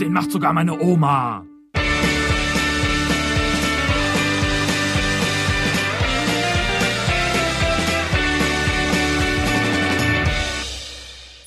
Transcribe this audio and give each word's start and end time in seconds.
Den 0.00 0.12
macht 0.12 0.30
sogar 0.30 0.52
meine 0.52 0.78
Oma. 0.78 1.46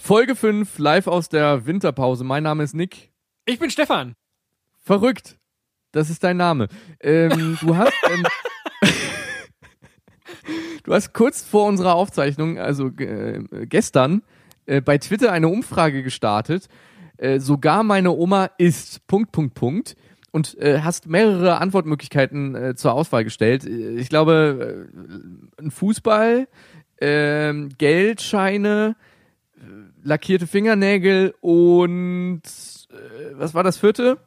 Folge 0.02 0.36
5, 0.36 0.80
live 0.80 1.06
aus 1.06 1.30
der 1.30 1.68
Winterpause. 1.68 2.24
Mein 2.24 2.42
Name 2.42 2.64
ist 2.64 2.74
Nick. 2.74 3.12
Ich 3.46 3.60
bin 3.60 3.70
Stefan. 3.70 4.16
Verrückt. 4.80 5.38
Das 5.92 6.10
ist 6.10 6.24
dein 6.24 6.38
Name. 6.38 6.70
Ähm, 7.02 7.56
du 7.62 7.78
hast. 7.78 7.94
Ähm, 8.10 8.24
du 10.84 10.94
hast 10.96 11.14
kurz 11.14 11.44
vor 11.44 11.68
unserer 11.68 11.94
Aufzeichnung, 11.94 12.58
also 12.58 12.88
äh, 12.98 13.44
gestern, 13.68 14.24
äh, 14.66 14.82
bei 14.82 14.98
Twitter 14.98 15.32
eine 15.32 15.50
Umfrage 15.50 16.02
gestartet. 16.02 16.68
Äh, 17.20 17.40
sogar 17.40 17.84
meine 17.84 18.12
Oma 18.12 18.50
ist. 18.58 19.06
Punkt, 19.08 19.32
Punkt, 19.32 19.54
Punkt. 19.54 19.96
Und 20.32 20.58
äh, 20.60 20.82
hast 20.82 21.08
mehrere 21.08 21.58
Antwortmöglichkeiten 21.58 22.56
äh, 22.56 22.76
zur 22.76 22.94
Auswahl 22.94 23.24
gestellt. 23.24 23.66
Äh, 23.66 23.96
Ich 23.98 24.10
glaube, 24.10 24.88
äh, 25.58 25.62
ein 25.62 25.72
Fußball, 25.72 26.48
ähm, 27.02 27.70
Geldscheine, 27.78 28.96
äh, 29.58 29.62
lackierte 30.04 30.48
Fingernägel 30.48 31.34
und 31.42 32.42
äh, 32.92 32.96
was 33.34 33.54
war 33.54 33.64
das 33.64 33.78
vierte? 33.78 34.18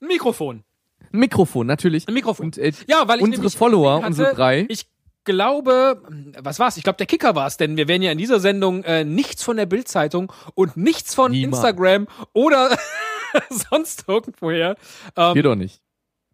Mikrofon. 0.00 0.62
Mikrofon, 1.10 1.66
natürlich. 1.66 2.06
Ein 2.06 2.14
Mikrofon. 2.14 2.46
Und 2.46 2.58
äh, 2.58 2.72
Ja, 2.86 3.08
weil 3.08 3.18
ich 3.18 3.24
unsere 3.24 3.48
Follower, 3.50 3.96
hatte, 3.96 4.06
unsere 4.06 4.34
drei, 4.34 4.66
Ich 4.68 4.86
glaube, 5.26 6.02
was 6.38 6.58
war's? 6.58 6.78
Ich 6.78 6.84
glaube, 6.84 6.96
der 6.96 7.06
Kicker 7.06 7.34
war's, 7.34 7.58
denn 7.58 7.76
wir 7.76 7.88
werden 7.88 8.00
ja 8.00 8.10
in 8.10 8.18
dieser 8.18 8.40
Sendung 8.40 8.82
äh, 8.84 9.04
nichts 9.04 9.42
von 9.42 9.58
der 9.58 9.66
Bildzeitung 9.66 10.32
und 10.54 10.78
nichts 10.78 11.14
von 11.14 11.32
Niemals. 11.32 11.58
Instagram 11.58 12.08
oder 12.32 12.78
sonst 13.50 14.04
irgendwoher 14.08 14.76
ähm, 15.16 15.34
hier 15.34 15.42
doch 15.42 15.54
nicht. 15.54 15.82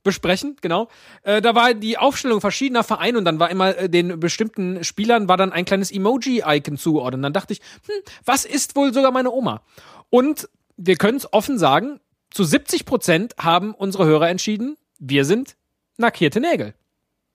besprechen, 0.04 0.56
genau. 0.60 0.88
Äh, 1.22 1.42
da 1.42 1.56
war 1.56 1.74
die 1.74 1.98
Aufstellung 1.98 2.40
verschiedener 2.40 2.84
Vereine 2.84 3.18
und 3.18 3.24
dann 3.24 3.40
war 3.40 3.50
immer 3.50 3.76
äh, 3.76 3.88
den 3.88 4.20
bestimmten 4.20 4.84
Spielern 4.84 5.26
war 5.26 5.36
dann 5.36 5.52
ein 5.52 5.64
kleines 5.64 5.90
Emoji-Icon 5.90 6.76
zugeordnet. 6.76 7.24
Dann 7.24 7.32
dachte 7.32 7.54
ich, 7.54 7.60
hm, 7.86 8.02
was 8.24 8.44
ist 8.44 8.76
wohl 8.76 8.94
sogar 8.94 9.10
meine 9.10 9.32
Oma? 9.32 9.62
Und 10.10 10.48
wir 10.76 10.96
können 10.96 11.16
es 11.16 11.32
offen 11.32 11.58
sagen, 11.58 11.98
zu 12.30 12.44
70 12.44 12.84
Prozent 12.84 13.34
haben 13.38 13.74
unsere 13.74 14.06
Hörer 14.06 14.28
entschieden, 14.28 14.76
wir 14.98 15.24
sind 15.24 15.56
lackierte 15.96 16.40
Nägel. 16.40 16.74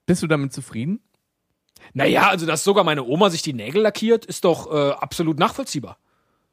Bist 0.06 0.24
du 0.24 0.28
damit 0.28 0.54
zufrieden? 0.54 1.02
Naja, 1.98 2.30
also 2.30 2.46
dass 2.46 2.64
sogar 2.64 2.84
meine 2.84 3.04
Oma 3.04 3.30
sich 3.30 3.42
die 3.42 3.54
Nägel 3.54 3.82
lackiert, 3.82 4.26
ist 4.26 4.46
doch 4.46 4.72
äh, 4.72 4.92
absolut 4.92 5.40
nachvollziehbar. 5.40 5.98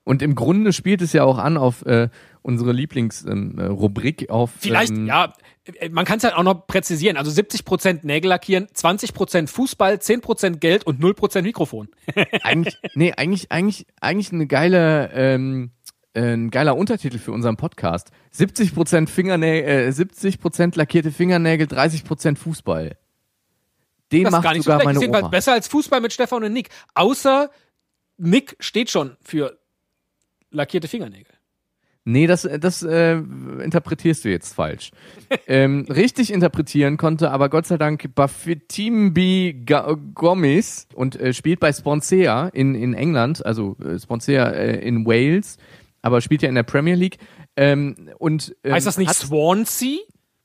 Und 0.03 0.23
im 0.23 0.35
Grunde 0.35 0.73
spielt 0.73 1.03
es 1.03 1.13
ja 1.13 1.25
auch 1.25 1.39
an 1.39 1.57
auf 1.57 1.85
äh, 1.87 2.09
unsere 2.43 2.73
Lieblingsrubrik, 2.73 4.23
ähm, 4.23 4.29
äh, 4.29 4.31
auf 4.31 4.51
Vielleicht, 4.59 4.93
ähm, 4.93 5.07
ja, 5.07 5.33
äh, 5.81 5.89
man 5.89 6.05
kann 6.05 6.19
es 6.19 6.25
halt 6.25 6.35
auch 6.35 6.43
noch 6.43 6.67
präzisieren. 6.67 7.17
Also 7.17 7.31
70% 7.31 8.01
Nägel 8.03 8.29
lackieren, 8.29 8.67
20% 8.67 9.49
Fußball, 9.49 9.95
10% 9.95 10.57
Geld 10.57 10.87
und 10.87 11.01
0% 11.01 11.43
Mikrofon. 11.43 11.89
eigentlich, 12.43 12.77
nee, 12.95 13.13
eigentlich, 13.13 13.51
eigentlich, 13.51 13.87
eigentlich 14.01 14.33
eine 14.33 14.47
geile, 14.47 15.11
ähm, 15.15 15.71
äh, 16.13 16.35
ein 16.35 16.51
geiler 16.51 16.77
Untertitel 16.77 17.19
für 17.19 17.33
unseren 17.33 17.57
Podcast. 17.57 18.11
70% 18.35 19.09
Fingernägel, 19.09 19.89
äh, 19.89 19.91
70% 19.91 20.77
lackierte 20.77 21.13
Fingernägel, 21.13 21.67
30% 21.67 22.37
Fußball. 22.37 22.97
Den 24.15 24.25
Das 24.25 24.31
ist 24.31 24.33
macht 24.33 24.45
gar 24.45 24.53
nicht 24.53 24.65
so 24.65 24.71
sogar 24.71 24.93
schlecht. 24.93 25.11
meine 25.11 25.19
Oma. 25.19 25.29
besser 25.29 25.53
als 25.53 25.69
Fußball 25.69 26.01
mit 26.01 26.13
Stefan 26.13 26.45
und 26.45 26.53
Nick. 26.53 26.69
Außer 26.95 27.51
Nick 28.17 28.57
steht 28.61 28.91
schon 28.91 29.17
für 29.23 29.59
lackierte 30.51 30.89
Fingernägel. 30.89 31.35
Nee, 32.07 32.27
das, 32.27 32.47
das 32.61 32.83
äh, 32.83 33.15
interpretierst 33.15 34.27
du 34.27 34.29
jetzt 34.29 34.55
falsch. 34.55 34.91
ähm, 35.47 35.87
richtig 35.89 36.31
interpretieren 36.33 36.99
konnte 36.99 37.31
aber 37.31 37.49
Gott 37.49 37.67
sei 37.67 37.79
Dank 37.79 38.15
Bafetimbi 38.15 39.65
Gomis 40.15 40.87
und 40.95 41.19
äh, 41.19 41.33
spielt 41.33 41.61
bei 41.61 41.73
Sponsea 41.73 42.49
in, 42.49 42.75
in 42.75 42.93
England, 42.93 43.45
also 43.45 43.77
äh, 43.83 43.99
Sponsea 43.99 44.51
äh, 44.51 44.87
in 44.87 45.07
Wales, 45.07 45.57
aber 46.03 46.21
spielt 46.21 46.43
ja 46.43 46.51
in 46.51 46.55
der 46.55 46.63
Premier 46.63 46.95
League. 46.95 47.17
Ähm, 47.57 48.11
und, 48.19 48.55
ähm, 48.65 48.75
Heißt 48.75 48.87
das 48.87 48.99
nicht 48.99 49.15
Swansea? 49.15 50.01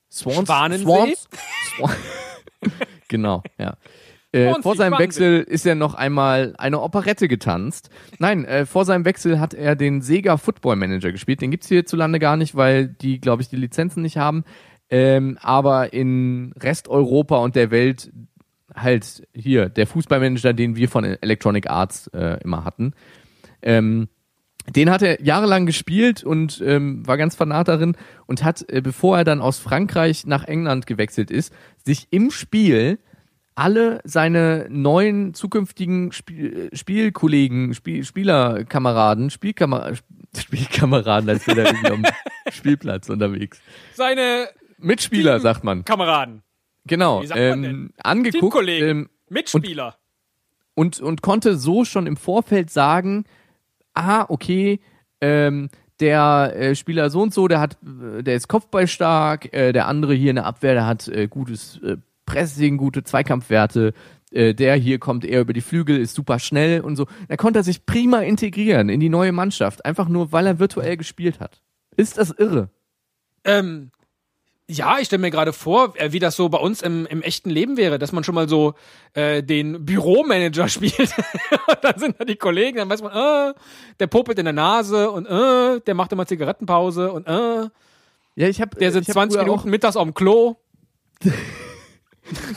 Swans, 0.10 0.48
Schwanensee? 0.48 0.84
Swans, 0.86 1.28
Swan 1.78 1.96
genau, 3.10 3.44
ja. 3.58 3.76
Äh, 4.32 4.62
vor 4.62 4.76
seinem. 4.76 5.00
Wechsel 5.00 5.42
ist 5.42 5.66
er 5.66 5.74
noch 5.74 5.96
einmal 5.96 6.54
eine 6.60 6.82
Operette 6.82 7.28
getanzt. 7.28 7.90
Nein, 8.20 8.46
äh, 8.46 8.68
vor 8.68 8.86
seinem 8.86 9.06
Wechsel 9.06 9.40
hat 9.40 9.56
er 9.56 9.76
den 9.76 10.02
Sega 10.02 10.38
Football 10.38 10.76
Manager 10.76 11.12
gespielt. 11.12 11.42
Den 11.42 11.50
gibt's 11.50 11.68
hierzulande 11.68 12.20
gar 12.20 12.38
nicht, 12.38 12.56
weil 12.56 12.88
die, 12.88 13.20
glaube 13.20 13.42
ich, 13.42 13.50
die 13.50 13.56
Lizenzen 13.56 14.04
nicht 14.04 14.18
haben. 14.18 14.44
Ähm, 14.92 15.40
aber 15.42 15.94
in 15.94 16.54
Resteuropa 16.60 17.38
und 17.38 17.56
der 17.56 17.72
Welt 17.72 18.12
halt 18.76 19.28
hier 19.34 19.68
der 19.68 19.88
Fußballmanager, 19.88 20.54
den 20.54 20.76
wir 20.76 20.90
von 20.90 21.04
Electronic 21.04 21.68
Arts 21.68 22.08
äh, 22.08 22.40
immer 22.44 22.66
hatten. 22.66 22.94
Ähm, 23.62 24.10
den 24.76 24.90
hat 24.90 25.02
er 25.02 25.22
jahrelang 25.22 25.66
gespielt 25.66 26.24
und 26.24 26.62
ähm, 26.66 27.06
war 27.08 27.18
ganz 27.18 27.36
fanat 27.36 27.68
darin 27.68 27.96
und 28.28 28.44
hat, 28.44 28.66
äh, 28.70 28.82
bevor 28.82 29.18
er 29.18 29.24
dann 29.24 29.42
aus 29.42 29.60
Frankreich 29.60 30.26
nach 30.26 30.44
England 30.44 30.86
gewechselt 30.88 31.32
ist, 31.32 31.54
sich 31.86 32.08
im 32.12 32.32
Spiel 32.32 33.00
alle 33.56 34.00
seine 34.06 34.68
neuen 34.70 35.34
zukünftigen 35.34 36.12
Spiel 36.12 36.70
Spielkollegen, 36.74 37.74
Spiel 37.74 38.06
Spielerkameraden, 38.06 39.30
Spielkamer 39.30 39.94
Spielkameraden, 40.38 41.30
als 41.30 41.46
wäre 41.48 41.62
er 41.62 41.66
irgendwie 41.68 41.92
am 41.92 42.04
Spielplatz 42.52 43.10
unterwegs. 43.10 43.60
Seine 43.96 44.48
Mitspieler, 44.78 45.34
Team- 45.36 45.42
sagt 45.44 45.64
man. 45.64 45.84
Kameraden, 45.86 46.44
Genau. 46.86 47.22
Wie 47.22 47.28
sagt 47.28 47.40
man 47.40 47.50
Ähm, 47.50 47.62
denn? 47.64 47.94
angeguckt 48.02 48.40
Teamkollegen, 48.42 48.88
ähm, 48.90 49.10
Mitspieler. 49.30 49.98
und, 50.76 51.00
und 51.02 51.22
konnte 51.22 51.58
so 51.58 51.84
schon 51.86 52.08
im 52.08 52.16
Vorfeld 52.18 52.70
sagen, 52.70 53.26
ah, 54.00 54.26
okay, 54.30 54.80
ähm, 55.22 55.70
der 56.00 56.54
äh, 56.56 56.76
Spieler 56.76 57.10
so 57.10 57.22
und 57.22 57.34
so, 57.34 57.48
der 57.48 57.60
hat, 57.60 57.78
äh, 57.84 58.24
der 58.24 58.36
ist 58.36 58.48
kopfballstark, 58.48 59.54
äh, 59.54 59.74
der 59.74 59.88
andere 59.88 60.14
hier 60.14 60.30
in 60.30 60.38
der 60.38 60.46
Abwehr, 60.46 60.74
der 60.74 60.86
hat 60.86 61.08
äh, 61.08 61.28
gutes 61.28 61.80
äh, 61.84 61.98
Pressing, 62.26 62.78
gute 62.78 63.04
Zweikampfwerte, 63.04 63.94
äh, 64.32 64.54
der 64.54 64.76
hier 64.76 65.00
kommt 65.00 65.26
eher 65.26 65.42
über 65.42 65.54
die 65.54 65.62
Flügel, 65.62 65.98
ist 65.98 66.14
super 66.14 66.40
schnell 66.40 66.82
und 66.82 66.96
so. 66.96 67.08
Da 67.28 67.38
konnte 67.38 67.60
er 67.60 67.64
sich 67.64 67.86
prima 67.86 68.20
integrieren 68.20 68.90
in 68.90 69.00
die 69.00 69.10
neue 69.10 69.32
Mannschaft, 69.32 69.86
einfach 69.86 70.08
nur, 70.08 70.32
weil 70.32 70.46
er 70.46 70.60
virtuell 70.60 70.96
gespielt 70.98 71.40
hat. 71.40 71.62
Ist 71.98 72.18
das 72.18 72.32
irre? 72.32 72.70
Ähm, 73.44 73.92
ja, 74.72 75.00
ich 75.00 75.08
stelle 75.08 75.22
mir 75.22 75.32
gerade 75.32 75.52
vor, 75.52 75.96
äh, 75.98 76.12
wie 76.12 76.20
das 76.20 76.36
so 76.36 76.48
bei 76.48 76.60
uns 76.60 76.82
im, 76.84 77.08
im 77.08 77.24
echten 77.24 77.50
Leben 77.50 77.76
wäre, 77.76 77.98
dass 77.98 78.12
man 78.12 78.24
schon 78.24 78.36
mal 78.36 78.48
so 78.48 78.76
äh, 79.14 79.42
den 79.42 79.84
Büromanager 79.84 80.68
spielt. 80.70 81.12
und 81.68 81.78
dann 81.82 81.98
sind 82.00 82.20
da 82.20 82.24
die 82.26 82.36
Kollegen, 82.36 82.78
dann 82.78 82.90
weiß 82.90 83.02
man, 83.02 83.12
äh, 83.12 83.54
der 84.00 84.08
popelt 84.08 84.38
in 84.38 84.46
der 84.46 84.54
Nase 84.54 85.10
und 85.10 85.26
äh, 85.26 85.80
der 85.82 85.96
macht 85.96 86.12
immer 86.12 86.28
Zigarettenpause 86.28 87.12
und 87.12 87.28
äh, 87.28 87.68
Ja, 88.36 88.48
ich 88.48 88.62
habe 88.62 88.78
der 88.78 88.92
sitzt 88.92 89.12
20 89.12 89.42
Minuten 89.42 89.70
mittags 89.72 89.96
auf 89.96 90.04
dem 90.04 90.14
Klo. 90.14 90.58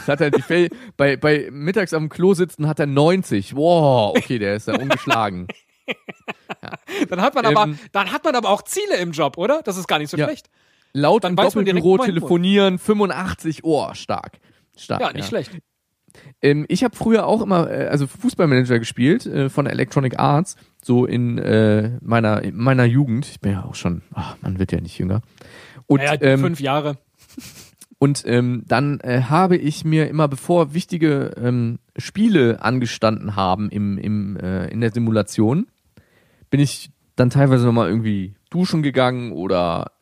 Hat 0.06 0.20
er 0.20 0.30
die 0.30 0.42
Fel 0.42 0.68
bei, 0.98 1.16
bei 1.16 1.48
mittags 1.50 1.94
am 1.94 2.10
Klo 2.10 2.34
sitzen 2.34 2.68
hat 2.68 2.78
er 2.78 2.86
90. 2.86 3.56
Wow, 3.56 4.14
okay, 4.18 4.38
der 4.38 4.54
ist 4.56 4.68
ja 4.68 4.78
ungeschlagen. 4.78 5.48
Dann 7.08 7.22
hat 7.22 7.34
man 7.34 7.44
aber, 7.46 7.64
Ähm, 7.64 7.78
dann 7.90 8.12
hat 8.12 8.22
man 8.24 8.34
aber 8.36 8.50
auch 8.50 8.62
Ziele 8.62 8.96
im 8.98 9.12
Job, 9.12 9.36
oder? 9.38 9.62
Das 9.64 9.76
ist 9.76 9.88
gar 9.88 9.98
nicht 9.98 10.10
so 10.10 10.16
Ja. 10.16 10.26
schlecht. 10.26 10.48
Laut 10.92 11.24
im 11.24 11.36
Doppelbüro 11.36 11.98
telefonieren 11.98 12.78
85. 12.78 13.64
Oh, 13.64 13.92
stark. 13.94 14.38
Stark. 14.76 15.00
Ja, 15.00 15.12
nicht 15.12 15.28
schlecht. 15.28 15.52
Ähm, 16.42 16.66
ich 16.68 16.84
habe 16.84 16.94
früher 16.94 17.26
auch 17.26 17.40
immer, 17.40 17.70
äh, 17.70 17.86
also 17.86 18.06
Fußballmanager 18.06 18.78
gespielt 18.78 19.26
äh, 19.26 19.48
von 19.48 19.66
Electronic 19.66 20.18
Arts, 20.18 20.56
so 20.82 21.06
in 21.06 21.38
äh, 21.38 21.98
meiner 22.02 22.42
in 22.42 22.56
meiner 22.56 22.84
Jugend. 22.84 23.26
Ich 23.26 23.40
bin 23.40 23.52
ja 23.52 23.64
auch 23.64 23.74
schon, 23.74 24.02
ach, 24.12 24.36
man 24.42 24.58
wird 24.58 24.72
ja 24.72 24.80
nicht 24.80 24.98
jünger. 24.98 25.22
Und 25.86 26.02
Naja, 26.02 26.20
ähm, 26.20 26.40
fünf 26.40 26.60
Jahre. 26.60 26.98
Und 27.98 28.24
ähm, 28.26 28.64
dann 28.66 28.98
äh, 29.00 29.22
habe 29.22 29.56
ich 29.56 29.84
mir 29.84 30.08
immer, 30.08 30.26
bevor 30.26 30.74
wichtige 30.74 31.34
ähm, 31.36 31.78
Spiele 31.96 32.60
angestanden 32.60 33.36
haben 33.36 33.70
im, 33.70 33.96
im, 33.96 34.36
äh, 34.36 34.66
in 34.68 34.80
der 34.80 34.90
Simulation, 34.90 35.68
bin 36.50 36.58
ich 36.58 36.90
dann 37.14 37.30
teilweise 37.30 37.64
nochmal 37.64 37.88
irgendwie 37.88 38.34
duschen 38.50 38.82
gegangen 38.82 39.30
oder 39.30 39.92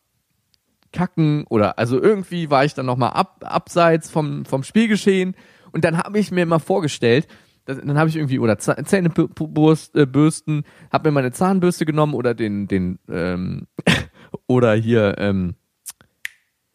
kacken 0.93 1.45
oder 1.49 1.79
also 1.79 2.01
irgendwie 2.01 2.51
war 2.51 2.65
ich 2.65 2.75
dann 2.75 2.87
nochmal 2.87 3.11
ab, 3.11 3.45
abseits 3.45 4.11
vom, 4.11 4.45
vom 4.45 4.63
Spielgeschehen 4.63 5.37
und 5.73 5.85
dann 5.85 5.99
habe 5.99 6.19
ich 6.19 6.31
mir 6.31 6.43
immer 6.43 6.61
vorgestellt, 6.61 7.29
dann 7.65 7.99
habe 7.99 8.09
ich 8.09 8.17
irgendwie 8.17 8.39
oder 8.39 8.59
Z- 8.59 8.89
Zähne 8.89 9.11
bü- 9.11 9.29
bürst- 9.33 9.95
äh, 9.95 10.63
habe 10.93 11.09
mir 11.09 11.13
meine 11.13 11.33
Zahnbürste 11.33 11.85
genommen 11.85 12.15
oder 12.15 12.35
den, 12.35 12.67
den 12.67 12.99
ähm, 13.09 13.67
oder 14.47 14.75
hier 14.75 15.17
ähm, 15.19 15.55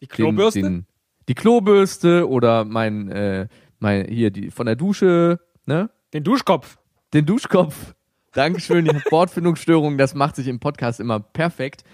Die 0.00 0.06
den, 0.06 0.08
Klobürste? 0.08 0.62
Den, 0.62 0.86
die 1.28 1.34
Klobürste 1.34 2.28
oder 2.28 2.64
mein, 2.64 3.08
äh, 3.10 3.48
mein 3.78 4.06
hier 4.06 4.30
die 4.30 4.50
von 4.50 4.66
der 4.66 4.76
Dusche, 4.76 5.40
ne? 5.66 5.90
Den 6.14 6.24
Duschkopf. 6.24 6.78
Den 7.12 7.26
Duschkopf 7.26 7.94
Dankeschön, 8.36 8.84
ich 8.84 8.92
habe 8.92 9.02
Wortfindungsstörungen, 9.10 9.96
das 9.96 10.14
macht 10.14 10.36
sich 10.36 10.46
im 10.46 10.60
Podcast 10.60 11.00
immer 11.00 11.20
perfekt. 11.20 11.84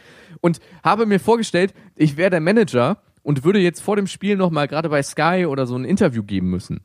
Und 0.41 0.59
habe 0.83 1.06
mir 1.06 1.21
vorgestellt, 1.21 1.73
ich 1.94 2.17
wäre 2.17 2.31
der 2.31 2.41
Manager 2.41 2.99
und 3.23 3.44
würde 3.44 3.61
jetzt 3.61 3.81
vor 3.81 3.94
dem 3.94 4.09
Spiel 4.09 4.37
nochmal 4.37 4.67
gerade 4.67 4.89
bei 4.89 5.05
Sky 5.05 5.47
oder 5.49 5.67
so 5.67 5.77
ein 5.77 5.85
Interview 5.85 6.25
geben 6.25 6.50
müssen. 6.50 6.81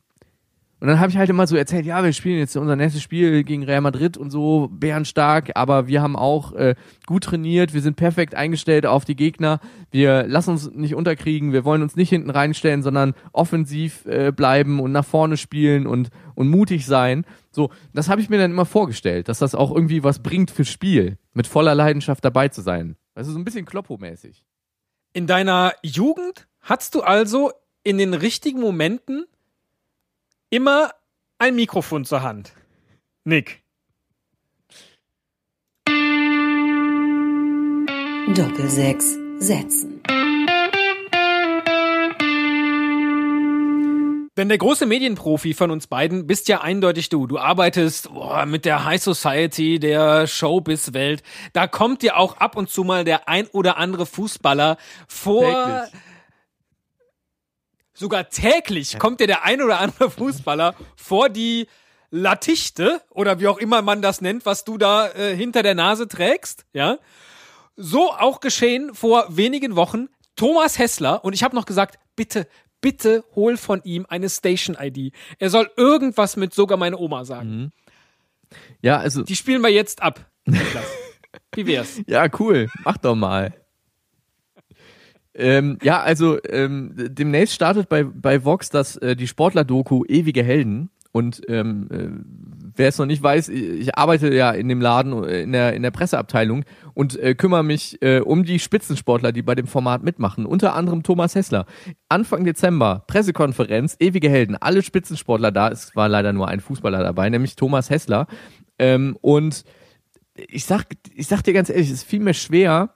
Und 0.80 0.86
dann 0.86 1.00
habe 1.00 1.10
ich 1.10 1.18
halt 1.18 1.28
immer 1.28 1.48
so 1.48 1.56
erzählt, 1.56 1.86
ja, 1.86 2.04
wir 2.04 2.12
spielen 2.12 2.38
jetzt 2.38 2.56
unser 2.56 2.76
nächstes 2.76 3.02
Spiel 3.02 3.42
gegen 3.42 3.64
Real 3.64 3.80
Madrid 3.80 4.16
und 4.16 4.30
so, 4.30 4.68
bärenstark, 4.70 5.50
aber 5.56 5.88
wir 5.88 6.02
haben 6.02 6.14
auch 6.14 6.52
äh, 6.52 6.76
gut 7.04 7.24
trainiert, 7.24 7.74
wir 7.74 7.80
sind 7.80 7.96
perfekt 7.96 8.36
eingestellt 8.36 8.86
auf 8.86 9.04
die 9.04 9.16
Gegner, 9.16 9.58
wir 9.90 10.28
lassen 10.28 10.50
uns 10.50 10.70
nicht 10.70 10.94
unterkriegen, 10.94 11.52
wir 11.52 11.64
wollen 11.64 11.82
uns 11.82 11.96
nicht 11.96 12.10
hinten 12.10 12.30
reinstellen, 12.30 12.84
sondern 12.84 13.14
offensiv 13.32 14.06
äh, 14.06 14.30
bleiben 14.30 14.78
und 14.78 14.92
nach 14.92 15.04
vorne 15.04 15.36
spielen 15.36 15.88
und, 15.88 16.10
und 16.38 16.48
mutig 16.48 16.86
sein. 16.86 17.26
So, 17.50 17.72
das 17.92 18.08
habe 18.08 18.20
ich 18.20 18.30
mir 18.30 18.38
dann 18.38 18.52
immer 18.52 18.64
vorgestellt, 18.64 19.26
dass 19.26 19.40
das 19.40 19.56
auch 19.56 19.74
irgendwie 19.74 20.04
was 20.04 20.22
bringt 20.22 20.52
fürs 20.52 20.68
Spiel, 20.68 21.18
mit 21.32 21.48
voller 21.48 21.74
Leidenschaft 21.74 22.24
dabei 22.24 22.46
zu 22.46 22.60
sein. 22.60 22.94
Also 23.16 23.32
so 23.32 23.38
ein 23.40 23.44
bisschen 23.44 23.66
Kloppo-mäßig. 23.66 24.44
In 25.12 25.26
deiner 25.26 25.74
Jugend 25.82 26.46
hattest 26.60 26.94
du 26.94 27.00
also 27.00 27.50
in 27.82 27.98
den 27.98 28.14
richtigen 28.14 28.60
Momenten 28.60 29.26
immer 30.48 30.92
ein 31.38 31.56
Mikrofon 31.56 32.04
zur 32.04 32.22
Hand. 32.22 32.52
Nick. 33.24 33.64
Doppelsechs 38.36 39.16
setzen. 39.40 40.00
Denn 44.38 44.48
der 44.48 44.58
große 44.58 44.86
Medienprofi 44.86 45.52
von 45.52 45.72
uns 45.72 45.88
beiden 45.88 46.28
bist 46.28 46.46
ja 46.46 46.60
eindeutig 46.60 47.08
du. 47.08 47.26
Du 47.26 47.38
arbeitest 47.38 48.12
boah, 48.14 48.46
mit 48.46 48.64
der 48.64 48.84
High 48.84 49.02
Society, 49.02 49.80
der 49.80 50.28
Showbiz-Welt. 50.28 51.24
Da 51.54 51.66
kommt 51.66 52.02
dir 52.02 52.16
auch 52.16 52.36
ab 52.36 52.56
und 52.56 52.70
zu 52.70 52.84
mal 52.84 53.02
der 53.02 53.28
ein 53.28 53.48
oder 53.48 53.78
andere 53.78 54.06
Fußballer 54.06 54.76
vor. 55.08 55.42
Täglich. 55.42 56.02
Sogar 57.94 58.30
täglich 58.30 58.96
kommt 59.00 59.18
dir 59.18 59.26
der 59.26 59.42
ein 59.44 59.60
oder 59.60 59.80
andere 59.80 60.08
Fußballer 60.08 60.76
vor 60.94 61.30
die 61.30 61.66
Latichte 62.12 63.02
oder 63.10 63.40
wie 63.40 63.48
auch 63.48 63.58
immer 63.58 63.82
man 63.82 64.02
das 64.02 64.20
nennt, 64.20 64.46
was 64.46 64.62
du 64.62 64.78
da 64.78 65.08
äh, 65.08 65.34
hinter 65.34 65.64
der 65.64 65.74
Nase 65.74 66.06
trägst, 66.06 66.64
ja. 66.72 66.98
So 67.74 68.12
auch 68.12 68.38
geschehen 68.38 68.94
vor 68.94 69.26
wenigen 69.30 69.74
Wochen. 69.74 70.06
Thomas 70.36 70.78
Hessler 70.78 71.24
und 71.24 71.32
ich 71.32 71.42
habe 71.42 71.56
noch 71.56 71.66
gesagt, 71.66 71.98
bitte, 72.14 72.46
bitte 72.80 73.24
hol 73.34 73.56
von 73.56 73.82
ihm 73.84 74.06
eine 74.08 74.28
Station-ID. 74.28 75.12
Er 75.38 75.50
soll 75.50 75.70
irgendwas 75.76 76.36
mit 76.36 76.54
sogar 76.54 76.78
meine 76.78 76.98
Oma 76.98 77.24
sagen. 77.24 77.72
Ja, 78.80 78.98
also, 78.98 79.22
Die 79.22 79.36
spielen 79.36 79.62
wir 79.62 79.70
jetzt 79.70 80.02
ab. 80.02 80.30
Wie 81.54 81.66
wär's? 81.66 82.00
ja, 82.06 82.26
cool, 82.38 82.68
mach 82.84 82.96
doch 82.98 83.14
mal. 83.14 83.54
Ähm, 85.34 85.78
ja, 85.82 86.00
also 86.00 86.38
ähm, 86.44 86.94
demnächst 86.96 87.54
startet 87.54 87.88
bei, 87.88 88.02
bei 88.02 88.44
Vox 88.44 88.70
das 88.70 88.96
äh, 88.96 89.14
die 89.14 89.28
Sportler-Doku 89.28 90.04
Ewige 90.06 90.42
Helden. 90.42 90.90
Und 91.12 91.42
ähm, 91.48 91.88
äh, 91.90 92.57
wer 92.78 92.88
es 92.88 92.98
noch 92.98 93.06
nicht 93.06 93.22
weiß, 93.22 93.48
ich 93.48 93.96
arbeite 93.96 94.32
ja 94.32 94.50
in 94.52 94.68
dem 94.68 94.80
Laden, 94.80 95.24
äh, 95.24 95.42
in 95.42 95.52
der, 95.52 95.74
in 95.74 95.82
der 95.82 95.90
Presseabteilung 95.90 96.64
und 96.94 97.18
äh, 97.18 97.34
kümmere 97.34 97.64
mich 97.64 98.00
äh, 98.02 98.20
um 98.20 98.44
die 98.44 98.58
Spitzensportler, 98.58 99.32
die 99.32 99.42
bei 99.42 99.54
dem 99.54 99.66
Format 99.66 100.02
mitmachen. 100.02 100.46
Unter 100.46 100.74
anderem 100.74 101.02
Thomas 101.02 101.34
Hessler. 101.34 101.66
Anfang 102.08 102.44
Dezember, 102.44 103.04
Pressekonferenz, 103.06 103.96
Ewige 103.98 104.30
Helden, 104.30 104.56
alle 104.56 104.82
Spitzensportler 104.82 105.52
da. 105.52 105.68
Es 105.68 105.94
war 105.96 106.08
leider 106.08 106.32
nur 106.32 106.48
ein 106.48 106.60
Fußballer 106.60 107.02
dabei, 107.02 107.28
nämlich 107.28 107.56
Thomas 107.56 107.90
Hessler. 107.90 108.26
Ähm, 108.78 109.16
und 109.20 109.64
ich 110.34 110.64
sag, 110.64 110.86
ich 111.14 111.26
sag 111.26 111.42
dir 111.42 111.52
ganz 111.52 111.68
ehrlich, 111.68 111.90
es 111.90 112.04
fiel 112.04 112.20
mir 112.20 112.34
schwer, 112.34 112.94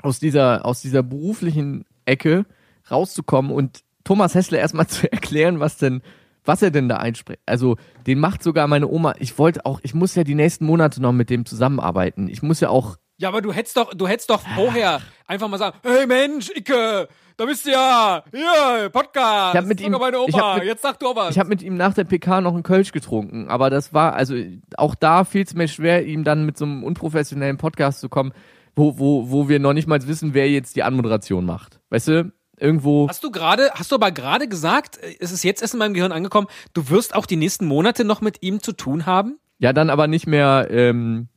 aus 0.00 0.18
dieser, 0.18 0.64
aus 0.64 0.80
dieser 0.80 1.02
beruflichen 1.02 1.84
Ecke 2.04 2.46
rauszukommen 2.90 3.52
und 3.52 3.82
Thomas 4.04 4.34
Hessler 4.34 4.58
erstmal 4.58 4.86
zu 4.88 5.10
erklären, 5.10 5.60
was 5.60 5.76
denn, 5.76 6.02
was 6.44 6.62
er 6.62 6.70
denn 6.70 6.88
da 6.88 6.96
einspricht. 6.96 7.40
Also, 7.46 7.76
den 8.06 8.18
macht 8.18 8.42
sogar 8.42 8.66
meine 8.66 8.88
Oma. 8.88 9.14
Ich 9.18 9.38
wollte 9.38 9.64
auch, 9.66 9.80
ich 9.82 9.94
muss 9.94 10.14
ja 10.14 10.24
die 10.24 10.34
nächsten 10.34 10.66
Monate 10.66 11.00
noch 11.00 11.12
mit 11.12 11.30
dem 11.30 11.44
zusammenarbeiten. 11.46 12.28
Ich 12.28 12.42
muss 12.42 12.60
ja 12.60 12.68
auch, 12.68 12.96
Ja, 13.18 13.28
aber 13.28 13.42
du 13.42 13.52
hättest 13.52 13.76
doch, 13.76 13.94
du 13.94 14.08
hättest 14.08 14.30
doch 14.30 14.42
vorher 14.56 15.00
einfach 15.26 15.48
mal 15.48 15.58
sagen, 15.58 15.76
hey 15.84 16.06
Mensch, 16.06 16.50
Icke, 16.56 17.06
da 17.36 17.44
bist 17.46 17.64
du 17.66 17.70
ja, 17.70 18.22
hier, 18.32 18.90
Podcast, 18.90 19.54
Ich 19.54 19.58
hab 19.60 19.66
mit 19.66 19.78
sogar 19.80 19.94
ihm- 19.94 20.00
meine 20.00 20.16
ich 20.26 20.34
Oma, 20.34 20.42
hab 20.52 20.58
mit- 20.58 20.66
jetzt 20.66 20.82
sag 20.82 20.98
du 20.98 21.14
was. 21.14 21.30
ich 21.30 21.38
habe 21.38 21.48
mit 21.48 21.62
ihm 21.62 21.76
nach 21.76 21.94
der 21.94 22.04
PK 22.04 22.40
noch 22.40 22.52
einen 22.54 22.62
Kölsch 22.64 22.92
getrunken, 22.92 23.48
aber 23.48 23.70
das 23.70 23.94
war, 23.94 24.14
also 24.14 24.34
auch 24.76 24.94
da 24.94 25.24
fiel 25.24 25.42
es 25.44 25.54
mir 25.54 25.68
schwer, 25.68 26.04
ihm 26.04 26.24
dann 26.24 26.44
mit 26.44 26.58
so 26.58 26.64
einem 26.64 26.82
unprofessionellen 26.84 27.56
Podcast 27.58 28.00
zu 28.00 28.08
kommen, 28.08 28.32
wo, 28.74 28.98
wo, 28.98 29.30
wo 29.30 29.48
wir 29.48 29.60
noch 29.60 29.72
nicht 29.74 29.86
mal 29.86 30.04
wissen, 30.06 30.34
wer 30.34 30.50
jetzt 30.50 30.76
die 30.76 30.82
Anmoderation 30.82 31.44
macht. 31.46 31.80
Weißt 31.90 32.08
du, 32.08 32.32
irgendwo. 32.62 33.08
Hast 33.08 33.24
du 33.24 33.30
gerade, 33.30 33.70
hast 33.74 33.90
du 33.90 33.96
aber 33.96 34.10
gerade 34.12 34.48
gesagt, 34.48 34.98
äh, 34.98 35.16
es 35.20 35.32
ist 35.32 35.42
jetzt 35.42 35.62
erst 35.62 35.74
in 35.74 35.78
meinem 35.78 35.94
Gehirn 35.94 36.12
angekommen, 36.12 36.46
du 36.72 36.88
wirst 36.88 37.14
auch 37.14 37.26
die 37.26 37.36
nächsten 37.36 37.66
Monate 37.66 38.04
noch 38.04 38.20
mit 38.20 38.42
ihm 38.42 38.62
zu 38.62 38.72
tun 38.72 39.06
haben? 39.06 39.38
Ja, 39.58 39.72
dann 39.72 39.90
aber 39.90 40.06
nicht 40.06 40.26
mehr 40.26 40.68
ähm, 40.70 41.28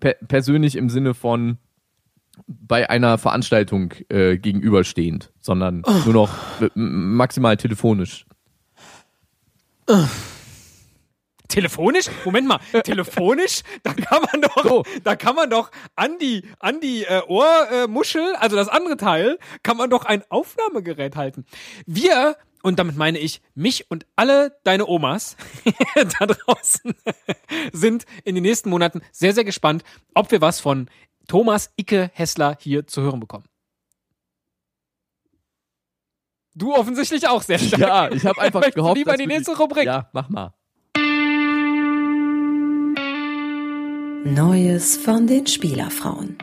per 0.00 0.14
persönlich 0.26 0.76
im 0.76 0.88
Sinne 0.88 1.14
von 1.14 1.58
bei 2.46 2.90
einer 2.90 3.16
Veranstaltung 3.18 3.92
äh, 4.08 4.38
gegenüberstehend, 4.38 5.30
sondern 5.40 5.82
nur 6.04 6.14
noch 6.14 6.34
maximal 6.74 7.56
telefonisch. 7.56 8.26
Telefonisch? 11.54 12.06
Moment 12.24 12.48
mal, 12.48 12.58
telefonisch? 12.84 13.62
Da 13.84 13.94
kann 13.94 14.22
man 14.32 14.40
doch, 14.42 14.64
So. 14.64 14.82
da 15.04 15.14
kann 15.14 15.36
man 15.36 15.48
doch 15.50 15.70
an 15.94 16.18
die, 16.18 16.48
an 16.58 16.80
die 16.80 17.04
äh, 17.04 17.22
Ohrmuschel, 17.28 18.34
also 18.40 18.56
das 18.56 18.66
andere 18.66 18.96
Teil, 18.96 19.38
kann 19.62 19.76
man 19.76 19.88
doch 19.88 20.04
ein 20.04 20.24
Aufnahmegerät 20.30 21.14
halten. 21.14 21.46
Wir, 21.86 22.36
und 22.64 22.80
damit 22.80 22.96
meine 22.96 23.20
ich 23.20 23.40
mich 23.54 23.88
und 23.88 24.04
alle 24.16 24.58
deine 24.64 24.88
Omas 24.88 25.36
da 26.18 26.26
draußen, 26.26 26.92
sind 27.72 28.04
in 28.24 28.34
den 28.34 28.42
nächsten 28.42 28.68
Monaten 28.68 29.00
sehr, 29.12 29.32
sehr 29.32 29.44
gespannt, 29.44 29.84
ob 30.12 30.32
wir 30.32 30.40
was 30.40 30.58
von 30.58 30.90
Thomas 31.28 31.72
Icke 31.76 32.10
Hessler 32.14 32.58
hier 32.60 32.88
zu 32.88 33.00
hören 33.02 33.20
bekommen. 33.20 33.44
Du 36.56 36.74
offensichtlich 36.74 37.28
auch 37.28 37.42
sehr 37.42 37.60
stark. 37.60 37.80
Ja, 37.80 38.10
ich 38.10 38.26
habe 38.26 38.40
einfach 38.40 38.68
gehofft, 38.72 38.96
lieber 38.96 39.12
dass 39.12 39.20
die 39.20 39.26
nächste 39.28 39.56
Rubrik. 39.56 39.86
Ja, 39.86 40.08
mach 40.12 40.28
mal. 40.28 40.52
Neues 44.24 44.96
von 44.96 45.26
den 45.26 45.46
Spielerfrauen. 45.46 46.38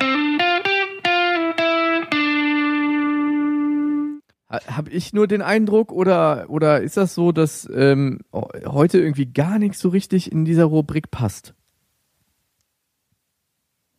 Habe 4.48 4.92
ich 4.92 5.14
nur 5.14 5.26
den 5.26 5.42
Eindruck 5.42 5.92
oder 5.92 6.46
oder 6.50 6.82
ist 6.82 6.98
das 6.98 7.16
so, 7.16 7.32
dass 7.32 7.68
ähm, 7.74 8.20
heute 8.32 9.00
irgendwie 9.00 9.26
gar 9.26 9.58
nichts 9.58 9.80
so 9.80 9.90
richtig 9.90 10.32
in 10.32 10.46
dieser 10.46 10.66
Rubrik 10.66 11.10
passt? 11.10 11.56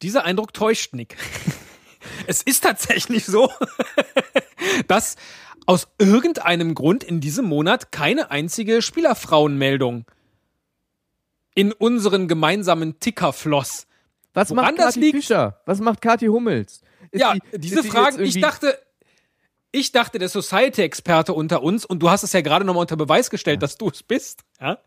Dieser 0.00 0.24
Eindruck 0.24 0.54
täuscht 0.54 0.94
Nick. 0.94 1.16
Es 2.26 2.42
ist 2.42 2.64
tatsächlich 2.64 3.26
so, 3.26 3.48
dass 4.88 5.16
aus 5.66 5.88
irgendeinem 5.98 6.74
Grund 6.74 7.04
in 7.04 7.20
diesem 7.20 7.44
Monat 7.44 7.92
keine 7.92 8.30
einzige 8.30 8.82
Spielerfrauenmeldung 8.82 10.04
in 11.54 11.72
unseren 11.72 12.28
gemeinsamen 12.28 12.98
Ticker 13.00 13.32
floss. 13.32 13.86
Was 14.34 14.50
Woran 14.50 14.64
macht 14.74 14.76
Kathi? 14.76 15.10
Fischer? 15.12 15.60
Was 15.66 15.80
macht 15.80 16.00
Kathi 16.00 16.26
Hummels? 16.26 16.80
Ist 17.10 17.20
ja, 17.20 17.34
die- 17.34 17.58
diese 17.58 17.82
die 17.82 17.88
Fragen, 17.88 18.22
ich 18.22 18.40
dachte, 18.40 18.78
ich 19.72 19.92
dachte, 19.92 20.18
der 20.18 20.28
Society-Experte 20.28 21.32
unter 21.34 21.62
uns, 21.62 21.84
und 21.84 22.00
du 22.02 22.10
hast 22.10 22.22
es 22.22 22.32
ja 22.32 22.40
gerade 22.40 22.64
nochmal 22.64 22.82
unter 22.82 22.96
Beweis 22.96 23.30
gestellt, 23.30 23.62
dass 23.62 23.76
du 23.78 23.88
es 23.88 24.02
bist, 24.02 24.40
ja, 24.60 24.78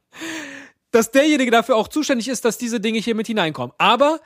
dass 0.91 1.11
derjenige 1.11 1.51
dafür 1.51 1.75
auch 1.75 1.87
zuständig 1.87 2.27
ist, 2.27 2.45
dass 2.45 2.57
diese 2.57 2.79
Dinge 2.79 2.99
hier 2.99 3.15
mit 3.15 3.27
hineinkommen. 3.27 3.73
Aber 3.77 4.19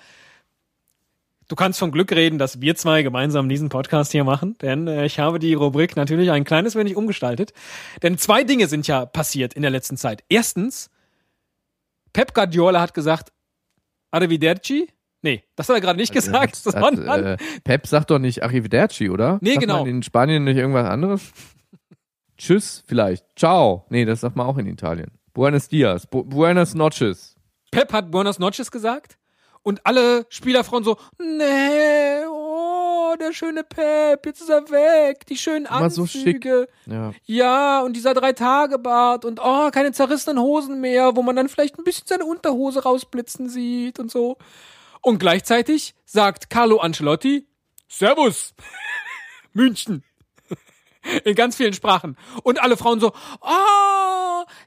du 1.47 1.55
kannst 1.55 1.79
vom 1.79 1.91
Glück 1.91 2.11
reden, 2.11 2.37
dass 2.37 2.61
wir 2.61 2.75
zwei 2.75 3.01
gemeinsam 3.03 3.49
diesen 3.49 3.69
Podcast 3.69 4.11
hier 4.11 4.23
machen, 4.23 4.57
denn 4.61 4.87
äh, 4.87 5.05
ich 5.05 5.19
habe 5.19 5.39
die 5.39 5.53
Rubrik 5.53 5.95
natürlich 5.95 6.29
ein 6.31 6.43
kleines 6.43 6.75
wenig 6.75 6.95
umgestaltet. 6.95 7.53
Denn 8.03 8.17
zwei 8.17 8.43
Dinge 8.43 8.67
sind 8.67 8.85
ja 8.87 9.05
passiert 9.05 9.53
in 9.55 9.61
der 9.63 9.71
letzten 9.71 9.97
Zeit. 9.97 10.23
Erstens, 10.29 10.89
Pep 12.13 12.33
Guardiola 12.33 12.81
hat 12.81 12.93
gesagt, 12.93 13.31
Arrivederci? 14.11 14.89
Nee, 15.21 15.43
das 15.55 15.67
hat 15.67 15.75
er 15.75 15.81
gerade 15.81 15.99
nicht 15.99 16.13
gesagt, 16.13 16.55
Hat, 16.55 16.55
sondern 16.55 17.25
äh, 17.25 17.37
Pep 17.63 17.87
sagt 17.87 18.09
doch 18.09 18.19
nicht 18.19 18.43
Arrivederci, 18.43 19.09
oder? 19.09 19.37
Nee, 19.41 19.55
sagt 19.55 19.61
genau. 19.61 19.85
In 19.85 20.01
Spanien 20.01 20.43
nicht 20.45 20.57
irgendwas 20.57 20.89
anderes? 20.89 21.31
Tschüss, 22.37 22.83
vielleicht. 22.87 23.25
Ciao. 23.37 23.85
Nee, 23.89 24.05
das 24.05 24.21
sagt 24.21 24.37
man 24.37 24.47
auch 24.47 24.57
in 24.57 24.65
Italien. 24.65 25.11
Buenos 25.33 25.67
dias. 25.67 26.07
Bu 26.07 26.23
buenas 26.23 26.73
noches. 26.73 27.35
Pep 27.71 27.93
hat 27.93 28.11
Buenos 28.11 28.39
Noches 28.39 28.71
gesagt 28.71 29.19
und 29.61 29.85
alle 29.85 30.25
Spielerfrauen 30.29 30.83
so, 30.83 30.97
nee, 31.19 32.25
oh, 32.59 33.15
der 33.19 33.33
schöne 33.33 33.63
Pep, 33.63 34.25
jetzt 34.25 34.41
ist 34.41 34.49
er 34.49 34.69
weg, 34.69 35.25
die 35.27 35.37
schönen 35.37 35.65
Immer 35.65 35.89
so 35.89 36.05
schick. 36.05 36.45
Anzüge. 36.45 36.67
Ja. 36.85 37.11
Ja, 37.25 37.81
und 37.81 37.93
dieser 37.93 38.13
Drei-Tage-Bart 38.13 39.25
und 39.25 39.39
oh, 39.43 39.69
keine 39.71 39.91
zerrissenen 39.91 40.39
Hosen 40.39 40.81
mehr, 40.81 41.15
wo 41.15 41.21
man 41.21 41.35
dann 41.35 41.49
vielleicht 41.49 41.77
ein 41.77 41.83
bisschen 41.83 42.07
seine 42.07 42.25
Unterhose 42.25 42.83
rausblitzen 42.83 43.49
sieht 43.49 43.99
und 43.99 44.11
so. 44.11 44.37
Und 45.01 45.19
gleichzeitig 45.19 45.95
sagt 46.05 46.49
Carlo 46.49 46.77
Ancelotti, 46.79 47.47
Servus, 47.87 48.53
München. 49.53 50.03
In 51.23 51.33
ganz 51.33 51.55
vielen 51.55 51.73
Sprachen. 51.73 52.17
Und 52.43 52.61
alle 52.61 52.75
Frauen 52.75 52.99
so, 52.99 53.13
oh, 53.41 54.08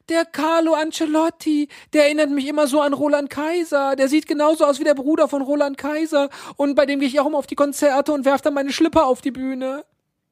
der 0.08 0.24
Carlo 0.24 0.74
Ancelotti, 0.74 1.68
der 1.92 2.04
erinnert 2.04 2.30
mich 2.30 2.46
immer 2.46 2.66
so 2.66 2.80
an 2.80 2.92
Roland 2.92 3.30
Kaiser. 3.30 3.96
Der 3.96 4.08
sieht 4.08 4.26
genauso 4.26 4.64
aus 4.64 4.78
wie 4.78 4.84
der 4.84 4.94
Bruder 4.94 5.28
von 5.28 5.42
Roland 5.42 5.78
Kaiser. 5.78 6.28
Und 6.56 6.74
bei 6.74 6.86
dem 6.86 7.00
gehe 7.00 7.08
ich 7.08 7.20
auch 7.20 7.26
immer 7.26 7.38
auf 7.38 7.46
die 7.46 7.54
Konzerte 7.54 8.12
und 8.12 8.24
werf 8.24 8.42
dann 8.42 8.54
meine 8.54 8.72
Schlipper 8.72 9.06
auf 9.06 9.20
die 9.20 9.30
Bühne. 9.30 9.84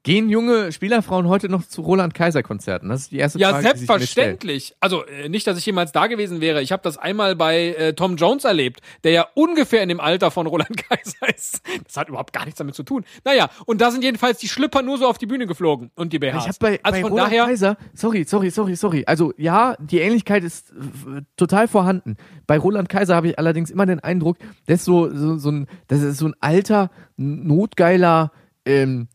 Gehen 0.03 0.31
junge 0.31 0.73
Spielerfrauen 0.73 1.29
heute 1.29 1.51
noch 1.51 1.63
zu 1.67 1.83
Roland 1.83 2.15
Kaiser 2.15 2.43
Konzerten? 2.43 2.89
Das 2.89 3.03
ist 3.03 3.11
die 3.13 3.19
erste 3.19 3.39
Ja, 3.39 3.51
Frage. 3.51 3.61
stellt. 3.67 3.77
selbstverständlich. 3.79 4.75
Also 4.81 5.05
äh, 5.05 5.29
nicht, 5.29 5.47
dass 5.47 5.59
ich 5.59 5.67
jemals 5.67 5.93
da 5.93 6.07
gewesen 6.07 6.41
wäre. 6.41 6.63
Ich 6.63 6.73
habe 6.73 6.83
das 6.83 6.97
einmal 6.97 7.37
bei 7.37 7.75
äh, 7.75 7.93
Tom 7.93 8.17
Jones 8.17 8.45
erlebt, 8.45 8.81
der 9.05 9.13
ja 9.13 9.27
ungefähr 9.35 9.83
in 9.83 9.91
dem 9.91 10.01
Alter 10.01 10.31
von 10.31 10.47
Roland 10.47 10.75
Kaiser 10.89 11.29
ist. 11.37 11.61
Das 11.85 11.99
hat 11.99 12.09
überhaupt 12.09 12.33
gar 12.33 12.47
nichts 12.47 12.57
damit 12.57 12.75
zu 12.75 12.83
tun. 12.83 13.05
Naja, 13.25 13.51
und 13.67 13.83
da 13.83 13.91
sind 13.91 14.03
jedenfalls 14.03 14.39
die 14.39 14.49
Schlipper 14.49 14.81
nur 14.81 14.97
so 14.97 15.07
auf 15.07 15.19
die 15.19 15.27
Bühne 15.27 15.47
geflogen 15.47 15.91
und 15.97 16.15
die 16.15 16.19
BHs. 16.19 16.45
Ich 16.45 16.49
habe 16.49 16.57
bei, 16.61 16.81
also 16.83 16.97
bei 16.97 17.01
von 17.03 17.11
Roland 17.13 17.33
daher, 17.33 17.45
Kaiser, 17.45 17.77
sorry, 17.93 18.25
sorry, 18.25 18.49
sorry, 18.49 18.77
sorry. 18.77 19.05
Also 19.07 19.35
ja, 19.37 19.77
die 19.79 19.99
Ähnlichkeit 19.99 20.45
ist 20.45 20.71
äh, 20.71 21.21
total 21.37 21.69
vorhanden. 21.69 22.17
Bei 22.47 22.57
Roland 22.57 22.89
Kaiser 22.89 23.15
habe 23.17 23.29
ich 23.29 23.39
allerdings 23.39 23.71
immer 23.71 23.85
den 23.85 24.01
Eindruck, 24.01 24.39
das 24.67 24.79
ist 24.79 24.85
so, 24.87 25.15
so, 25.15 25.37
so 25.37 25.51
ein, 25.51 25.67
das 25.89 26.01
ist 26.01 26.17
so 26.17 26.27
ein 26.27 26.35
alter, 26.41 26.91
notgeiler 27.19 28.33
ähm, 28.65 29.09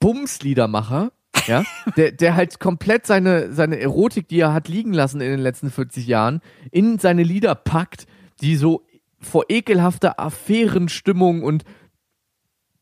Bumsliedermacher. 0.00 1.12
Ja, 1.46 1.64
der, 1.96 2.12
der 2.12 2.34
halt 2.34 2.58
komplett 2.60 3.06
seine, 3.06 3.52
seine 3.52 3.78
Erotik, 3.78 4.28
die 4.28 4.40
er 4.40 4.52
hat 4.52 4.68
liegen 4.68 4.92
lassen 4.92 5.20
in 5.20 5.30
den 5.30 5.40
letzten 5.40 5.70
40 5.70 6.06
Jahren, 6.06 6.40
in 6.70 6.98
seine 6.98 7.22
Lieder 7.22 7.54
packt, 7.54 8.06
die 8.42 8.56
so 8.56 8.84
vor 9.20 9.44
ekelhafter 9.48 10.18
Affärenstimmung 10.18 11.42
und 11.42 11.64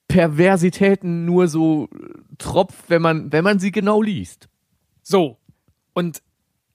Perversitäten 0.08 1.25
nur 1.26 1.48
so 1.48 1.88
äh, 1.94 2.08
tropft, 2.38 2.88
wenn 2.88 3.02
man, 3.02 3.30
wenn 3.32 3.44
man 3.44 3.58
sie 3.58 3.70
genau 3.70 4.00
liest. 4.02 4.48
so. 5.02 5.37
Und 5.92 6.22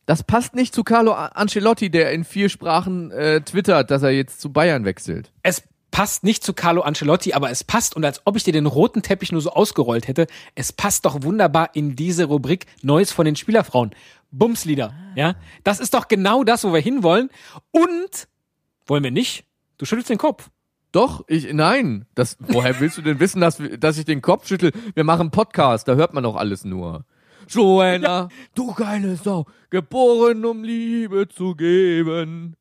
Das 0.06 0.22
passt 0.24 0.54
nicht 0.54 0.76
zu 0.76 0.84
Carlo 0.84 1.14
Ancelotti, 1.14 1.90
der 1.90 2.12
in 2.12 2.26
vier 2.26 2.50
Sprachen 2.50 3.10
äh, 3.12 3.42
twittert, 3.42 3.90
dass 3.90 4.04
er 4.04 4.12
jetzt 4.12 4.42
zu 4.42 4.52
Bayern 4.52 4.84
wechselt. 4.86 5.32
es 5.44 5.64
passt 5.94 6.24
nicht 6.24 6.44
zu 6.44 6.54
Carlo 6.54 6.82
Ancelotti, 6.82 7.34
aber 7.34 7.52
es 7.52 7.64
passt, 7.64 7.96
und 7.96 8.04
als 8.04 8.24
ob 8.26 8.36
ich 8.36 8.44
dir 8.44 8.52
den 8.52 8.66
roten 8.66 9.04
Teppich 9.04 9.32
nur 9.32 9.42
so 9.42 9.52
ausgerollt 9.52 10.08
hätte, 10.08 10.26
es 10.56 10.74
passt 10.74 11.06
doch 11.06 11.22
wunderbar 11.22 11.70
in 11.76 11.96
diese 11.96 12.26
Rubrik 12.26 12.66
Neues 12.82 13.12
von 13.12 13.26
den 13.26 13.36
Spielerfrauen. 13.36 13.92
Bumslieder, 14.32 14.92
ja. 15.16 15.36
Das 15.64 15.80
ist 15.80 15.94
doch 15.94 16.08
genau 16.08 16.44
das, 16.44 16.64
wo 16.64 16.74
wir 16.74 16.82
hinwollen. 16.82 17.30
Und, 17.70 18.28
wollen 18.88 19.04
wir 19.04 19.12
nicht? 19.12 19.46
Du 19.78 19.86
schüttelst 19.86 20.10
den 20.10 20.18
Kopf. 20.18 20.50
Doch, 20.92 21.26
ich, 21.28 21.54
nein. 21.54 22.08
Das, 22.16 22.38
woher 22.40 22.80
willst 22.80 22.98
du 22.98 23.04
denn 23.04 23.20
wissen, 23.20 23.40
dass, 23.40 23.62
dass 23.78 24.00
ich 24.00 24.06
den 24.06 24.24
Kopf 24.24 24.48
schüttel? 24.48 24.72
Wir 24.96 25.04
machen 25.04 25.30
Podcast, 25.30 25.88
da 25.88 25.94
hört 25.94 26.16
man 26.16 26.24
doch 26.24 26.36
alles 26.36 26.66
nur. 26.66 27.06
Joanna, 27.48 28.30
du 28.56 28.74
geile 28.74 29.16
Sau, 29.16 29.46
geboren 29.70 30.44
um 30.44 30.64
Liebe 30.64 31.28
zu 31.28 31.54
geben. 31.54 32.56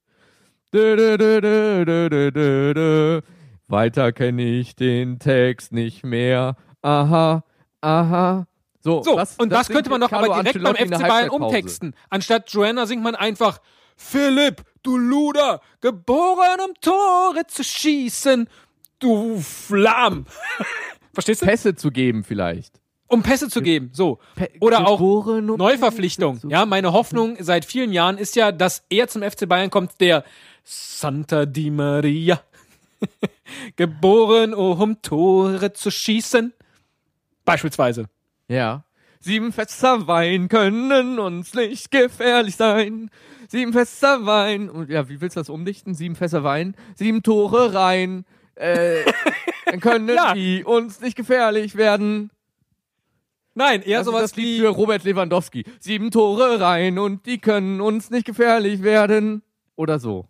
Weiter 3.69 4.13
kenne 4.13 4.43
ich 4.43 4.75
den 4.75 5.19
Text 5.19 5.73
nicht 5.73 6.03
mehr. 6.03 6.57
Aha, 6.81 7.45
aha. 7.81 8.47
So, 8.81 9.03
So, 9.03 9.17
das, 9.17 9.37
und 9.37 9.51
das, 9.51 9.67
singt 9.67 9.77
könnte 9.77 9.91
man 9.91 10.01
doch 10.01 10.11
aber 10.13 10.43
direkt 10.43 10.63
beim 10.63 10.75
Ancelotti 10.75 10.95
FC 10.95 11.09
Bayern 11.09 11.29
umtexten. 11.31 11.95
Anstatt 12.11 12.51
Joanna 12.51 12.87
singt 12.87 13.03
man 13.03 13.15
einfach 13.15 13.59
Philipp, 13.97 14.63
du 14.83 14.97
Luder, 14.97 15.61
geboren 15.81 16.61
um 16.67 16.75
Tore 16.81 17.47
zu 17.47 17.63
schießen, 17.63 18.49
du 18.99 19.41
Flamm. 19.41 20.27
Verstehst 21.13 21.43
du? 21.43 21.47
Pässe 21.47 21.75
zu 21.75 21.91
geben 21.91 22.25
vielleicht. 22.25 22.81
Um 23.09 23.23
Pässe 23.23 23.51
zu 23.51 23.61
geben, 23.61 23.91
so. 23.93 24.21
Oder 24.61 24.87
auch 24.87 24.99
Neuverpflichtung. 24.99 26.41
Ja, 26.49 26.65
meine 26.65 26.95
Hoffnung 26.95 27.37
seit 27.41 27.67
vielen 27.67 27.93
Jahren 27.93 28.17
ist 28.17 28.37
ja, 28.37 28.53
dass 28.53 28.85
er 28.89 29.07
zum 29.07 29.23
FC 29.23 29.47
Bayern 29.47 29.69
kommt, 29.69 30.01
der 30.01 30.25
Santa 30.65 31.47
Di 31.47 31.71
Maria. 31.71 32.41
geboren, 33.77 34.55
um 34.55 35.01
Tore 35.03 35.73
zu 35.73 35.91
schießen. 35.91 36.53
Beispielsweise. 37.45 38.07
Ja. 38.49 38.85
Sieben 39.21 39.53
Fässer 39.53 40.07
Wein 40.07 40.49
können 40.49 41.19
uns 41.19 41.55
nicht 41.55 41.91
gefährlich 41.91 42.57
sein. 42.57 43.11
Sieben 43.49 43.73
Fässer 43.73 44.27
Wein. 44.27 44.69
Und 44.69 44.91
ja, 44.91 45.09
wie 45.09 45.21
willst 45.21 45.37
du 45.37 45.41
das 45.41 45.49
umdichten? 45.49 45.95
Sieben 45.95 46.17
Fässer 46.17 46.43
Wein, 46.43 46.75
sieben 46.97 47.23
Tore 47.23 47.75
rein. 47.75 48.25
Äh, 48.57 49.05
dann 49.67 49.81
können 49.81 50.09
Ja. 50.09 50.35
die 50.35 50.65
uns 50.65 51.01
nicht 51.01 51.17
gefährlich 51.17 51.77
werden. 51.77 52.31
Nein, 53.55 53.83
eher 53.83 53.99
Das 53.99 54.07
sowas 54.07 54.23
das 54.23 54.37
Lied 54.37 54.47
wie 54.47 54.61
für 54.61 54.69
Robert 54.69 55.05
Lewandowski. 55.05 55.65
Sieben 55.79 56.11
Tore 56.11 56.61
rein 56.61 56.99
und 56.99 57.27
die 57.27 57.39
können 57.39 57.81
uns 57.81 58.11
nicht 58.11 58.27
gefährlich 58.27 58.83
werden. 58.83 59.43
Oder 59.77 59.99
so. 59.99 60.27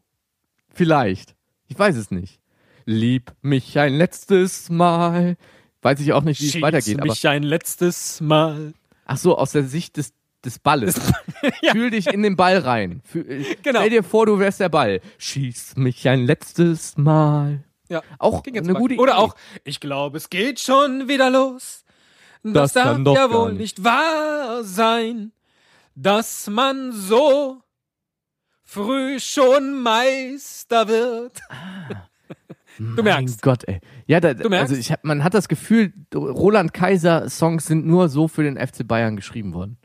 Vielleicht. 0.75 1.35
Ich 1.69 1.79
weiß 1.79 1.97
es 1.97 2.11
nicht. 2.11 2.41
Lieb 2.85 3.33
mich 3.43 3.79
ein 3.79 3.95
letztes 3.95 4.69
Mal. 4.71 5.37
Weiß 5.83 6.00
ich 6.00 6.12
auch 6.12 6.23
nicht, 6.23 6.41
wie 6.41 6.47
es 6.47 6.52
Schieß 6.52 6.62
weitergeht. 6.62 6.99
Aber 7.00 7.09
mich 7.11 7.26
ein 7.29 7.43
letztes 7.43 8.21
Mal. 8.21 8.73
Ach 9.05 9.17
so, 9.17 9.37
aus 9.37 9.52
der 9.52 9.64
Sicht 9.64 9.97
des, 9.97 10.12
des 10.45 10.59
Balles. 10.59 10.97
Fühl 11.73 11.91
dich 11.91 12.09
in 12.09 12.23
den 12.23 12.37
Ball 12.37 12.59
rein. 12.59 13.00
Fühl, 13.05 13.45
Genau. 13.62 13.81
Stell 13.81 13.91
dir 13.91 14.02
vor, 14.02 14.26
du 14.26 14.38
wärst 14.38 14.61
der 14.61 14.69
Ball. 14.69 15.00
Schieß 15.19 15.76
mich 15.76 16.09
ein 16.09 16.25
letztes 16.25 16.97
Mal. 16.97 17.64
Ja. 17.88 18.02
Auch 18.19 18.43
eine 18.47 18.62
mal. 18.73 18.79
gute 18.81 18.97
Oder 18.97 19.12
Idee. 19.12 19.21
auch, 19.21 19.35
ich 19.64 19.81
glaube, 19.81 20.17
es 20.19 20.31
geht 20.31 20.61
schon 20.61 21.09
wieder 21.09 21.31
los. 21.31 21.85
Das, 22.43 22.73
Das 22.73 22.73
darf 22.73 22.99
ja 23.17 23.31
wohl 23.33 23.52
nicht. 23.52 23.79
nicht 23.79 23.85
wahr 23.85 24.64
sein, 24.64 25.33
dass 25.95 26.49
man 26.49 26.91
so 26.93 27.62
früh 28.73 29.21
schon 29.21 29.83
Meister 29.83 30.88
wird. 30.88 31.41
Du 32.79 32.85
Mein 33.02 33.05
merkst. 33.05 33.43
Gott, 33.43 33.64
ey. 33.69 33.81
Ja, 34.07 34.19
da, 34.21 34.33
Du 34.33 34.49
merkst? 34.49 34.71
also 34.71 34.81
ich 34.81 34.91
hab, 34.91 35.05
man 35.05 35.23
hat 35.23 35.35
das 35.35 35.49
Gefühl, 35.49 35.93
Roland 36.14 36.73
Kaiser 36.73 37.29
Songs 37.29 37.67
sind 37.67 37.87
nur 37.87 38.09
so 38.09 38.29
für 38.29 38.43
den 38.43 38.57
FC 38.57 38.87
Bayern 38.88 39.17
geschrieben 39.17 39.52
worden. 39.52 39.76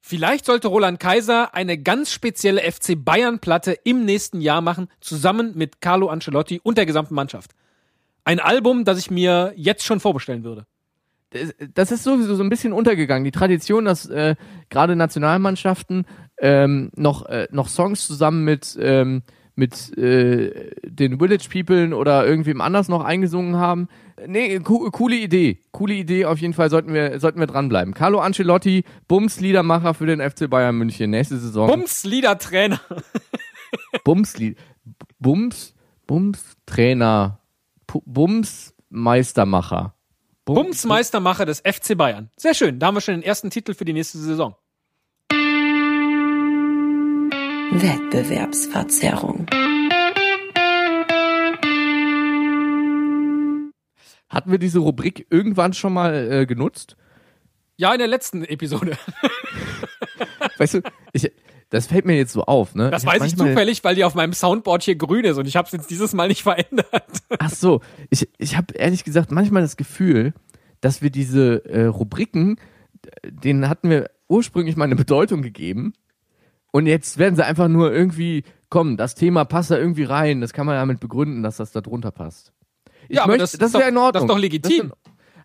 Vielleicht 0.00 0.46
sollte 0.46 0.68
Roland 0.68 1.00
Kaiser 1.00 1.54
eine 1.54 1.76
ganz 1.76 2.12
spezielle 2.12 2.60
FC 2.62 2.94
Bayern 2.96 3.40
Platte 3.40 3.72
im 3.84 4.04
nächsten 4.04 4.40
Jahr 4.40 4.60
machen, 4.62 4.88
zusammen 5.00 5.52
mit 5.56 5.80
Carlo 5.80 6.08
Ancelotti 6.08 6.60
und 6.62 6.78
der 6.78 6.86
gesamten 6.86 7.14
Mannschaft. 7.14 7.50
Ein 8.24 8.40
Album, 8.40 8.84
das 8.84 8.98
ich 8.98 9.10
mir 9.10 9.52
jetzt 9.56 9.84
schon 9.84 10.00
vorbestellen 10.00 10.44
würde. 10.44 10.66
das, 11.30 11.52
das 11.74 11.92
ist 11.92 12.04
sowieso 12.04 12.36
so 12.36 12.42
ein 12.42 12.48
bisschen 12.48 12.72
untergegangen. 12.72 13.24
Die 13.24 13.30
Tradition, 13.32 13.84
dass 13.84 14.06
äh, 14.06 14.36
gerade 14.70 14.96
Nationalmannschaften 14.96 16.06
ähm, 16.40 16.90
noch, 16.96 17.26
äh, 17.26 17.48
noch 17.50 17.68
Songs 17.68 18.06
zusammen 18.06 18.44
mit, 18.44 18.76
ähm, 18.80 19.22
mit 19.54 19.96
äh, 19.98 20.70
den 20.84 21.18
Village 21.18 21.48
People 21.50 21.96
oder 21.96 22.24
irgendwem 22.26 22.60
anders 22.60 22.88
noch 22.88 23.02
eingesungen 23.04 23.56
haben. 23.56 23.88
Nee, 24.26 24.58
co 24.60 24.88
coole 24.90 25.16
Idee. 25.16 25.60
Coole 25.72 25.94
Idee, 25.94 26.24
auf 26.26 26.38
jeden 26.38 26.54
Fall 26.54 26.70
sollten 26.70 26.92
wir, 26.94 27.18
sollten 27.20 27.40
wir 27.40 27.46
dranbleiben. 27.48 27.92
Carlo 27.94 28.20
Ancelotti, 28.20 28.84
Bums 29.08 29.40
Liedermacher 29.40 29.94
für 29.94 30.06
den 30.06 30.20
FC 30.20 30.48
Bayern 30.48 30.76
München. 30.76 31.10
Nächste 31.10 31.38
Saison. 31.38 31.66
Bums 31.70 32.04
Liedertrainer. 32.04 32.80
Bums, 34.04 34.34
Bums, 35.18 35.74
Bums 36.06 36.56
Trainer. 36.66 37.40
Bums 38.04 38.74
Meistermacher. 38.90 39.94
Bum- 40.44 40.54
Bums 40.56 40.84
Meistermacher 40.84 41.46
des 41.46 41.60
FC 41.60 41.96
Bayern. 41.96 42.30
Sehr 42.36 42.54
schön. 42.54 42.78
Da 42.78 42.86
haben 42.86 42.94
wir 42.96 43.00
schon 43.00 43.14
den 43.14 43.22
ersten 43.22 43.50
Titel 43.50 43.74
für 43.74 43.84
die 43.84 43.92
nächste 43.92 44.18
Saison. 44.18 44.54
Wettbewerbsverzerrung. 47.70 49.46
Hatten 54.30 54.50
wir 54.50 54.58
diese 54.58 54.78
Rubrik 54.78 55.26
irgendwann 55.28 55.74
schon 55.74 55.92
mal 55.92 56.32
äh, 56.32 56.46
genutzt? 56.46 56.96
Ja, 57.76 57.92
in 57.92 57.98
der 57.98 58.08
letzten 58.08 58.42
Episode. 58.44 58.96
Weißt 60.58 60.74
du, 60.74 60.82
ich, 61.12 61.30
das 61.68 61.86
fällt 61.88 62.06
mir 62.06 62.16
jetzt 62.16 62.32
so 62.32 62.44
auf, 62.44 62.74
ne? 62.74 62.90
Das 62.90 63.04
hab 63.04 63.20
weiß 63.20 63.30
ich 63.30 63.36
zufällig, 63.36 63.84
weil 63.84 63.94
die 63.94 64.04
auf 64.04 64.14
meinem 64.14 64.32
Soundboard 64.32 64.82
hier 64.82 64.96
grün 64.96 65.26
ist 65.26 65.36
und 65.36 65.46
ich 65.46 65.56
habe 65.56 65.66
es 65.66 65.72
jetzt 65.72 65.90
dieses 65.90 66.14
Mal 66.14 66.28
nicht 66.28 66.42
verändert. 66.42 67.22
Ach 67.38 67.50
so, 67.50 67.82
ich, 68.08 68.26
ich 68.38 68.56
habe 68.56 68.72
ehrlich 68.74 69.04
gesagt 69.04 69.30
manchmal 69.30 69.60
das 69.60 69.76
Gefühl, 69.76 70.32
dass 70.80 71.02
wir 71.02 71.10
diese 71.10 71.66
äh, 71.66 71.84
Rubriken, 71.84 72.56
denen 73.24 73.68
hatten 73.68 73.90
wir 73.90 74.10
ursprünglich 74.26 74.76
mal 74.76 74.86
eine 74.86 74.96
Bedeutung 74.96 75.42
gegeben 75.42 75.92
und 76.72 76.86
jetzt 76.86 77.18
werden 77.18 77.36
sie 77.36 77.44
einfach 77.44 77.68
nur 77.68 77.92
irgendwie, 77.92 78.44
komm, 78.68 78.96
das 78.96 79.14
Thema 79.14 79.44
passt 79.44 79.70
da 79.70 79.78
irgendwie 79.78 80.04
rein, 80.04 80.40
das 80.40 80.52
kann 80.52 80.66
man 80.66 80.74
damit 80.76 81.00
begründen, 81.00 81.42
dass 81.42 81.56
das 81.58 81.72
da 81.72 81.80
drunter 81.80 82.10
passt. 82.10 82.52
Ich 83.08 83.16
Ja, 83.16 83.22
aber 83.22 83.32
möchte, 83.32 83.42
das 83.44 83.52
das, 83.52 83.68
ist 83.68 83.74
wäre 83.74 83.84
doch- 83.84 83.88
in 83.90 83.96
Ordnung. 83.96 84.12
das 84.12 84.22
ist 84.22 84.28
doch 84.28 84.38
legitim. 84.38 84.86
Ist- 84.86 84.92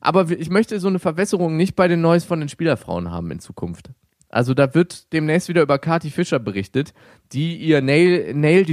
aber 0.02 0.30
ich 0.32 0.50
möchte 0.50 0.80
so 0.82 0.90
eine 0.90 1.00
Verwässerung 1.00 1.56
nicht 1.56 1.76
bei 1.76 1.88
den 1.88 2.02
Neues 2.02 2.26
von 2.26 2.40
den 2.42 2.50
Spielerfrauen 2.50 3.10
haben 3.10 3.32
in 3.32 3.40
Zukunft. 3.40 3.92
Also 4.28 4.54
da 4.54 4.74
wird 4.74 5.14
demnächst 5.14 5.48
wieder 5.48 5.62
über 5.62 5.78
Kati 5.80 6.10
Fischer 6.10 6.40
berichtet, 6.40 6.94
die 7.32 7.56
ihr 7.56 7.82
Nail, 7.82 8.34
Nail 8.34 8.66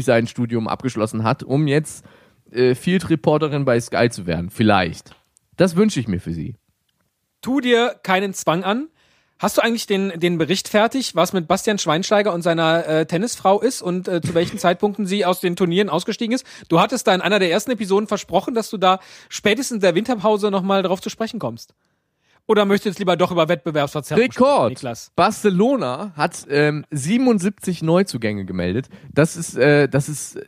abgeschlossen 0.66 1.22
hat, 1.22 1.42
um 1.44 1.68
jetzt 1.68 2.04
äh, 2.50 2.74
Field 2.74 3.10
Reporterin 3.10 3.64
bei 3.64 3.78
Sky 3.78 4.08
zu 4.10 4.26
werden. 4.26 4.50
Vielleicht. 4.50 5.14
Das 5.56 5.76
wünsche 5.76 6.00
ich 6.00 6.08
mir 6.08 6.18
für 6.18 6.32
sie. 6.32 6.56
tu 7.42 7.60
dir 7.60 7.94
keinen 8.02 8.32
Zwang 8.34 8.64
an. 8.64 8.88
Hast 9.40 9.56
du 9.56 9.62
eigentlich 9.62 9.86
den, 9.86 10.12
den 10.20 10.36
Bericht 10.36 10.68
fertig, 10.68 11.16
was 11.16 11.32
mit 11.32 11.48
Bastian 11.48 11.78
Schweinsteiger 11.78 12.34
und 12.34 12.42
seiner 12.42 12.86
äh, 12.86 13.06
Tennisfrau 13.06 13.58
ist 13.58 13.80
und 13.80 14.06
äh, 14.06 14.20
zu 14.20 14.34
welchen 14.34 14.58
Zeitpunkten 14.58 15.06
sie 15.06 15.24
aus 15.24 15.40
den 15.40 15.56
Turnieren 15.56 15.88
ausgestiegen 15.88 16.34
ist? 16.34 16.44
Du 16.68 16.78
hattest 16.78 17.06
da 17.06 17.14
in 17.14 17.22
einer 17.22 17.38
der 17.38 17.50
ersten 17.50 17.70
Episoden 17.70 18.06
versprochen, 18.06 18.54
dass 18.54 18.68
du 18.68 18.76
da 18.76 19.00
spätestens 19.30 19.76
in 19.76 19.80
der 19.80 19.94
Winterpause 19.94 20.50
nochmal 20.50 20.82
drauf 20.82 21.00
zu 21.00 21.08
sprechen 21.08 21.40
kommst. 21.40 21.72
Oder 22.46 22.66
möchtest 22.66 22.84
du 22.84 22.88
jetzt 22.90 22.98
lieber 22.98 23.16
doch 23.16 23.30
über 23.30 23.48
Wettbewerbsverzerrung 23.48 24.24
sprechen, 24.24 24.44
Rekord. 24.44 24.70
Niklas? 24.70 25.10
Barcelona 25.16 26.12
hat 26.16 26.46
ähm, 26.50 26.84
77 26.90 27.82
Neuzugänge 27.82 28.44
gemeldet. 28.44 28.90
Das 29.10 29.36
ist, 29.36 29.56
äh, 29.56 29.88
das 29.88 30.10
ist 30.10 30.38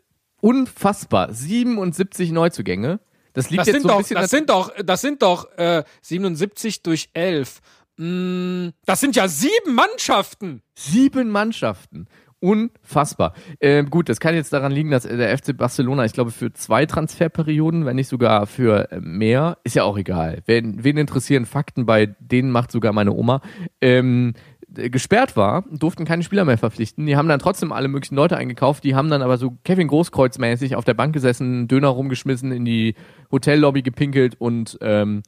unfassbar. 0.42 1.32
77 1.32 2.30
Neuzugänge. 2.30 3.00
Das 3.32 3.48
liegt 3.48 3.60
Das 3.60 3.68
jetzt 3.68 3.76
sind, 3.76 3.82
so 3.84 3.88
ein 3.88 3.92
doch, 3.94 3.98
bisschen 3.98 4.20
das 4.20 4.30
sind 4.30 4.50
doch, 4.50 4.70
das 4.84 5.00
sind 5.00 5.22
doch 5.22 5.50
äh, 5.56 5.84
77 6.02 6.82
durch 6.82 7.08
11. 7.14 7.60
Mm, 7.96 8.68
das 8.84 9.00
sind 9.00 9.16
ja 9.16 9.28
sieben 9.28 9.74
Mannschaften. 9.74 10.62
Sieben 10.74 11.30
Mannschaften. 11.30 12.08
Unfassbar. 12.42 13.34
Ähm, 13.60 13.88
gut, 13.88 14.08
das 14.08 14.18
kann 14.18 14.34
jetzt 14.34 14.52
daran 14.52 14.72
liegen, 14.72 14.90
dass 14.90 15.04
der 15.04 15.38
FC 15.38 15.56
Barcelona, 15.56 16.04
ich 16.04 16.12
glaube, 16.12 16.32
für 16.32 16.52
zwei 16.52 16.86
Transferperioden, 16.86 17.86
wenn 17.86 17.94
nicht 17.94 18.08
sogar 18.08 18.48
für 18.48 18.90
äh, 18.90 19.00
mehr, 19.00 19.58
ist 19.62 19.76
ja 19.76 19.84
auch 19.84 19.96
egal. 19.96 20.42
Wen, 20.46 20.82
wen 20.82 20.96
interessieren 20.96 21.46
Fakten, 21.46 21.86
bei 21.86 22.06
denen 22.18 22.50
macht 22.50 22.72
sogar 22.72 22.92
meine 22.92 23.12
Oma, 23.12 23.42
ähm, 23.80 24.34
äh, 24.76 24.90
gesperrt 24.90 25.36
war, 25.36 25.64
durften 25.70 26.04
keine 26.04 26.24
Spieler 26.24 26.44
mehr 26.44 26.58
verpflichten. 26.58 27.06
Die 27.06 27.16
haben 27.16 27.28
dann 27.28 27.38
trotzdem 27.38 27.70
alle 27.70 27.86
möglichen 27.86 28.16
Leute 28.16 28.36
eingekauft, 28.36 28.82
die 28.82 28.96
haben 28.96 29.08
dann 29.08 29.22
aber 29.22 29.38
so 29.38 29.56
Kevin 29.62 29.86
Großkreuz 29.86 30.38
mäßig 30.38 30.74
auf 30.74 30.84
der 30.84 30.94
Bank 30.94 31.12
gesessen, 31.12 31.68
Döner 31.68 31.88
rumgeschmissen, 31.88 32.50
in 32.50 32.64
die 32.64 32.96
Hotellobby 33.30 33.82
gepinkelt 33.82 34.34
und 34.40 34.78
ähm, 34.80 35.22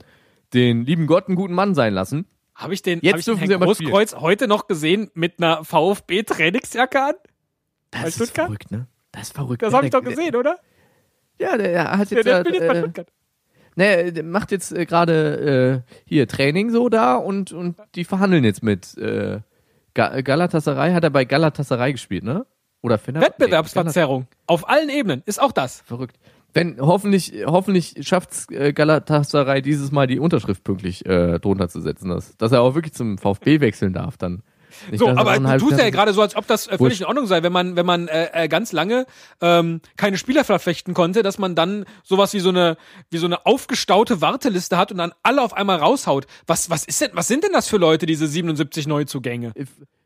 den 0.52 0.84
lieben 0.84 1.06
Gott 1.06 1.28
einen 1.28 1.36
guten 1.36 1.54
Mann 1.54 1.74
sein 1.76 1.94
lassen. 1.94 2.26
Habe 2.54 2.74
ich 2.74 2.82
den, 2.82 3.00
Jetzt 3.02 3.12
hab 3.12 3.18
ich 3.18 3.24
den 3.24 3.36
Herrn 3.38 3.62
aber 3.62 3.74
spielen. 3.74 3.90
Großkreuz 3.90 4.20
heute 4.20 4.46
noch 4.48 4.66
gesehen 4.68 5.10
mit 5.14 5.38
einer 5.38 5.64
VfB-Trainingsjacke 5.64 7.02
an? 7.02 7.14
Das 7.90 8.04
ist 8.08 8.14
Stuttgart? 8.16 8.46
verrückt, 8.46 8.70
ne? 8.70 8.86
Das 9.12 9.22
ist 9.28 9.34
verrückt. 9.34 9.62
Das 9.62 9.70
ne? 9.72 9.76
habe 9.76 9.86
ich 9.86 9.92
doch 9.92 10.02
Der- 10.02 10.10
gesehen, 10.10 10.36
oder? 10.36 10.58
Ja, 11.40 11.56
der 11.56 11.98
hat 11.98 12.10
Der, 12.10 12.18
jetzt 12.18 12.26
der 12.26 12.40
spielt 12.40 12.54
jetzt 12.54 12.68
bei 12.68 12.74
äh, 12.74 12.78
Stuttgart. 12.80 13.08
ne, 13.74 14.12
der 14.12 14.22
macht 14.22 14.52
jetzt 14.52 14.72
äh, 14.72 14.86
gerade 14.86 15.82
äh, 15.86 15.92
hier 16.04 16.28
Training 16.28 16.70
so 16.70 16.88
da 16.88 17.16
und 17.16 17.52
und 17.52 17.76
die 17.96 18.04
verhandeln 18.04 18.44
jetzt 18.44 18.62
mit 18.62 18.96
äh, 18.98 19.40
Ga 19.94 20.20
Galatasaray. 20.20 20.92
Hat 20.92 21.02
er 21.04 21.10
bei 21.10 21.24
Galatasaray 21.24 21.92
gespielt, 21.92 22.22
ne? 22.24 22.46
Oder 22.82 22.98
Fener? 22.98 23.20
Nee, 23.20 23.26
Wettbewerbsverzerrung. 23.26 24.26
Auf 24.46 24.68
allen 24.68 24.90
Ebenen. 24.90 25.22
Ist 25.26 25.40
auch 25.40 25.52
das. 25.52 25.80
Verrückt. 25.86 26.18
Wenn 26.54 26.80
hoffentlich 26.80 27.32
hoffentlich 27.46 27.96
schafft's 28.00 28.46
äh, 28.50 28.72
Galatasaray 28.72 29.60
dieses 29.60 29.90
Mal 29.90 30.06
die 30.06 30.20
Unterschrift 30.20 30.62
pünktlich 30.64 31.04
äh, 31.04 31.38
drunter 31.40 31.68
zu 31.68 31.80
setzen, 31.80 32.08
dass, 32.08 32.36
dass 32.36 32.52
er 32.52 32.62
auch 32.62 32.74
wirklich 32.74 32.94
zum 32.94 33.18
VfB 33.18 33.60
wechseln 33.60 33.92
darf 33.92 34.16
dann. 34.16 34.42
Nicht, 34.90 35.00
So, 35.00 35.06
er 35.06 35.18
aber 35.18 35.38
du 35.38 35.58
tust 35.58 35.78
ja 35.78 35.90
gerade 35.90 36.12
so, 36.12 36.22
als 36.22 36.36
ob 36.36 36.46
das 36.46 36.66
äh, 36.66 36.78
völlig 36.78 37.00
in 37.00 37.06
Ordnung 37.06 37.26
sei, 37.26 37.42
wenn 37.42 37.52
man, 37.52 37.76
wenn 37.76 37.86
man 37.86 38.08
äh, 38.08 38.44
äh, 38.44 38.48
ganz 38.48 38.72
lange 38.72 39.06
ähm, 39.40 39.80
keine 39.96 40.18
Spieler 40.18 40.44
verpflichten 40.44 40.94
konnte, 40.94 41.22
dass 41.22 41.38
man 41.38 41.54
dann 41.54 41.84
sowas 42.02 42.34
wie 42.34 42.40
so 42.40 42.48
eine, 42.50 42.76
wie 43.10 43.18
so 43.18 43.26
eine 43.26 43.46
aufgestaute 43.46 44.20
Warteliste 44.20 44.76
hat 44.76 44.92
und 44.92 44.98
dann 44.98 45.12
alle 45.22 45.42
auf 45.42 45.54
einmal 45.54 45.78
raushaut. 45.78 46.26
Was, 46.46 46.70
was 46.70 46.84
ist 46.84 47.00
denn, 47.00 47.10
was 47.14 47.28
sind 47.28 47.44
denn 47.44 47.52
das 47.52 47.68
für 47.68 47.76
Leute, 47.76 48.06
diese 48.06 48.26
77 48.26 48.86
Neuzugänge? 48.86 49.52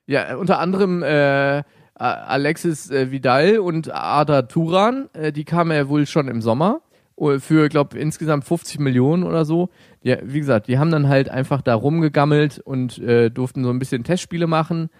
Ja, 0.06 0.36
unter 0.36 0.58
anderem 0.58 1.02
äh, 1.02 1.62
Alexis 1.98 2.90
äh, 2.90 3.10
Vidal 3.10 3.58
und 3.58 3.92
Ada 3.92 4.42
Turan, 4.42 5.08
äh, 5.12 5.32
die 5.32 5.44
kamen 5.44 5.72
ja 5.72 5.88
wohl 5.88 6.06
schon 6.06 6.28
im 6.28 6.40
Sommer 6.40 6.80
äh, 7.18 7.38
für, 7.38 7.68
glaube 7.68 7.98
insgesamt 7.98 8.44
50 8.44 8.78
Millionen 8.80 9.24
oder 9.24 9.44
so. 9.44 9.68
Ja, 10.02 10.16
wie 10.22 10.38
gesagt, 10.38 10.68
die 10.68 10.78
haben 10.78 10.90
dann 10.90 11.08
halt 11.08 11.28
einfach 11.28 11.60
da 11.62 11.74
rumgegammelt 11.74 12.58
und 12.60 12.98
äh, 12.98 13.30
durften 13.30 13.64
so 13.64 13.70
ein 13.70 13.78
bisschen 13.78 14.04
Testspiele 14.04 14.46
machen. 14.46 14.90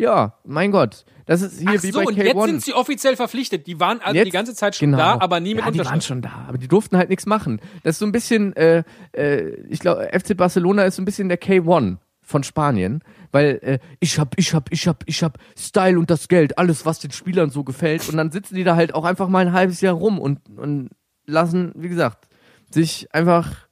Ja, 0.00 0.34
mein 0.44 0.70
Gott, 0.70 1.04
das 1.26 1.42
ist 1.42 1.58
hier 1.58 1.70
Ach 1.76 1.82
wie 1.82 1.90
so, 1.90 1.98
bei 1.98 2.06
und 2.06 2.16
K1. 2.16 2.22
jetzt 2.24 2.44
sind 2.44 2.62
sie 2.62 2.72
offiziell 2.72 3.16
verpflichtet. 3.16 3.66
Die 3.66 3.80
waren 3.80 3.98
also 4.00 4.12
die 4.12 4.18
Jetzt- 4.20 4.32
ganze 4.32 4.54
Zeit 4.54 4.76
schon 4.76 4.92
genau. 4.92 4.98
da, 4.98 5.18
aber 5.20 5.40
nie 5.40 5.56
mit 5.56 5.64
ja, 5.64 5.70
die 5.72 5.84
waren 5.84 6.00
schon 6.00 6.22
da, 6.22 6.44
aber 6.48 6.56
die 6.56 6.68
durften 6.68 6.96
halt 6.96 7.08
nichts 7.10 7.26
machen. 7.26 7.60
Das 7.82 7.96
ist 7.96 7.98
so 7.98 8.06
ein 8.06 8.12
bisschen, 8.12 8.54
äh, 8.56 8.84
äh, 9.12 9.50
ich 9.68 9.80
glaube, 9.80 10.08
FC 10.12 10.36
Barcelona 10.36 10.84
ist 10.84 10.94
so 10.96 11.02
ein 11.02 11.04
bisschen 11.04 11.28
der 11.28 11.40
K1 11.40 11.96
von 12.28 12.42
Spanien, 12.44 13.02
weil 13.32 13.58
äh, 13.62 13.78
ich 14.00 14.18
hab, 14.18 14.38
ich 14.38 14.52
hab, 14.54 14.70
ich 14.70 14.86
hab, 14.86 15.02
ich 15.06 15.22
hab 15.22 15.38
Style 15.58 15.98
und 15.98 16.10
das 16.10 16.28
Geld, 16.28 16.58
alles, 16.58 16.84
was 16.84 16.98
den 16.98 17.10
Spielern 17.10 17.50
so 17.50 17.64
gefällt. 17.64 18.06
Und 18.08 18.16
dann 18.18 18.30
sitzen 18.30 18.54
die 18.54 18.64
da 18.64 18.76
halt 18.76 18.94
auch 18.94 19.04
einfach 19.04 19.28
mal 19.28 19.46
ein 19.46 19.52
halbes 19.54 19.80
Jahr 19.80 19.94
rum 19.94 20.18
und, 20.18 20.40
und 20.58 20.90
lassen, 21.26 21.72
wie 21.74 21.88
gesagt, 21.88 22.28
sich 22.70 23.12
einfach 23.14 23.66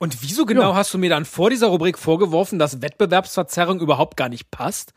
Und 0.00 0.22
wieso 0.22 0.44
genau 0.44 0.70
Ja. 0.70 0.74
hast 0.74 0.92
du 0.92 0.98
mir 0.98 1.08
dann 1.10 1.24
vor 1.24 1.50
dieser 1.50 1.68
Rubrik 1.68 1.98
vorgeworfen, 1.98 2.58
dass 2.58 2.82
Wettbewerbsverzerrung 2.82 3.80
überhaupt 3.80 4.16
gar 4.16 4.28
nicht 4.28 4.50
passt? 4.50 4.92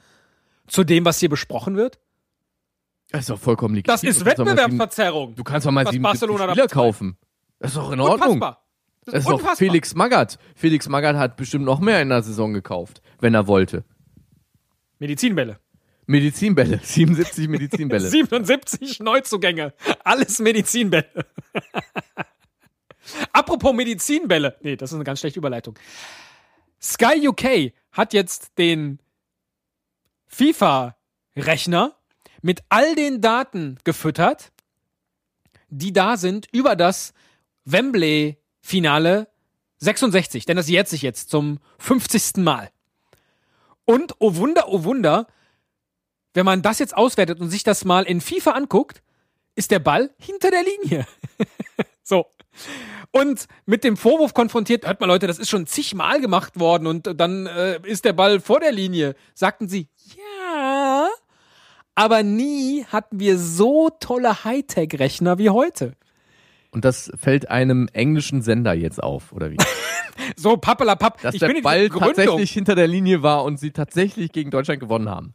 Zu 0.67 0.83
dem, 0.83 1.05
was 1.05 1.19
hier 1.19 1.29
besprochen 1.29 1.75
wird? 1.75 1.99
Das 3.11 3.21
ist 3.21 3.29
doch 3.29 3.39
vollkommen 3.39 3.75
legitim. 3.75 3.93
Das 3.93 4.03
ist 4.03 4.17
sieben- 4.19 4.25
Wettbewerbsverzerrung. 4.31 5.35
Du 5.35 5.43
kannst 5.43 5.67
doch 5.67 5.71
mal 5.71 5.85
77 5.85 6.01
Barcelona 6.01 6.51
Spieler 6.51 6.67
kaufen. 6.67 7.17
Das 7.59 7.71
ist 7.71 7.77
doch 7.77 7.91
in 7.91 7.99
Ordnung. 7.99 8.29
Unfassbar. 8.33 8.60
Das 9.05 9.15
ist 9.15 9.25
doch 9.25 9.33
unfassbar. 9.33 9.55
Felix 9.55 9.95
Magath. 9.95 10.37
Felix 10.55 10.87
Magath 10.87 11.15
hat 11.15 11.35
bestimmt 11.37 11.65
noch 11.65 11.79
mehr 11.79 12.01
in 12.01 12.09
der 12.09 12.21
Saison 12.21 12.53
gekauft, 12.53 13.01
wenn 13.19 13.33
er 13.33 13.47
wollte. 13.47 13.83
Medizinbälle. 14.99 15.59
Medizinbälle, 16.05 16.79
77 16.83 17.47
Medizinbälle. 17.47 18.09
77 18.09 18.99
Neuzugänge. 18.99 19.73
Alles 20.03 20.39
Medizinbälle. 20.39 21.09
Apropos 23.33 23.73
Medizinbälle. 23.73 24.57
Nee, 24.61 24.75
das 24.75 24.91
ist 24.91 24.95
eine 24.95 25.03
ganz 25.03 25.19
schlechte 25.19 25.39
Überleitung. 25.39 25.77
Sky 26.81 27.27
UK 27.27 27.73
hat 27.91 28.13
jetzt 28.13 28.57
den 28.57 28.99
FIFA-Rechner 30.27 31.95
mit 32.41 32.63
all 32.69 32.95
den 32.95 33.21
Daten 33.21 33.77
gefüttert, 33.83 34.51
die 35.69 35.93
da 35.93 36.17
sind 36.17 36.47
über 36.51 36.75
das 36.75 37.13
Wembley-Finale 38.61 39.27
66. 39.79 40.45
Denn 40.45 40.57
das 40.57 40.69
jährt 40.69 40.87
sich 40.87 41.01
jetzt 41.01 41.29
zum 41.29 41.59
50. 41.79 42.37
Mal. 42.37 42.69
Und, 43.85 44.15
oh 44.19 44.35
Wunder, 44.35 44.67
oh 44.67 44.83
Wunder, 44.83 45.27
wenn 46.33 46.45
man 46.45 46.61
das 46.61 46.79
jetzt 46.79 46.95
auswertet 46.95 47.39
und 47.39 47.49
sich 47.49 47.63
das 47.63 47.83
mal 47.83 48.03
in 48.03 48.21
FIFA 48.21 48.51
anguckt, 48.51 49.01
ist 49.55 49.71
der 49.71 49.79
Ball 49.79 50.11
hinter 50.17 50.51
der 50.51 50.63
Linie. 50.63 51.05
so. 52.03 52.27
Und 53.11 53.47
mit 53.65 53.83
dem 53.83 53.97
Vorwurf 53.97 54.33
konfrontiert, 54.33 54.85
hört 54.85 55.01
mal 55.01 55.07
Leute, 55.07 55.27
das 55.27 55.39
ist 55.39 55.49
schon 55.49 55.67
zigmal 55.67 56.21
gemacht 56.21 56.59
worden 56.59 56.87
und 56.87 57.19
dann 57.19 57.47
äh, 57.47 57.79
ist 57.83 58.05
der 58.05 58.13
Ball 58.13 58.39
vor 58.39 58.59
der 58.59 58.71
Linie. 58.71 59.15
Sagten 59.33 59.67
sie, 59.67 59.89
ja, 60.15 61.09
aber 61.95 62.23
nie 62.23 62.85
hatten 62.85 63.19
wir 63.19 63.37
so 63.37 63.89
tolle 63.99 64.45
Hightech-Rechner 64.45 65.37
wie 65.37 65.49
heute. 65.49 65.97
Und 66.71 66.85
das 66.85 67.11
fällt 67.19 67.49
einem 67.49 67.87
englischen 67.93 68.41
Sender 68.41 68.73
jetzt 68.73 69.01
auf, 69.01 69.31
oder 69.31 69.51
wie? 69.51 69.57
So 70.35 70.55
pappelapapp. 70.57 71.21
Dass 71.21 71.33
ich 71.35 71.39
der 71.39 71.61
Ball 71.61 71.89
tatsächlich 71.89 72.51
hinter 72.51 72.75
der 72.75 72.87
Linie 72.87 73.23
war 73.23 73.43
und 73.43 73.59
sie 73.59 73.71
tatsächlich 73.71 74.31
gegen 74.31 74.51
Deutschland 74.51 74.79
gewonnen 74.79 75.09
haben. 75.09 75.33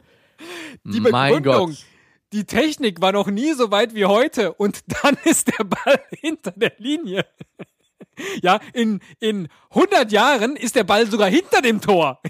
die 0.85 1.01
mein 1.01 1.43
Begründung, 1.43 1.71
Gott. 1.71 1.85
die 2.33 2.45
Technik 2.45 3.01
war 3.01 3.13
noch 3.13 3.27
nie 3.27 3.53
so 3.55 3.71
weit 3.71 3.95
wie 3.95 4.05
heute 4.05 4.53
und 4.53 4.85
dann 5.03 5.17
ist 5.25 5.49
der 5.59 5.65
Ball 5.65 6.01
hinter 6.11 6.53
der 6.53 6.73
Linie. 6.79 7.25
Ja, 8.43 8.61
in, 8.73 9.01
in 9.21 9.49
100 9.71 10.11
Jahren 10.11 10.57
ist 10.57 10.75
der 10.75 10.85
Ball 10.85 11.07
sogar 11.07 11.29
hinter 11.29 11.61
dem 11.61 11.83
Tor, 11.83 12.21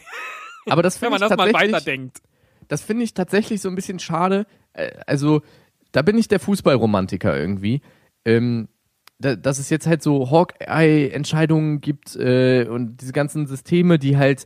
Aber 0.68 0.82
das 0.82 1.00
wenn 1.00 1.10
man 1.10 1.22
ich 1.22 1.28
das 1.28 1.36
mal 1.36 1.52
weiterdenkt. 1.52 2.22
das 2.66 2.82
finde 2.82 3.04
ich 3.04 3.14
tatsächlich 3.14 3.60
so 3.60 3.68
ein 3.68 3.76
bisschen 3.76 4.00
schade. 4.00 4.46
Äh, 4.72 4.90
Also, 5.06 5.42
da 5.92 6.02
bin 6.02 6.18
ich 6.18 6.26
der 6.26 6.40
Fußballromantiker 6.40 7.36
irgendwie. 7.38 7.82
Ähm, 8.24 8.68
dass 9.18 9.59
es 9.59 9.70
jetzt 9.70 9.87
halt 9.87 10.02
so 10.02 10.31
Hawkeye-Entscheidungen 10.31 11.81
gibt 11.81 12.16
äh, 12.16 12.66
und 12.68 13.00
diese 13.00 13.12
ganzen 13.12 13.46
Systeme, 13.46 13.98
die 13.98 14.16
halt 14.16 14.44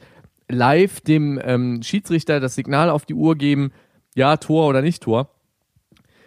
live 0.48 1.00
dem 1.00 1.40
ähm, 1.42 1.82
Schiedsrichter 1.82 2.40
das 2.40 2.54
Signal 2.54 2.90
auf 2.90 3.04
die 3.04 3.14
Uhr 3.14 3.36
geben, 3.36 3.72
ja, 4.14 4.36
Tor 4.36 4.68
oder 4.68 4.82
nicht 4.82 5.02
Tor. 5.02 5.30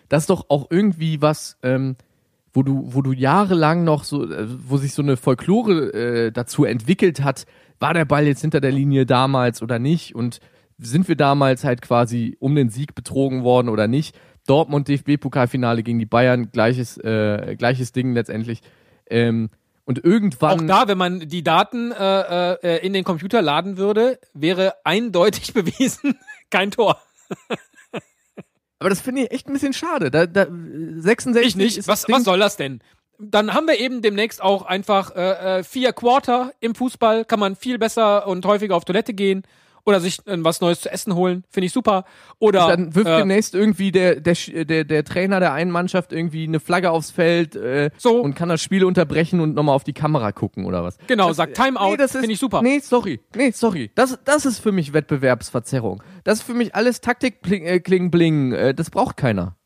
Das 0.09 0.23
ist 0.23 0.29
doch 0.29 0.45
auch 0.49 0.67
irgendwie 0.69 1.21
was, 1.21 1.57
ähm, 1.63 1.95
wo 2.53 2.63
du, 2.63 2.93
wo 2.93 3.01
du 3.01 3.13
jahrelang 3.13 3.83
noch 3.83 4.03
so, 4.03 4.29
äh, 4.29 4.45
wo 4.67 4.77
sich 4.77 4.93
so 4.93 5.01
eine 5.01 5.17
Folklore 5.17 5.93
äh, 5.93 6.31
dazu 6.31 6.65
entwickelt 6.65 7.23
hat, 7.23 7.45
war 7.79 7.93
der 7.93 8.05
Ball 8.05 8.27
jetzt 8.27 8.41
hinter 8.41 8.61
der 8.61 8.71
Linie 8.71 9.05
damals 9.05 9.61
oder 9.61 9.79
nicht 9.79 10.15
und 10.15 10.39
sind 10.77 11.07
wir 11.07 11.15
damals 11.15 11.63
halt 11.63 11.81
quasi 11.81 12.37
um 12.39 12.55
den 12.55 12.69
Sieg 12.69 12.95
betrogen 12.95 13.43
worden 13.43 13.69
oder 13.69 13.87
nicht. 13.87 14.15
Dortmund 14.47 14.87
DFB-Pokalfinale 14.89 15.83
gegen 15.83 15.99
die 15.99 16.05
Bayern, 16.05 16.51
gleiches, 16.51 16.97
äh, 16.97 17.55
gleiches 17.57 17.91
Ding 17.91 18.13
letztendlich. 18.13 18.61
Ähm, 19.09 19.49
Und 19.85 20.03
irgendwann. 20.03 20.61
Auch 20.61 20.67
da, 20.67 20.87
wenn 20.87 20.97
man 20.97 21.21
die 21.21 21.43
Daten 21.43 21.91
äh, 21.91 22.53
äh, 22.53 22.85
in 22.85 22.93
den 22.93 23.03
Computer 23.03 23.41
laden 23.41 23.77
würde, 23.77 24.19
wäre 24.33 24.75
eindeutig 24.83 25.53
bewiesen 25.53 26.17
kein 26.49 26.71
Tor. 26.71 27.01
aber 28.79 28.89
das 28.89 29.01
finde 29.01 29.23
ich 29.23 29.31
echt 29.31 29.47
ein 29.47 29.53
bisschen 29.53 29.73
schade. 29.73 30.11
Da, 30.11 30.25
da, 30.25 30.47
66 30.49 31.47
Ich 31.47 31.55
nicht. 31.55 31.77
ist 31.77 31.87
Was, 31.87 32.05
was 32.09 32.23
soll 32.23 32.39
das 32.39 32.57
denn? 32.57 32.81
Dann 33.19 33.53
haben 33.53 33.67
wir 33.67 33.79
eben 33.79 34.01
demnächst 34.01 34.41
auch 34.41 34.65
einfach 34.65 35.15
äh, 35.15 35.59
äh, 35.59 35.63
vier 35.63 35.93
Quarter 35.93 36.51
im 36.59 36.75
Fußball. 36.75 37.25
Kann 37.25 37.39
man 37.39 37.55
viel 37.55 37.77
besser 37.77 38.27
und 38.27 38.45
häufiger 38.45 38.75
auf 38.75 38.85
Toilette 38.85 39.13
gehen 39.13 39.43
oder 39.85 39.99
sich 39.99 40.19
äh, 40.27 40.37
was 40.37 40.61
Neues 40.61 40.81
zu 40.81 40.89
essen 40.91 41.13
holen. 41.15 41.43
Finde 41.49 41.65
ich 41.65 41.73
super. 41.73 42.05
Oder 42.39 42.67
Dann 42.67 42.95
wirft 42.95 43.07
äh, 43.09 43.17
demnächst 43.17 43.53
irgendwie 43.53 43.91
der, 43.91 44.21
der, 44.21 44.35
der, 44.65 44.83
der 44.85 45.03
Trainer 45.03 45.39
der 45.41 45.51
einen 45.53 45.71
Mannschaft 45.71 46.13
irgendwie 46.13 46.43
eine 46.45 46.59
Flagge 46.61 46.89
aufs 46.91 47.11
Feld 47.11 47.55
äh, 47.55 47.89
So. 47.97 48.21
und 48.21 48.33
kann 48.33 48.47
das 48.49 48.61
Spiel 48.61 48.85
unterbrechen 48.85 49.39
und 49.41 49.55
nochmal 49.55 49.75
auf 49.75 49.83
die 49.83 49.93
Kamera 49.93 50.31
gucken 50.31 50.65
oder 50.65 50.83
was. 50.83 50.97
genau, 51.07 51.27
Das- 51.29 51.37
sagt 51.37 51.55
Timeout. 51.57 51.97
Nee, 51.97 52.07
Finde 52.07 52.31
ich 52.31 52.39
super. 52.39 52.61
Nee, 52.61 52.79
sorry. 52.79 53.19
Nee, 53.35 53.51
sorry. 53.51 53.91
Das, 53.95 54.17
das 54.23 54.45
ist 54.45 54.59
für 54.59 54.71
mich 54.71 54.93
Wettbewerbsverzerrung. 54.93 56.01
Das 56.23 56.39
ist 56.39 56.43
für 56.45 56.53
mich 56.53 56.73
alles 56.75 57.01
Taktik 57.01 57.39
äh, 57.51 57.79
kling 57.79 58.09
bling. 58.11 58.53
Äh, 58.53 58.73
das 58.73 58.89
braucht 58.89 59.17
keiner. 59.17 59.57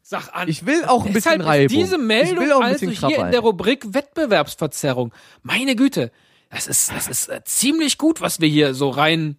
Sag 0.00 0.30
an. 0.34 0.48
Ich 0.48 0.64
will 0.64 0.86
auch 0.86 1.04
ein 1.04 1.12
bisschen 1.12 1.32
Deshalb 1.32 1.44
Reibung. 1.46 1.64
ist 1.66 1.84
diese 1.84 1.96
ich 1.96 2.02
Meldung 2.02 2.44
will 2.44 2.52
auch 2.52 2.60
ein 2.60 2.72
also 2.72 2.86
bisschen 2.86 3.08
hier 3.10 3.18
in 3.26 3.30
der. 3.30 3.40
Rubrik 3.40 3.92
Wettbewerbsverzerrung. 3.92 5.12
Meine 5.42 5.76
Güte, 5.76 6.10
das 6.50 6.66
ist 6.66 6.90
das 6.94 7.08
ist 7.08 7.28
äh, 7.28 7.42
ziemlich 7.44 7.98
gut, 7.98 8.22
was 8.22 8.40
wir 8.40 8.48
hier 8.48 8.72
so 8.72 8.88
rein 8.88 9.36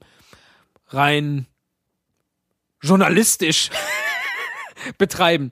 rein 0.89 1.47
journalistisch 2.82 3.69
betreiben. 4.97 5.52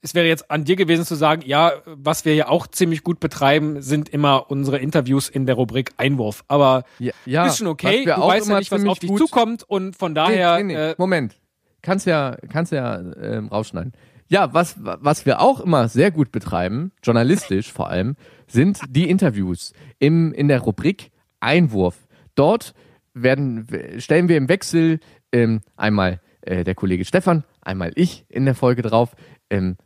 Es 0.00 0.14
wäre 0.14 0.26
jetzt 0.26 0.50
an 0.50 0.64
dir 0.64 0.76
gewesen 0.76 1.04
zu 1.04 1.16
sagen, 1.16 1.42
ja, 1.44 1.72
was 1.84 2.24
wir 2.24 2.34
ja 2.34 2.48
auch 2.48 2.68
ziemlich 2.68 3.02
gut 3.02 3.18
betreiben, 3.18 3.82
sind 3.82 4.08
immer 4.08 4.48
unsere 4.48 4.78
Interviews 4.78 5.28
in 5.28 5.44
der 5.44 5.56
Rubrik 5.56 5.90
Einwurf. 5.96 6.44
Aber 6.46 6.84
Ja, 7.00 7.12
ja, 7.26 7.46
ist 7.46 7.58
schon 7.58 7.66
okay. 7.66 8.04
Du 8.04 8.10
weißt 8.10 8.48
ja 8.48 8.58
nicht, 8.58 8.70
was 8.70 8.86
auf 8.86 9.00
dich 9.00 9.14
zukommt 9.16 9.64
und 9.64 9.96
von 9.96 10.14
daher 10.14 10.58
nee, 10.58 10.62
nee, 10.62 10.74
nee. 10.74 10.90
Äh, 10.90 10.94
Moment. 10.98 11.40
Kannst 11.82 12.06
ja, 12.06 12.36
kannst 12.50 12.72
ja 12.72 12.98
ähm, 12.98 13.48
rausschneiden. 13.48 13.92
Ja, 14.28 14.52
was, 14.52 14.76
was 14.78 15.26
wir 15.26 15.40
auch 15.40 15.60
immer 15.60 15.88
sehr 15.88 16.10
gut 16.10 16.30
betreiben, 16.32 16.92
journalistisch 17.02 17.72
vor 17.72 17.88
allem, 17.88 18.16
sind 18.46 18.80
die 18.88 19.08
Interviews 19.08 19.72
im, 19.98 20.32
in 20.32 20.48
der 20.48 20.60
Rubrik 20.60 21.10
Einwurf. 21.40 22.06
Dort 22.34 22.74
werden, 23.14 23.66
stellen 23.98 24.28
wir 24.28 24.36
im 24.36 24.48
Wechsel 24.48 25.00
ähm, 25.32 25.60
einmal 25.76 26.20
äh, 26.42 26.64
der 26.64 26.74
Kollege 26.74 27.04
Stefan, 27.04 27.44
einmal 27.60 27.92
ich 27.94 28.24
in 28.28 28.44
der 28.44 28.54
Folge 28.54 28.82
drauf, 28.82 29.14
ähm, 29.50 29.76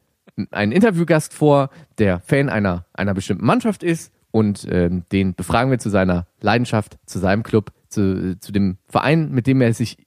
einen 0.51 0.73
Interviewgast 0.73 1.35
vor, 1.35 1.71
der 1.99 2.21
Fan 2.21 2.49
einer, 2.49 2.87
einer 2.95 3.15
bestimmten 3.15 3.45
Mannschaft 3.45 3.83
ist 3.83 4.13
und 4.31 4.67
ähm, 4.71 5.05
den 5.13 5.35
befragen 5.35 5.71
wir 5.71 5.79
zu 5.79 5.91
seiner 5.91 6.27
Leidenschaft, 6.41 6.99
zu 7.07 7.19
seinem 7.19 7.43
Club, 7.43 7.73
zu, 7.89 8.39
zu 8.41 8.53
dem 8.53 8.79
Verein, 8.89 9.31
mit 9.31 9.47
dem 9.47 9.61
er 9.61 9.75
sich 9.75 9.99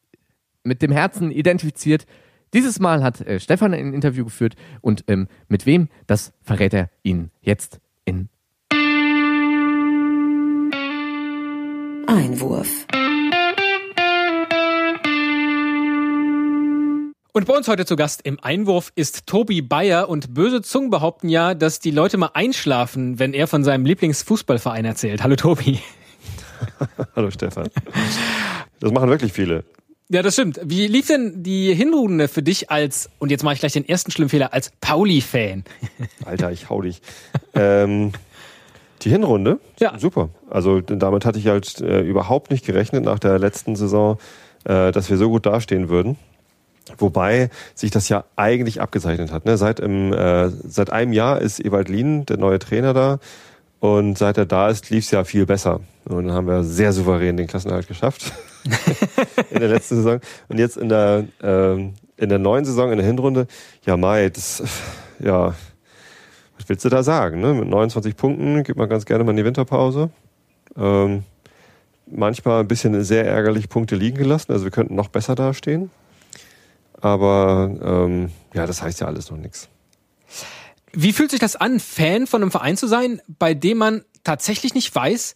mit 0.63 0.81
dem 0.81 0.91
Herzen 0.91 1.31
identifiziert. 1.31 2.05
Dieses 2.53 2.79
Mal 2.79 3.03
hat 3.03 3.21
äh, 3.21 3.39
Stefan 3.39 3.73
ein 3.73 3.93
Interview 3.93 4.25
geführt 4.25 4.55
und 4.81 5.03
ähm, 5.07 5.27
mit 5.47 5.65
wem, 5.65 5.89
das 6.07 6.33
verrät 6.41 6.73
er 6.73 6.89
Ihnen 7.03 7.31
jetzt 7.41 7.79
in 8.03 8.29
Einwurf. 12.07 12.85
Und 17.33 17.45
bei 17.47 17.57
uns 17.57 17.67
heute 17.67 17.85
zu 17.85 17.95
Gast 17.95 18.21
im 18.23 18.39
Einwurf 18.41 18.91
ist 18.95 19.27
Tobi 19.27 19.61
Bayer 19.61 20.07
und 20.07 20.33
böse 20.33 20.61
Zungen 20.61 20.89
behaupten 20.89 21.27
ja, 21.29 21.53
dass 21.53 21.79
die 21.79 21.91
Leute 21.91 22.17
mal 22.17 22.31
einschlafen, 22.33 23.19
wenn 23.19 23.33
er 23.33 23.47
von 23.47 23.63
seinem 23.63 23.85
Lieblingsfußballverein 23.85 24.85
erzählt. 24.85 25.23
Hallo 25.23 25.35
Tobi. 25.35 25.79
Hallo 27.15 27.31
Stefan. 27.31 27.69
Das 28.79 28.91
machen 28.91 29.09
wirklich 29.09 29.33
viele. 29.33 29.63
Ja, 30.09 30.21
das 30.21 30.35
stimmt. 30.35 30.59
Wie 30.63 30.87
lief 30.87 31.07
denn 31.07 31.41
die 31.41 31.73
Hinrunde 31.73 32.27
für 32.27 32.43
dich 32.43 32.69
als, 32.69 33.09
und 33.17 33.31
jetzt 33.31 33.43
mache 33.43 33.55
ich 33.55 33.59
gleich 33.59 33.73
den 33.73 33.89
ersten 33.89 34.11
schlimmen 34.11 34.29
Fehler, 34.29 34.53
als 34.53 34.71
Pauli-Fan? 34.79 35.63
Alter, 36.25 36.51
ich 36.51 36.69
hau 36.69 36.81
dich. 36.81 37.01
ähm, 37.55 38.11
die 39.05 39.09
Hinrunde? 39.09 39.59
Ja. 39.79 39.97
Super. 39.97 40.29
Also 40.49 40.81
damit 40.81 41.25
hatte 41.25 41.39
ich 41.39 41.47
halt 41.47 41.79
äh, 41.81 42.01
überhaupt 42.01 42.51
nicht 42.51 42.65
gerechnet 42.65 43.05
nach 43.05 43.19
der 43.19 43.39
letzten 43.39 43.75
Saison, 43.75 44.17
äh, 44.65 44.91
dass 44.91 45.09
wir 45.09 45.17
so 45.17 45.29
gut 45.29 45.45
dastehen 45.45 45.89
würden. 45.89 46.17
Wobei 46.97 47.49
sich 47.73 47.91
das 47.91 48.09
ja 48.09 48.25
eigentlich 48.35 48.81
abgezeichnet 48.81 49.31
hat. 49.31 49.45
Ne? 49.45 49.57
Seit, 49.57 49.79
im, 49.79 50.13
äh, 50.13 50.49
seit 50.49 50.91
einem 50.91 51.13
Jahr 51.13 51.41
ist 51.41 51.63
Ewald 51.63 51.89
Lien, 51.89 52.25
der 52.25 52.37
neue 52.37 52.59
Trainer 52.59 52.93
da. 52.93 53.19
Und 53.79 54.17
seit 54.17 54.37
er 54.37 54.45
da 54.45 54.69
ist, 54.69 54.89
lief 54.89 55.05
es 55.05 55.11
ja 55.11 55.23
viel 55.23 55.45
besser. 55.45 55.81
Und 56.05 56.27
dann 56.27 56.35
haben 56.35 56.47
wir 56.47 56.63
sehr 56.63 56.93
souverän 56.93 57.37
den 57.37 57.47
Klassenerhalt 57.47 57.87
geschafft. 57.87 58.31
in 59.51 59.59
der 59.59 59.69
letzten 59.69 59.97
Saison. 59.97 60.19
Und 60.47 60.59
jetzt 60.59 60.77
in 60.77 60.89
der, 60.89 61.25
ähm, 61.41 61.93
in 62.17 62.29
der 62.29 62.39
neuen 62.39 62.65
Saison, 62.65 62.91
in 62.91 62.97
der 62.97 63.05
Hinrunde, 63.05 63.47
ja, 63.85 63.97
Mai, 63.97 64.29
das, 64.29 64.63
ja, 65.19 65.53
was 66.57 66.69
willst 66.69 66.85
du 66.85 66.89
da 66.89 67.03
sagen? 67.03 67.41
Ne? 67.41 67.53
Mit 67.53 67.67
29 67.67 68.15
Punkten 68.15 68.63
gibt 68.63 68.77
man 68.77 68.89
ganz 68.89 69.05
gerne 69.05 69.23
mal 69.23 69.31
in 69.31 69.37
die 69.37 69.45
Winterpause. 69.45 70.09
Ähm, 70.77 71.23
manchmal 72.07 72.61
ein 72.61 72.67
bisschen 72.67 73.03
sehr 73.03 73.25
ärgerlich 73.25 73.69
Punkte 73.69 73.95
liegen 73.95 74.17
gelassen. 74.17 74.51
Also 74.51 74.65
wir 74.65 74.71
könnten 74.71 74.95
noch 74.95 75.09
besser 75.09 75.35
dastehen. 75.35 75.91
Aber 77.01 77.71
ähm, 77.81 78.31
ja, 78.53 78.65
das 78.65 78.81
heißt 78.81 79.01
ja 79.01 79.07
alles 79.07 79.29
noch 79.29 79.37
nichts. 79.37 79.69
Wie 80.93 81.11
fühlt 81.11 81.31
sich 81.31 81.39
das 81.39 81.55
an, 81.55 81.79
Fan 81.79 82.25
von 82.25 82.41
einem 82.41 82.51
Verein 82.51 82.77
zu 82.77 82.87
sein, 82.87 83.21
bei 83.27 83.53
dem 83.53 83.77
man 83.77 84.05
tatsächlich 84.23 84.73
nicht 84.73 84.95
weiß, 84.95 85.35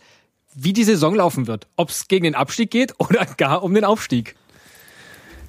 wie 0.56 0.74
die 0.74 0.86
Saison 0.86 1.16
laufen 1.16 1.48
wird? 1.48 1.68
Ob 1.76 1.90
es 1.90 2.08
gegen 2.08 2.24
den 2.24 2.36
Abstieg 2.36 2.72
geht 2.72 2.94
oder 2.98 3.26
gar 3.38 3.64
um 3.64 3.74
den 3.74 3.84
Aufstieg? 3.84 4.36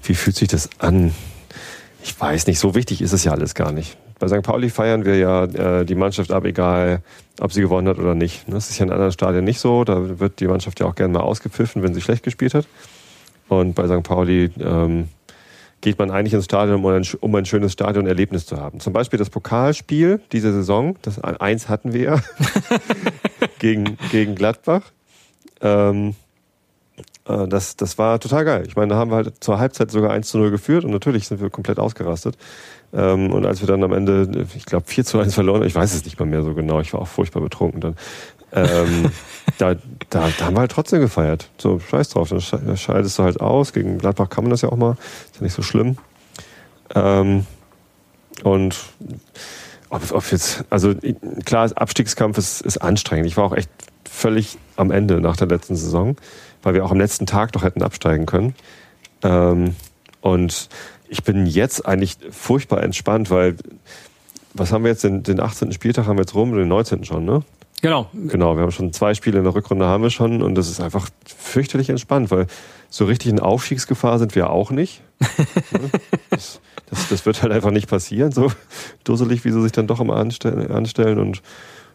Wie 0.02 0.14
fühlt 0.14 0.36
sich 0.36 0.48
das 0.48 0.68
an? 0.78 1.14
Ich 2.02 2.18
weiß 2.18 2.46
nicht, 2.46 2.58
so 2.58 2.74
wichtig 2.74 3.02
ist 3.02 3.12
es 3.12 3.24
ja 3.24 3.32
alles 3.32 3.54
gar 3.54 3.72
nicht. 3.72 3.96
Bei 4.20 4.28
St. 4.28 4.42
Pauli 4.42 4.68
feiern 4.68 5.04
wir 5.04 5.16
ja 5.16 5.44
äh, 5.44 5.84
die 5.84 5.94
Mannschaft 5.94 6.30
ab, 6.30 6.44
egal 6.44 7.02
ob 7.40 7.52
sie 7.52 7.62
gewonnen 7.62 7.88
hat 7.88 7.98
oder 7.98 8.14
nicht. 8.14 8.44
Das 8.46 8.68
ist 8.70 8.78
ja 8.78 8.84
in 8.84 8.92
anderen 8.92 9.12
Stadien 9.12 9.44
nicht 9.44 9.58
so. 9.58 9.82
Da 9.82 10.20
wird 10.20 10.40
die 10.40 10.46
Mannschaft 10.46 10.78
ja 10.78 10.86
auch 10.86 10.94
gerne 10.94 11.14
mal 11.14 11.20
ausgepfiffen, 11.20 11.82
wenn 11.82 11.94
sie 11.94 12.02
schlecht 12.02 12.22
gespielt 12.22 12.54
hat. 12.54 12.66
Und 13.48 13.74
bei 13.74 13.86
St. 13.86 14.02
Pauli 14.02 14.50
ähm, 14.60 15.08
geht 15.80 15.98
man 15.98 16.10
eigentlich 16.10 16.34
ins 16.34 16.44
Stadion, 16.44 16.84
um 16.84 16.86
ein, 16.86 17.06
um 17.20 17.34
ein 17.34 17.46
schönes 17.46 17.72
Stadionerlebnis 17.72 18.44
zu 18.44 18.58
haben. 18.58 18.78
Zum 18.80 18.92
Beispiel 18.92 19.18
das 19.18 19.30
Pokalspiel 19.30 20.20
diese 20.32 20.52
Saison, 20.52 20.96
das 21.00 21.18
eins 21.18 21.70
hatten 21.70 21.94
wir 21.94 22.02
ja, 22.02 22.20
gegen, 23.58 23.96
gegen 24.10 24.34
Gladbach. 24.34 24.82
Ähm, 25.62 26.14
äh, 27.26 27.48
das, 27.48 27.76
das 27.76 27.98
war 27.98 28.20
total 28.20 28.44
geil. 28.44 28.64
Ich 28.66 28.76
meine, 28.76 28.88
da 28.88 28.96
haben 28.96 29.10
wir 29.10 29.16
halt 29.16 29.42
zur 29.42 29.58
Halbzeit 29.58 29.90
sogar 29.90 30.10
1 30.10 30.28
zu 30.28 30.38
0 30.38 30.50
geführt 30.50 30.84
und 30.84 30.90
natürlich 30.90 31.26
sind 31.26 31.40
wir 31.40 31.50
komplett 31.50 31.78
ausgerastet. 31.78 32.36
Ähm, 32.92 33.32
und 33.32 33.46
als 33.46 33.60
wir 33.60 33.68
dann 33.68 33.84
am 33.84 33.92
Ende, 33.92 34.46
ich 34.56 34.64
glaube, 34.64 34.86
4 34.86 35.04
zu 35.04 35.18
1 35.20 35.34
verloren, 35.34 35.62
ich 35.62 35.74
weiß 35.74 35.94
es 35.94 36.04
nicht 36.04 36.18
mal 36.18 36.26
mehr 36.26 36.42
so 36.42 36.54
genau, 36.54 36.80
ich 36.80 36.92
war 36.92 37.00
auch 37.00 37.08
furchtbar 37.08 37.40
betrunken 37.40 37.80
dann. 37.80 37.96
Ähm, 38.52 39.10
da, 39.58 39.74
da, 40.10 40.28
da 40.38 40.44
haben 40.46 40.54
wir 40.56 40.60
halt 40.60 40.72
trotzdem 40.72 41.00
gefeiert. 41.00 41.50
So, 41.58 41.78
scheiß 41.78 42.08
drauf, 42.10 42.30
dann 42.30 42.38
sche- 42.40 42.76
scheidest 42.76 43.18
du 43.18 43.22
halt 43.22 43.40
aus. 43.40 43.72
Gegen 43.72 43.98
Gladbach 43.98 44.28
kann 44.28 44.44
man 44.44 44.50
das 44.50 44.62
ja 44.62 44.70
auch 44.70 44.76
mal, 44.76 44.96
ist 45.26 45.36
ja 45.36 45.42
nicht 45.42 45.54
so 45.54 45.62
schlimm. 45.62 45.98
Ähm, 46.94 47.46
und 48.42 48.76
ob, 49.90 50.12
ob 50.12 50.32
jetzt, 50.32 50.64
also 50.70 50.94
klar, 51.44 51.70
Abstiegskampf 51.74 52.38
ist, 52.38 52.60
ist 52.60 52.78
anstrengend. 52.78 53.26
Ich 53.26 53.36
war 53.36 53.44
auch 53.44 53.54
echt 53.54 53.70
völlig 54.08 54.58
am 54.76 54.90
Ende 54.90 55.20
nach 55.20 55.36
der 55.36 55.46
letzten 55.46 55.76
Saison, 55.76 56.16
weil 56.62 56.74
wir 56.74 56.84
auch 56.84 56.90
am 56.90 56.98
letzten 56.98 57.26
Tag 57.26 57.52
doch 57.52 57.62
hätten 57.62 57.82
absteigen 57.82 58.26
können. 58.26 58.54
Ähm, 59.22 59.76
und 60.20 60.68
ich 61.10 61.24
bin 61.24 61.44
jetzt 61.44 61.86
eigentlich 61.86 62.16
furchtbar 62.30 62.82
entspannt, 62.82 63.30
weil 63.30 63.56
was 64.54 64.72
haben 64.72 64.84
wir 64.84 64.90
jetzt, 64.90 65.04
den, 65.04 65.22
den 65.22 65.40
18. 65.40 65.72
Spieltag 65.72 66.06
haben 66.06 66.16
wir 66.16 66.22
jetzt 66.22 66.34
rum, 66.34 66.54
den 66.54 66.68
19. 66.68 67.04
schon, 67.04 67.24
ne? 67.24 67.42
Genau. 67.82 68.08
Genau, 68.12 68.56
wir 68.56 68.62
haben 68.62 68.70
schon 68.70 68.92
zwei 68.92 69.14
Spiele 69.14 69.38
in 69.38 69.44
der 69.44 69.54
Rückrunde 69.54 69.86
haben 69.86 70.02
wir 70.02 70.10
schon 70.10 70.42
und 70.42 70.54
das 70.54 70.68
ist 70.68 70.80
einfach 70.80 71.08
fürchterlich 71.24 71.88
entspannt, 71.88 72.30
weil 72.30 72.46
so 72.90 73.06
richtig 73.06 73.30
in 73.30 73.40
Aufstiegsgefahr 73.40 74.18
sind 74.18 74.34
wir 74.34 74.50
auch 74.50 74.70
nicht. 74.70 75.02
das, 76.30 76.60
das, 76.86 77.08
das 77.08 77.26
wird 77.26 77.42
halt 77.42 77.52
einfach 77.52 77.70
nicht 77.70 77.88
passieren, 77.88 78.32
so 78.32 78.52
dusselig, 79.04 79.44
wie 79.44 79.50
sie 79.50 79.62
sich 79.62 79.72
dann 79.72 79.86
doch 79.86 80.00
immer 80.00 80.16
anstellen, 80.16 80.70
anstellen 80.70 81.18
und 81.18 81.42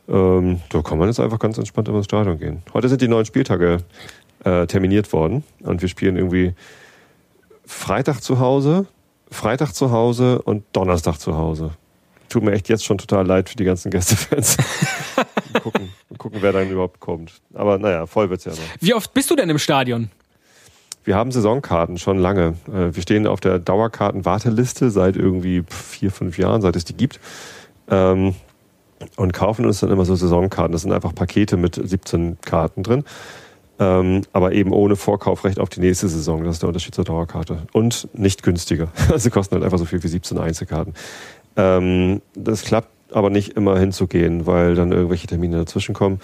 ähm, 0.10 0.62
da 0.69 0.82
kann 0.82 0.97
man 0.97 1.08
jetzt 1.08 1.19
einfach 1.19 1.39
ganz 1.39 1.58
entspannt 1.58 1.88
immer 1.88 1.97
ins 1.97 2.06
Stadion 2.06 2.38
gehen. 2.38 2.63
Heute 2.73 2.89
sind 2.89 3.01
die 3.01 3.08
neuen 3.08 3.25
Spieltage 3.25 3.78
äh, 4.43 4.67
terminiert 4.67 5.13
worden 5.13 5.43
und 5.62 5.82
wir 5.82 5.89
spielen 5.89 6.17
irgendwie 6.17 6.54
Freitag 7.65 8.21
zu 8.21 8.39
Hause, 8.39 8.88
Freitag 9.31 9.73
zu 9.73 9.91
Hause 9.91 10.41
und 10.41 10.63
Donnerstag 10.73 11.17
zu 11.19 11.35
Hause. 11.35 11.71
Tut 12.29 12.43
mir 12.43 12.51
echt 12.53 12.69
jetzt 12.69 12.83
schon 12.85 12.97
total 12.97 13.25
leid 13.25 13.49
für 13.49 13.55
die 13.55 13.63
ganzen 13.65 13.91
Gästefans. 13.91 14.57
Mal 15.53 15.61
gucken, 15.61 15.89
mal 16.09 16.17
gucken, 16.17 16.39
wer 16.41 16.51
dann 16.51 16.69
überhaupt 16.69 16.99
kommt. 16.99 17.31
Aber 17.53 17.77
naja, 17.77 18.05
voll 18.07 18.29
wird's 18.29 18.43
ja 18.43 18.51
noch. 18.51 18.59
Wie 18.81 18.93
oft 18.93 19.13
bist 19.13 19.31
du 19.31 19.38
denn 19.38 19.49
im 19.49 19.57
Stadion? 19.57 20.09
Wir 21.05 21.15
haben 21.15 21.31
Saisonkarten 21.31 21.97
schon 21.97 22.17
lange. 22.17 22.55
Äh, 22.67 22.93
Wir 22.93 23.01
stehen 23.01 23.25
auf 23.25 23.39
der 23.39 23.59
Dauerkartenwarteliste 23.59 24.91
seit 24.91 25.15
irgendwie 25.15 25.63
vier, 25.69 26.11
fünf 26.11 26.38
Jahren, 26.38 26.61
seit 26.61 26.75
es 26.75 26.83
die 26.83 26.95
gibt. 26.97 27.21
Ähm, 27.89 28.35
und 29.15 29.33
kaufen 29.33 29.65
uns 29.65 29.79
dann 29.79 29.91
immer 29.91 30.03
so 30.03 30.15
Saisonkarten. 30.15 30.73
Das 30.73 30.81
sind 30.81 30.91
einfach 30.91 31.15
Pakete 31.15 31.55
mit 31.55 31.75
17 31.81 32.39
Karten 32.41 32.83
drin. 32.83 33.05
Ähm, 33.77 34.21
aber 34.31 34.53
eben 34.53 34.71
ohne 34.71 34.95
Vorkaufrecht 34.95 35.59
auf 35.59 35.69
die 35.69 35.81
nächste 35.81 36.07
Saison. 36.07 36.43
Das 36.43 36.55
ist 36.55 36.61
der 36.61 36.69
Unterschied 36.69 36.95
zur 36.95 37.03
Dauerkarte. 37.03 37.67
Und 37.73 38.07
nicht 38.13 38.43
günstiger. 38.43 38.88
Also 39.11 39.29
kosten 39.29 39.55
halt 39.55 39.63
einfach 39.63 39.77
so 39.77 39.85
viel 39.85 40.01
wie 40.03 40.07
17 40.07 40.38
Einzelkarten. 40.38 40.93
Ähm, 41.57 42.21
das 42.35 42.63
klappt 42.63 42.89
aber 43.11 43.29
nicht 43.29 43.53
immer 43.53 43.77
hinzugehen, 43.77 44.45
weil 44.45 44.75
dann 44.75 44.91
irgendwelche 44.91 45.27
Termine 45.27 45.57
dazwischen 45.57 45.93
kommen. 45.93 46.19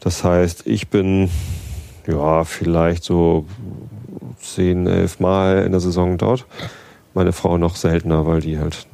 Das 0.00 0.22
heißt, 0.22 0.66
ich 0.66 0.88
bin 0.88 1.30
ja 2.06 2.44
vielleicht 2.44 3.04
so 3.04 3.46
10, 4.40 4.86
11 4.86 5.20
Mal 5.20 5.62
in 5.64 5.72
der 5.72 5.80
Saison 5.80 6.18
dort. 6.18 6.46
Meine 7.14 7.32
Frau 7.32 7.56
noch 7.56 7.76
seltener, 7.76 8.26
weil 8.26 8.40
die 8.40 8.58
halt 8.58 8.86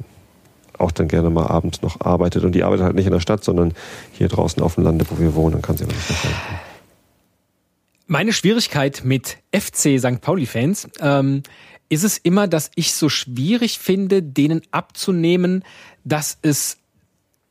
auch 0.77 0.91
dann 0.91 1.07
gerne 1.07 1.29
mal 1.29 1.47
abends 1.47 1.81
noch 1.81 2.01
arbeitet. 2.01 2.43
Und 2.43 2.53
die 2.53 2.63
arbeitet 2.63 2.85
halt 2.85 2.95
nicht 2.95 3.07
in 3.07 3.13
der 3.13 3.19
Stadt, 3.19 3.43
sondern 3.43 3.73
hier 4.13 4.27
draußen 4.27 4.61
auf 4.61 4.75
dem 4.75 4.83
Lande, 4.83 5.05
wo 5.09 5.19
wir 5.19 5.35
wohnen. 5.35 5.53
Dann 5.53 5.61
kann 5.61 5.77
sie 5.77 5.83
aber 5.83 5.93
nicht 5.93 6.09
mehr 6.09 6.19
helfen. 6.19 6.70
Meine 8.11 8.33
Schwierigkeit 8.33 9.03
mit 9.05 9.37
FC 9.55 9.97
St. 9.97 10.19
Pauli-Fans 10.19 10.89
ähm, 10.99 11.43
ist 11.87 12.03
es 12.03 12.17
immer, 12.17 12.49
dass 12.49 12.69
ich 12.75 12.93
so 12.93 13.07
schwierig 13.07 13.79
finde, 13.79 14.21
denen 14.21 14.63
abzunehmen, 14.71 15.63
dass 16.03 16.37
es 16.41 16.75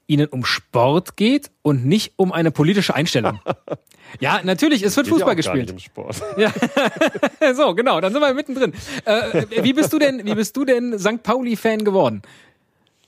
ihnen 0.07 0.27
um 0.27 0.45
Sport 0.45 1.17
geht 1.17 1.51
und 1.63 1.87
nicht 1.87 2.13
um 2.17 2.31
eine 2.31 2.51
politische 2.51 2.95
Einstellung. 2.95 3.41
ja, 4.21 4.43
natürlich, 4.45 4.83
es 4.83 4.95
wird 4.99 5.07
Geht 5.07 5.13
ja 5.13 5.17
Fußball 5.21 5.29
gar 5.29 5.37
gespielt. 5.37 5.73
nicht 5.73 5.87
im 5.87 5.93
Sport. 5.93 6.23
Ja. 6.37 6.53
so, 7.55 7.75
genau, 7.75 8.03
dann 8.03 8.13
sind 8.13 8.21
wir 8.21 8.35
mittendrin. 8.35 8.75
Äh, 9.07 9.63
wie 9.63 9.73
bist 9.73 9.91
du 9.95 9.99
denn, 9.99 10.27
wie 10.27 10.35
bist 10.35 10.55
du 10.59 10.67
denn 10.67 10.99
St. 10.99 11.23
Pauli-Fan 11.23 11.87
geworden? 11.87 12.21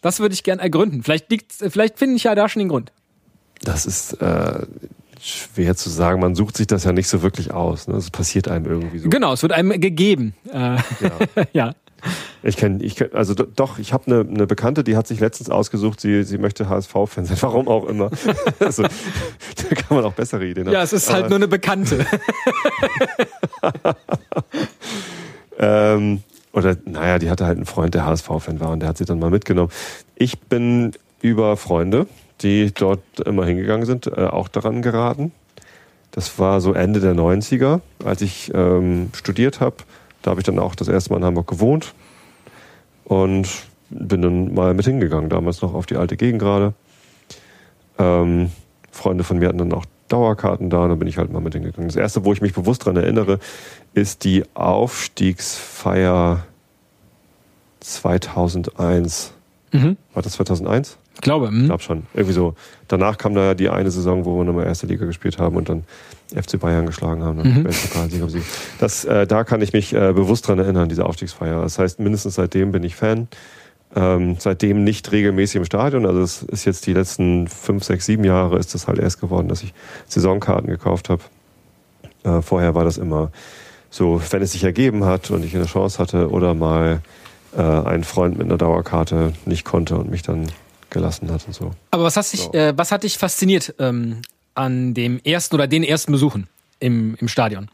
Das 0.01 0.21
würde 0.21 0.33
ich 0.33 0.43
gern 0.43 0.59
ergründen. 0.59 1.03
Vielleicht 1.03 1.31
liegt, 1.31 1.53
vielleicht 1.53 1.99
finde 1.99 2.17
ich 2.17 2.25
ja 2.25 2.35
da 2.35 2.49
schon 2.49 2.61
den 2.61 2.71
Grund. 2.71 2.93
Das 3.61 3.85
ist 3.85 4.15
äh, 4.23 4.67
schwer 5.23 5.77
zu 5.77 5.89
sagen. 5.91 6.21
Man 6.21 6.35
sucht 6.35 6.57
sich 6.57 6.67
das 6.67 6.85
ja 6.85 6.93
nicht 6.93 7.09
so 7.09 7.23
wirklich 7.23 7.53
aus. 7.53 7.89
Ne? 7.89 7.95
Es 7.97 8.11
passiert 8.11 8.49
einem 8.49 8.67
irgendwie 8.67 8.99
so. 8.99 9.09
Genau, 9.09 9.33
es 9.33 9.43
wird 9.43 9.53
einem 9.53 9.81
gegeben. 9.81 10.35
Äh, 10.53 10.77
Ja. 10.77 10.83
ja. 11.53 11.75
Ich 12.43 12.57
kenne, 12.57 12.83
ich 12.83 12.97
kenn, 12.97 13.11
also 13.13 13.33
do- 13.33 13.47
doch, 13.55 13.79
ich 13.79 13.93
habe 13.93 14.07
eine 14.07 14.25
ne 14.25 14.45
Bekannte, 14.49 14.83
die 14.83 14.97
hat 14.97 15.07
sich 15.07 15.21
letztens 15.21 15.51
ausgesucht, 15.51 16.01
sie, 16.01 16.25
sie 16.25 16.37
möchte 16.37 16.69
HSV-Fan 16.69 17.27
sein, 17.27 17.37
warum 17.43 17.69
auch 17.69 17.87
immer. 17.87 18.11
also, 18.59 18.83
da 18.83 19.75
kann 19.77 19.97
man 19.97 20.05
auch 20.05 20.13
bessere 20.13 20.45
Ideen 20.45 20.67
haben. 20.67 20.75
Ja, 20.75 20.83
es 20.83 20.93
ist 20.93 21.09
halt 21.13 21.21
Aber, 21.27 21.29
nur 21.29 21.37
eine 21.39 21.47
Bekannte. 21.49 22.05
Ähm, 25.59 26.23
oder, 26.53 26.77
naja, 26.85 27.19
die 27.19 27.31
hatte 27.31 27.47
halt 27.47 27.57
einen 27.57 27.67
Freund, 27.67 27.95
der 27.95 28.05
HSV-Fan 28.05 28.61
war 28.61 28.71
und 28.71 28.81
der 28.81 28.89
hat 28.89 28.99
sie 28.99 29.05
dann 29.05 29.19
mal 29.19 29.31
mitgenommen. 29.31 29.71
Ich 30.17 30.41
bin 30.41 30.93
über 31.21 31.57
Freunde, 31.57 32.07
die 32.43 32.73
dort 32.73 33.21
immer 33.25 33.45
hingegangen 33.45 33.87
sind, 33.87 34.07
äh, 34.07 34.27
auch 34.27 34.49
daran 34.49 34.83
geraten. 34.83 35.33
Das 36.11 36.39
war 36.39 36.61
so 36.61 36.75
Ende 36.75 37.01
der 37.01 37.15
90er, 37.15 37.81
als 38.05 38.21
ich 38.21 38.53
ähm, 38.55 39.11
studiert 39.15 39.61
habe. 39.61 39.77
Da 40.21 40.31
habe 40.31 40.41
ich 40.41 40.45
dann 40.45 40.59
auch 40.59 40.75
das 40.75 40.89
erste 40.89 41.11
Mal 41.11 41.19
in 41.19 41.25
Hamburg 41.25 41.47
gewohnt 41.49 41.95
und 43.05 43.49
bin 43.91 44.23
dann 44.23 44.55
mal 44.55 44.75
mit 44.75 44.85
hingegangen, 44.85 45.31
damals 45.31 45.63
noch 45.63 45.75
auf 45.75 45.87
die 45.87 45.97
alte 45.97 46.17
Gegend 46.17 46.41
gerade. 46.41 46.75
Ähm, 47.99 48.51
Freunde 48.91 49.25
von 49.25 49.39
mir 49.39 49.49
hatten 49.49 49.59
dann 49.59 49.73
auch 49.73 49.87
Dauerkarten 50.09 50.69
da 50.69 50.83
und 50.85 50.91
dann 50.91 50.99
bin 50.99 51.09
ich 51.09 51.17
halt 51.17 51.33
mal 51.33 51.41
mit 51.41 51.55
hingegangen. 51.55 51.89
Das 51.89 51.97
erste, 51.97 52.25
wo 52.25 52.33
ich 52.33 52.43
mich 52.43 52.53
bewusst 52.53 52.83
daran 52.83 52.97
erinnere, 52.97 53.39
ist 53.95 54.25
die 54.25 54.45
Aufstiegsfeier 54.55 56.45
2001. 57.81 59.33
Mhm. 59.73 59.97
War 60.13 60.23
das 60.23 60.35
2001? 60.35 60.99
Ich 61.23 61.25
glaube. 61.25 61.47
Ich 61.47 61.53
Hm? 61.53 61.67
glaube 61.67 61.83
schon. 61.85 62.03
Irgendwie 62.15 62.35
so. 62.35 62.57
Danach 62.89 63.17
kam 63.17 63.37
da 63.37 63.55
die 63.55 63.69
eine 63.69 63.93
Saison, 63.93 64.25
wo 64.25 64.39
wir 64.39 64.45
nochmal 64.45 64.67
erste 64.67 64.89
Liga 64.89 65.07
gespielt 65.07 65.39
haben 65.39 65.55
und 65.55 65.69
dann 65.69 65.85
FC 66.35 66.59
Bayern 66.59 66.85
geschlagen 66.85 67.23
haben. 67.23 67.39
Mhm. 67.39 67.63
Mhm. 67.63 68.29
Sieg. 68.29 68.43
Das, 68.81 69.05
äh, 69.05 69.25
da 69.29 69.45
kann 69.45 69.63
ich 69.63 69.73
mich 69.73 69.93
äh, 69.95 70.13
bewusst 70.13 70.49
dran 70.49 70.59
erinnern, 70.59 70.89
diese 70.89 71.07
Aufstiegsfeier. 71.07 71.63
Das 71.63 71.79
heißt, 71.79 72.01
mindestens 72.01 72.35
seitdem 72.35 72.73
bin 72.73 72.83
ich 72.83 72.97
Fan. 72.97 73.29
Ähm, 73.95 74.35
seitdem 74.41 74.83
nicht 74.83 75.13
regelmäßig 75.13 75.57
im 75.57 75.65
Stadion. 75.65 76.07
Also 76.07 76.23
es 76.23 76.43
ist 76.43 76.65
jetzt 76.65 76.87
die 76.89 76.93
letzten 76.93 77.47
fünf, 77.47 77.85
sechs, 77.85 78.05
sieben 78.07 78.25
Jahre 78.25 78.59
ist 78.59 78.75
das 78.75 78.89
halt 78.89 78.99
erst 78.99 79.21
geworden, 79.21 79.47
dass 79.47 79.63
ich 79.63 79.75
Saisonkarten 80.09 80.69
gekauft 80.69 81.09
habe. 81.09 81.23
Äh, 82.25 82.43
vorher 82.43 82.75
war 82.75 82.83
das 82.83 82.99
immer 82.99 83.31
so, 83.91 84.21
wenn 84.31 84.43
es 84.43 84.53
sich 84.53 84.65
ergeben 84.65 85.05
hat 85.05 85.31
und 85.31 85.45
ich 85.45 85.55
eine 85.55 85.67
Chance 85.67 86.01
hatte 86.01 86.31
oder 86.31 86.55
mal 86.55 87.01
äh, 87.57 87.61
ein 87.63 88.03
Freund 88.03 88.39
mit 88.39 88.49
einer 88.49 88.59
Dauerkarte 88.59 89.35
nicht 89.47 89.65
konnte 89.65 89.97
und 89.97 90.11
mich 90.11 90.23
dann 90.23 90.47
gelassen 90.93 91.31
hat 91.33 91.47
und 91.47 91.55
so. 91.55 91.73
Aber 91.91 92.05
was, 92.05 92.17
hast 92.17 92.33
dich, 92.33 92.43
So. 92.43 92.53
äh, 92.53 92.73
was 92.77 92.93
hat 92.93 93.03
dich 93.03 93.19
fasziniert 93.19 93.75
ähm, 93.79 94.23
an 94.55 94.95
dem 94.95 95.19
ersten 95.25 95.55
oder 95.57 95.67
den 95.67 95.83
ersten 95.83 96.13
Besuchen 96.13 96.47
im, 96.79 97.17
im 97.21 97.27
Stadion? 97.29 97.69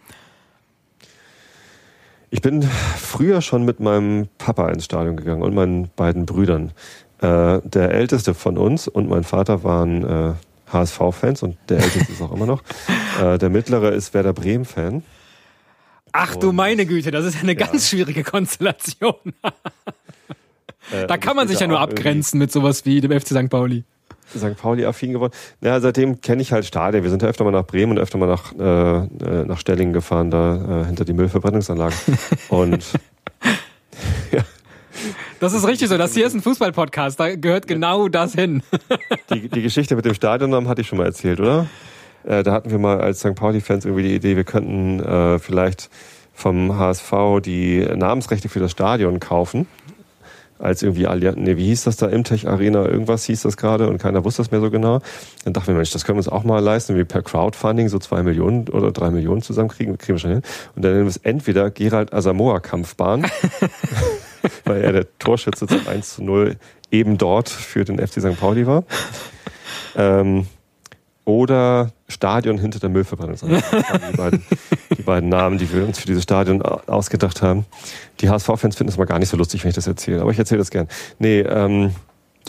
Ich 2.30 2.42
bin 2.42 2.62
früher 2.62 3.40
schon 3.40 3.64
mit 3.64 3.80
meinem 3.80 4.28
Papa 4.38 4.68
ins 4.70 4.84
Stadion 4.84 5.16
gegangen 5.16 5.42
und 5.42 5.54
meinen 5.54 5.90
beiden 5.96 6.26
Brüdern. 6.26 6.72
Äh, 7.20 7.60
der 7.64 7.90
älteste 7.92 8.34
von 8.34 8.58
uns 8.58 8.86
und 8.86 9.08
mein 9.08 9.24
Vater 9.24 9.64
waren 9.64 10.04
äh, 10.04 10.32
HSV-Fans 10.72 11.42
und 11.42 11.56
der 11.68 11.78
älteste 11.78 12.12
ist 12.12 12.22
auch 12.22 12.32
immer 12.32 12.46
noch. 12.46 12.62
Äh, 13.20 13.36
der 13.36 13.48
mittlere 13.50 13.88
ist 13.90 14.14
Werder 14.14 14.32
Bremen-Fan. 14.32 15.02
Ach 16.12 16.36
du 16.36 16.50
Und- 16.50 16.54
meine 16.56 16.86
Güte, 16.86 17.10
das 17.10 17.24
ist 17.24 17.42
eine 17.42 17.56
ganz 17.56 17.88
schwierige 17.88 18.22
Konstellation. 18.22 19.16
Äh, 20.92 21.06
Da 21.06 21.16
kann 21.16 21.36
man 21.36 21.48
sich 21.48 21.60
ja 21.60 21.66
nur 21.66 21.80
abgrenzen 21.80 22.38
mit 22.38 22.52
sowas 22.52 22.84
wie 22.84 23.00
dem 23.00 23.12
FC 23.12 23.28
St. 23.28 23.48
Pauli. 23.50 23.84
St. 24.36 24.56
Pauli-affin 24.56 25.12
geworden. 25.12 25.32
Naja, 25.60 25.80
seitdem 25.80 26.20
kenne 26.20 26.42
ich 26.42 26.52
halt 26.52 26.66
Stadien. 26.66 27.02
Wir 27.02 27.10
sind 27.10 27.22
ja 27.22 27.28
öfter 27.28 27.44
mal 27.44 27.50
nach 27.50 27.64
Bremen 27.66 27.92
und 27.92 27.98
öfter 27.98 28.18
mal 28.18 28.26
nach, 28.26 28.52
äh, 28.58 28.98
äh, 29.24 29.44
nach 29.44 29.58
Stellingen 29.58 29.94
gefahren, 29.94 30.30
da 30.30 30.82
äh, 30.82 30.84
hinter 30.86 31.04
die 31.04 31.14
Müllverbrennungsanlage. 31.14 31.94
und 32.48 32.84
Das 35.40 35.52
ist 35.52 35.66
richtig 35.66 35.88
so. 35.88 35.96
Das 35.96 36.14
hier 36.14 36.26
ist 36.26 36.34
ein 36.34 36.42
Fußball-Podcast. 36.42 37.20
Da 37.20 37.36
gehört 37.36 37.68
genau 37.68 38.08
das 38.08 38.34
hin. 38.34 38.62
die, 39.30 39.48
die 39.48 39.62
Geschichte 39.62 39.94
mit 39.94 40.04
dem 40.04 40.14
Stadionnamen 40.14 40.68
hatte 40.68 40.80
ich 40.80 40.88
schon 40.88 40.98
mal 40.98 41.04
erzählt, 41.04 41.38
oder? 41.38 41.66
Äh, 42.24 42.42
da 42.42 42.52
hatten 42.52 42.70
wir 42.70 42.78
mal 42.78 43.00
als 43.00 43.20
St. 43.20 43.36
Pauli-Fans 43.36 43.84
irgendwie 43.84 44.02
die 44.02 44.14
Idee, 44.16 44.36
wir 44.36 44.42
könnten 44.42 44.98
äh, 44.98 45.38
vielleicht 45.38 45.90
vom 46.34 46.76
HSV 46.76 47.12
die 47.44 47.86
Namensrechte 47.94 48.48
für 48.48 48.58
das 48.58 48.72
Stadion 48.72 49.20
kaufen. 49.20 49.68
Als 50.58 50.82
irgendwie 50.82 51.06
Allianz, 51.06 51.36
nee, 51.38 51.56
wie 51.56 51.66
hieß 51.66 51.84
das 51.84 51.96
da? 51.96 52.06
Imtech 52.06 52.48
Arena, 52.48 52.84
irgendwas 52.84 53.24
hieß 53.24 53.42
das 53.42 53.56
gerade 53.56 53.88
und 53.88 53.98
keiner 53.98 54.24
wusste 54.24 54.42
das 54.42 54.50
mehr 54.50 54.60
so 54.60 54.70
genau. 54.70 55.00
Dann 55.44 55.52
dachten 55.52 55.68
wir, 55.68 55.74
Mensch, 55.74 55.90
das 55.92 56.04
können 56.04 56.16
wir 56.16 56.20
uns 56.20 56.28
auch 56.28 56.44
mal 56.44 56.58
leisten, 56.58 56.96
wie 56.96 57.04
per 57.04 57.22
Crowdfunding 57.22 57.88
so 57.88 57.98
zwei 57.98 58.22
Millionen 58.22 58.68
oder 58.68 58.90
drei 58.90 59.10
Millionen 59.10 59.42
zusammenkriegen, 59.42 59.98
kriegen 59.98 60.16
wir 60.16 60.20
schon 60.20 60.30
hin. 60.30 60.42
Und 60.74 60.84
dann 60.84 60.92
nennen 60.92 61.04
wir 61.04 61.10
es 61.10 61.18
entweder 61.18 61.70
Gerald 61.70 62.12
Asamoah 62.12 62.60
Kampfbahn, 62.60 63.26
weil 64.64 64.82
er 64.82 64.92
der 64.92 65.18
Torschütze 65.18 65.66
zum 65.66 65.86
1 65.86 66.16
zu 66.16 66.24
0 66.24 66.56
eben 66.90 67.18
dort 67.18 67.48
für 67.48 67.84
den 67.84 67.98
FC 67.98 68.20
St. 68.20 68.38
Pauli 68.40 68.66
war. 68.66 68.84
Ähm, 69.96 70.46
oder 71.28 71.90
Stadion 72.08 72.56
hinter 72.56 72.78
der 72.78 72.88
Müllverbrennungsanlage. 72.88 73.62
Die 74.12 74.16
beiden, 74.16 74.42
die 74.96 75.02
beiden 75.02 75.28
Namen, 75.28 75.58
die 75.58 75.70
wir 75.70 75.84
uns 75.84 75.98
für 75.98 76.06
dieses 76.06 76.22
Stadion 76.22 76.62
au- 76.62 76.80
ausgedacht 76.86 77.42
haben. 77.42 77.66
Die 78.20 78.30
HSV-Fans 78.30 78.76
finden 78.76 78.90
es 78.90 78.96
mal 78.96 79.04
gar 79.04 79.18
nicht 79.18 79.28
so 79.28 79.36
lustig, 79.36 79.62
wenn 79.62 79.68
ich 79.68 79.74
das 79.74 79.86
erzähle, 79.86 80.22
aber 80.22 80.30
ich 80.30 80.38
erzähle 80.38 80.60
das 80.60 80.70
gern. 80.70 80.88
Nee, 81.18 81.40
ähm, 81.40 81.90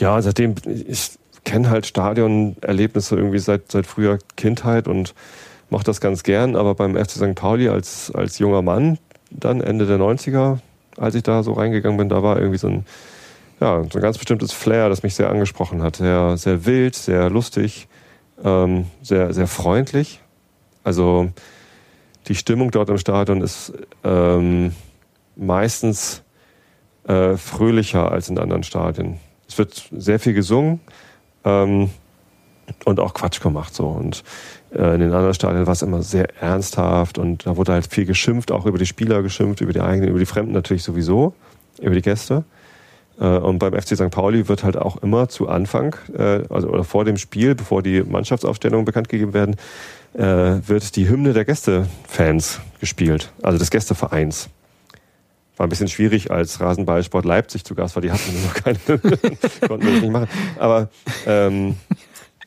ja, 0.00 0.20
seitdem, 0.22 0.54
ich 0.64 1.10
kenne 1.44 1.68
halt 1.68 1.84
Stadionerlebnisse 1.84 3.16
irgendwie 3.16 3.38
seit, 3.38 3.70
seit 3.70 3.84
früher 3.86 4.18
Kindheit 4.36 4.88
und 4.88 5.14
mache 5.68 5.84
das 5.84 6.00
ganz 6.00 6.22
gern, 6.22 6.56
aber 6.56 6.74
beim 6.74 6.96
FC 6.96 7.10
St. 7.10 7.34
Pauli 7.34 7.68
als, 7.68 8.10
als 8.14 8.38
junger 8.38 8.62
Mann, 8.62 8.96
dann 9.30 9.60
Ende 9.60 9.84
der 9.86 9.98
90er, 9.98 10.58
als 10.96 11.14
ich 11.14 11.22
da 11.22 11.42
so 11.42 11.52
reingegangen 11.52 11.98
bin, 11.98 12.08
da 12.08 12.22
war 12.22 12.38
irgendwie 12.38 12.58
so 12.58 12.68
ein, 12.68 12.86
ja, 13.60 13.82
so 13.92 13.98
ein 13.98 14.02
ganz 14.02 14.16
bestimmtes 14.16 14.52
Flair, 14.52 14.88
das 14.88 15.02
mich 15.02 15.14
sehr 15.14 15.28
angesprochen 15.28 15.82
hat. 15.82 15.96
Sehr, 15.96 16.38
sehr 16.38 16.64
wild, 16.64 16.94
sehr 16.96 17.28
lustig, 17.28 17.88
ähm, 18.44 18.86
sehr, 19.02 19.32
sehr 19.32 19.46
freundlich. 19.46 20.20
Also 20.84 21.30
die 22.28 22.34
Stimmung 22.34 22.70
dort 22.70 22.90
im 22.90 22.98
Stadion 22.98 23.40
ist 23.40 23.72
ähm, 24.04 24.74
meistens 25.36 26.22
äh, 27.06 27.36
fröhlicher 27.36 28.10
als 28.10 28.28
in 28.28 28.38
anderen 28.38 28.62
Stadien. 28.62 29.18
Es 29.48 29.58
wird 29.58 29.88
sehr 29.90 30.20
viel 30.20 30.34
gesungen 30.34 30.80
ähm, 31.44 31.90
und 32.84 33.00
auch 33.00 33.14
Quatsch 33.14 33.40
gemacht 33.40 33.74
so. 33.74 33.88
Und 33.88 34.22
äh, 34.72 34.94
in 34.94 35.00
den 35.00 35.12
anderen 35.12 35.34
Stadien 35.34 35.66
war 35.66 35.72
es 35.72 35.82
immer 35.82 36.02
sehr 36.02 36.40
ernsthaft 36.40 37.18
und 37.18 37.46
da 37.46 37.56
wurde 37.56 37.72
halt 37.72 37.86
viel 37.86 38.04
geschimpft, 38.04 38.52
auch 38.52 38.66
über 38.66 38.78
die 38.78 38.86
Spieler 38.86 39.22
geschimpft, 39.22 39.60
über 39.60 39.72
die 39.72 39.80
eigenen, 39.80 40.10
über 40.10 40.18
die 40.18 40.26
Fremden 40.26 40.52
natürlich 40.52 40.82
sowieso, 40.82 41.34
über 41.80 41.94
die 41.94 42.02
Gäste. 42.02 42.44
Äh, 43.20 43.26
Und 43.26 43.58
beim 43.58 43.74
FC 43.74 43.96
St. 43.96 44.10
Pauli 44.10 44.48
wird 44.48 44.64
halt 44.64 44.76
auch 44.76 44.96
immer 45.02 45.28
zu 45.28 45.48
Anfang, 45.48 45.94
äh, 46.16 46.42
also 46.48 46.68
oder 46.68 46.84
vor 46.84 47.04
dem 47.04 47.18
Spiel, 47.18 47.54
bevor 47.54 47.82
die 47.82 48.02
Mannschaftsaufstellungen 48.02 48.84
bekannt 48.84 49.08
gegeben 49.08 49.34
werden, 49.34 49.56
äh, 50.14 50.66
wird 50.66 50.96
die 50.96 51.08
Hymne 51.08 51.32
der 51.32 51.44
Gästefans 51.44 52.60
gespielt, 52.80 53.30
also 53.42 53.58
des 53.58 53.70
Gästevereins. 53.70 54.48
War 55.56 55.66
ein 55.66 55.68
bisschen 55.68 55.88
schwierig, 55.88 56.30
als 56.30 56.58
Rasenballsport 56.60 57.26
Leipzig 57.26 57.64
zu 57.64 57.74
Gast 57.74 57.94
war. 57.94 58.00
Die 58.00 58.10
hatten 58.10 58.32
noch 58.44 58.54
keine, 58.54 58.78
konnten 58.78 59.86
wir 59.86 59.92
das 59.92 60.00
nicht 60.00 60.10
machen. 60.10 60.28
Aber 60.58 60.88
ähm, 61.26 61.76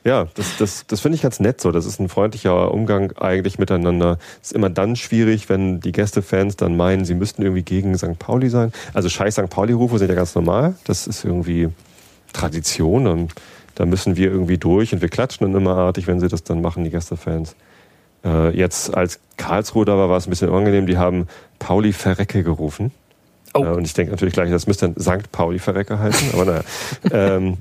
Ja, 0.06 0.28
das, 0.34 0.58
das, 0.58 0.86
das 0.86 1.00
finde 1.00 1.16
ich 1.16 1.22
ganz 1.22 1.40
nett 1.40 1.62
so. 1.62 1.72
Das 1.72 1.86
ist 1.86 2.00
ein 2.00 2.10
freundlicher 2.10 2.74
Umgang 2.74 3.14
eigentlich 3.14 3.58
miteinander. 3.58 4.18
Es 4.42 4.50
ist 4.50 4.54
immer 4.54 4.70
dann 4.70 4.98
schwierig, 4.98 5.48
wenn 5.48 5.80
die 5.80 5.94
Gästefans 5.94 6.58
dann 6.58 6.76
meinen, 6.76 7.06
sie 7.06 7.16
müssten 7.16 7.42
irgendwie 7.42 7.64
gegen 7.64 7.98
St. 7.98 8.20
Pauli 8.20 8.50
sein. 8.50 8.74
Also 8.94 9.08
scheiß 9.08 9.36
St. 9.36 9.50
Pauli-Rufe 9.50 10.00
sind 10.00 10.10
ja 10.10 10.16
ganz 10.16 10.36
normal. 10.36 10.76
Das 10.84 11.08
ist 11.08 11.24
irgendwie 11.24 11.70
Tradition. 12.34 13.08
Und 13.08 13.34
da 13.76 13.86
müssen 13.86 14.18
wir 14.18 14.30
irgendwie 14.30 14.58
durch 14.58 14.94
und 14.94 15.02
wir 15.02 15.10
klatschen 15.10 15.48
dann 15.48 15.62
immer 15.62 15.78
artig, 15.78 16.08
wenn 16.08 16.20
sie 16.20 16.28
das 16.28 16.44
dann 16.44 16.62
machen, 16.62 16.84
die 16.84 16.90
Gästefans. 16.90 17.56
Äh, 18.26 18.56
jetzt 18.58 18.94
als 18.94 19.20
Karlsruhe 19.38 19.86
da 19.86 19.98
war, 19.98 20.10
war 20.10 20.18
es 20.18 20.28
ein 20.28 20.30
bisschen 20.30 20.50
unangenehm. 20.50 20.86
Die 20.86 20.98
haben 20.98 21.28
Pauli 21.60 21.94
Verrecke 21.94 22.44
gerufen. 22.44 22.92
Oh. 23.56 23.62
Und 23.62 23.86
ich 23.86 23.94
denke 23.94 24.12
natürlich 24.12 24.34
gleich, 24.34 24.50
das 24.50 24.66
müsste 24.66 24.90
dann 24.90 25.02
St. 25.02 25.32
Pauli 25.32 25.60
Verrecke 25.60 26.00
heißen. 26.00 26.34
Aber 26.34 26.46
naja. 26.46 26.64
ähm, 27.12 27.58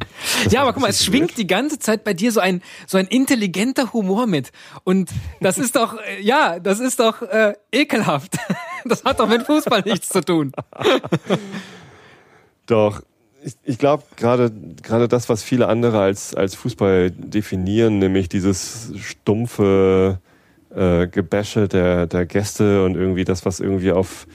Ja, 0.48 0.62
aber 0.62 0.70
ein 0.70 0.74
guck 0.74 0.83
mal, 0.83 0.88
es 0.88 1.05
schwingt 1.05 1.28
blöd. 1.28 1.38
die 1.38 1.46
ganze 1.46 1.78
Zeit 1.78 2.02
bei 2.02 2.14
dir 2.14 2.33
so 2.33 2.40
ein 2.40 2.62
so 2.87 2.96
ein 2.96 3.07
intelligenter 3.07 3.92
Humor 3.92 4.26
mit 4.26 4.52
und 4.85 5.11
das 5.40 5.59
ist 5.59 5.76
doch 5.76 5.98
äh, 5.98 6.20
ja, 6.22 6.59
das 6.61 6.81
ist 6.81 6.98
doch 7.00 7.22
äh, 7.22 7.55
ekelhaft. 7.72 8.37
Das 8.85 9.05
hat 9.05 9.20
doch 9.20 9.28
mit 9.28 9.44
Fußball 9.44 9.83
nichts 9.83 10.09
zu 10.09 10.22
tun. 10.22 10.50
Doch, 12.66 13.00
ich, 13.44 13.55
ich 13.62 13.78
glaube 13.78 14.02
gerade 14.16 14.50
gerade 14.83 15.07
das, 15.07 15.28
was 15.28 15.44
viele 15.44 15.68
andere 15.68 16.00
als 16.00 16.35
als 16.35 16.57
Fußball 16.57 17.12
definieren, 17.12 18.00
nämlich 18.00 18.28
dieses 18.28 18.92
stumpfe 18.96 20.18
äh, 20.74 21.07
Gebäsche 21.07 21.68
der 21.68 22.09
der 22.09 22.26
Gäste 22.26 22.85
und 22.85 22.96
irgendwie 22.96 23.24
das, 23.24 23.46
was 23.46 23.61
irgendwie 23.61 23.92
auf 23.92 24.26